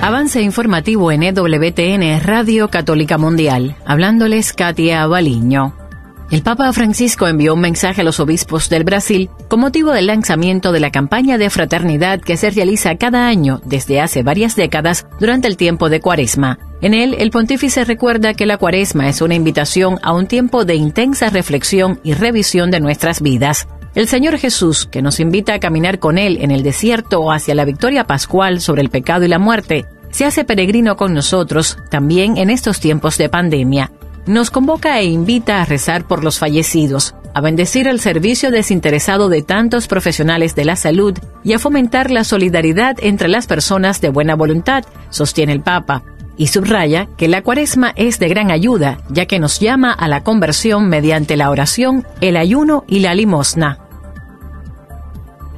Avance 0.02 0.42
informativo 0.42 1.12
en 1.12 1.22
EWTN 1.22 2.20
Radio 2.24 2.68
Católica 2.70 3.18
Mundial. 3.18 3.76
Hablándoles 3.86 4.52
Katia 4.52 5.06
Baliño. 5.06 5.84
El 6.31 6.43
Papa 6.43 6.72
Francisco 6.72 7.29
envió 7.29 7.55
un 7.55 7.61
mensaje 7.61 8.01
a 8.01 8.05
los 8.05 8.18
obispos 8.18 8.70
del 8.70 8.83
Brasil 8.83 9.29
con 9.49 9.61
motivo 9.61 9.93
del 9.93 10.07
lanzamiento 10.07 10.72
de 10.72 10.81
la 10.81 10.91
campaña 10.91 11.37
de 11.37 11.51
fraternidad 11.51 12.20
que 12.20 12.37
se 12.37 12.51
realiza 12.51 12.97
cada 12.97 13.27
año 13.27 13.61
desde 13.64 14.01
hace 14.01 14.22
varias 14.22 14.57
décadas 14.57 15.07
durante 15.20 15.49
el 15.49 15.57
tiempo 15.57 15.91
de 15.91 16.01
Cuaresma. 16.01 16.59
En 16.81 16.95
él, 16.95 17.14
el 17.18 17.31
pontífice 17.31 17.85
recuerda 17.85 18.35
que 18.35 18.47
la 18.47 18.57
Cuaresma 18.57 19.09
es 19.09 19.20
una 19.20 19.35
invitación 19.35 19.99
a 20.03 20.12
un 20.12 20.27
tiempo 20.27 20.64
de 20.64 20.75
intensa 20.75 21.29
reflexión 21.29 22.01
y 22.03 22.14
revisión 22.14 22.70
de 22.70 22.81
nuestras 22.81 23.20
vidas. 23.20 23.68
El 23.95 24.09
Señor 24.09 24.39
Jesús, 24.39 24.87
que 24.87 25.03
nos 25.03 25.20
invita 25.20 25.55
a 25.55 25.61
caminar 25.61 25.99
con 25.99 26.18
Él 26.18 26.39
en 26.41 26.51
el 26.51 26.62
desierto 26.62 27.31
hacia 27.31 27.55
la 27.55 27.64
victoria 27.64 28.05
pascual 28.05 28.61
sobre 28.61 28.83
el 28.83 28.91
pecado 28.91 29.25
y 29.25 29.29
la 29.29 29.39
muerte, 29.39 29.85
se 30.11 30.25
hace 30.25 30.45
peregrino 30.45 30.97
con 30.97 31.12
nosotros 31.12 31.79
también 31.91 32.39
en 32.39 32.51
estos 32.51 32.81
tiempos 32.81 33.18
de 33.18 33.29
pandemia. 33.29 33.91
Nos 34.27 34.51
convoca 34.51 34.99
e 35.01 35.05
invita 35.05 35.61
a 35.61 35.66
rezar 35.66 36.07
por 36.07 36.25
los 36.25 36.39
fallecidos, 36.39 37.14
a 37.35 37.43
bendecir 37.43 37.87
el 37.89 38.01
servicio 38.01 38.51
desinteresado 38.51 39.29
de 39.29 39.43
tantos 39.43 39.87
profesionales 39.87 40.55
de 40.55 40.64
la 40.64 40.77
salud 40.77 41.18
y 41.43 41.53
a 41.53 41.59
fomentar 41.59 42.11
la 42.11 42.25
solidaridad 42.25 42.97
entre 43.01 43.29
las 43.29 43.47
personas 43.47 44.01
de 44.01 44.09
buena 44.09 44.35
voluntad, 44.35 44.85
sostiene 45.11 45.53
el 45.53 45.61
Papa. 45.61 46.05
Y 46.37 46.49
subraya 46.49 47.07
que 47.16 47.29
la 47.29 47.43
cuaresma 47.43 47.93
es 47.97 48.18
de 48.18 48.29
gran 48.29 48.51
ayuda, 48.51 48.99
ya 49.09 49.27
que 49.27 49.39
nos 49.39 49.61
llama 49.61 49.93
a 49.93 50.09
la 50.09 50.25
conversión 50.25 50.89
mediante 50.89 51.37
la 51.37 51.51
oración, 51.51 52.07
el 52.20 52.37
ayuno 52.37 52.85
y 52.89 53.01
la 53.01 53.14
limosna. 53.14 53.84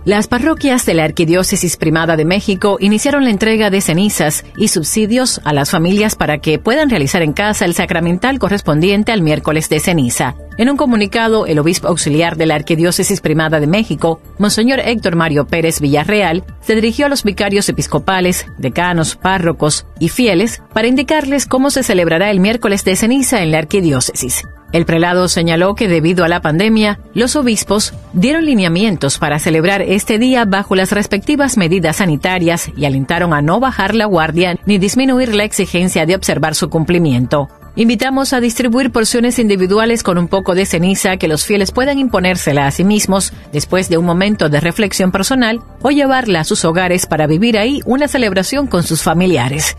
Las 0.06 0.28
parroquias 0.28 0.86
de 0.86 0.94
la 0.94 1.02
Arquidiócesis 1.02 1.76
Primada 1.76 2.16
de 2.16 2.24
México 2.24 2.76
iniciaron 2.78 3.24
la 3.24 3.30
entrega 3.30 3.70
de 3.70 3.80
cenizas 3.80 4.44
y 4.56 4.68
subsidios 4.68 5.40
a 5.42 5.52
las 5.52 5.72
familias 5.72 6.14
para 6.14 6.38
que 6.38 6.60
puedan 6.60 6.90
realizar 6.90 7.22
en 7.22 7.32
casa 7.32 7.64
el 7.64 7.74
sacramental 7.74 8.38
correspondiente 8.38 9.10
al 9.10 9.22
miércoles 9.22 9.68
de 9.68 9.80
ceniza. 9.80 10.36
En 10.58 10.70
un 10.70 10.76
comunicado, 10.76 11.44
el 11.46 11.58
obispo 11.58 11.88
auxiliar 11.88 12.36
de 12.36 12.46
la 12.46 12.54
Arquidiócesis 12.54 13.20
Primada 13.20 13.58
de 13.58 13.66
México, 13.66 14.20
Monseñor 14.38 14.78
Héctor 14.78 15.16
Mario 15.16 15.48
Pérez 15.48 15.80
Villarreal, 15.80 16.44
se 16.60 16.76
dirigió 16.76 17.06
a 17.06 17.08
los 17.08 17.24
vicarios 17.24 17.68
episcopales, 17.68 18.46
decanos, 18.58 19.16
párrocos 19.16 19.86
y 19.98 20.08
fieles 20.08 20.62
para 20.72 20.86
indicarles 20.86 21.46
cómo 21.46 21.70
se 21.70 21.82
celebrará 21.82 22.30
el 22.30 22.38
miércoles 22.38 22.84
de 22.84 22.94
ceniza 22.94 23.42
en 23.42 23.50
la 23.50 23.58
Arquidiócesis. 23.58 24.44
El 24.72 24.84
prelado 24.84 25.28
señaló 25.28 25.74
que 25.74 25.88
debido 25.88 26.24
a 26.24 26.28
la 26.28 26.40
pandemia, 26.40 26.98
los 27.14 27.36
obispos 27.36 27.94
dieron 28.12 28.44
lineamientos 28.44 29.18
para 29.18 29.38
celebrar 29.38 29.82
este 29.82 30.18
día 30.18 30.44
bajo 30.44 30.74
las 30.74 30.92
respectivas 30.92 31.56
medidas 31.56 31.96
sanitarias 31.96 32.70
y 32.76 32.84
alentaron 32.84 33.32
a 33.32 33.42
no 33.42 33.60
bajar 33.60 33.94
la 33.94 34.06
guardia 34.06 34.58
ni 34.66 34.78
disminuir 34.78 35.34
la 35.34 35.44
exigencia 35.44 36.04
de 36.04 36.16
observar 36.16 36.54
su 36.54 36.68
cumplimiento. 36.68 37.48
Invitamos 37.78 38.32
a 38.32 38.40
distribuir 38.40 38.90
porciones 38.90 39.38
individuales 39.38 40.02
con 40.02 40.16
un 40.16 40.28
poco 40.28 40.54
de 40.54 40.64
ceniza 40.64 41.18
que 41.18 41.28
los 41.28 41.44
fieles 41.44 41.72
puedan 41.72 41.98
imponérsela 41.98 42.66
a 42.66 42.70
sí 42.70 42.84
mismos 42.84 43.34
después 43.52 43.90
de 43.90 43.98
un 43.98 44.06
momento 44.06 44.48
de 44.48 44.60
reflexión 44.60 45.12
personal 45.12 45.60
o 45.82 45.90
llevarla 45.90 46.40
a 46.40 46.44
sus 46.44 46.64
hogares 46.64 47.04
para 47.04 47.26
vivir 47.26 47.58
ahí 47.58 47.82
una 47.84 48.08
celebración 48.08 48.66
con 48.66 48.82
sus 48.82 49.02
familiares. 49.02 49.76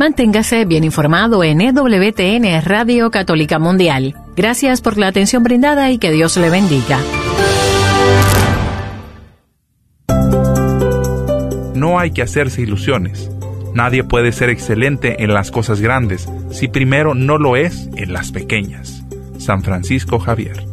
Manténgase 0.00 0.64
bien 0.64 0.82
informado 0.82 1.44
en 1.44 1.60
EWTN 1.60 2.62
Radio 2.64 3.10
Católica 3.10 3.58
Mundial. 3.58 4.14
Gracias 4.34 4.80
por 4.80 4.96
la 4.96 5.08
atención 5.08 5.42
brindada 5.42 5.90
y 5.90 5.98
que 5.98 6.10
Dios 6.10 6.38
le 6.38 6.48
bendiga. 6.48 6.98
No 11.74 11.98
hay 11.98 12.12
que 12.12 12.22
hacerse 12.22 12.62
ilusiones. 12.62 13.30
Nadie 13.74 14.02
puede 14.02 14.32
ser 14.32 14.48
excelente 14.48 15.22
en 15.22 15.34
las 15.34 15.50
cosas 15.50 15.82
grandes 15.82 16.26
si 16.50 16.68
primero 16.68 17.14
no 17.14 17.36
lo 17.36 17.56
es 17.56 17.90
en 17.94 18.14
las 18.14 18.32
pequeñas. 18.32 19.04
San 19.36 19.62
Francisco 19.62 20.18
Javier. 20.18 20.69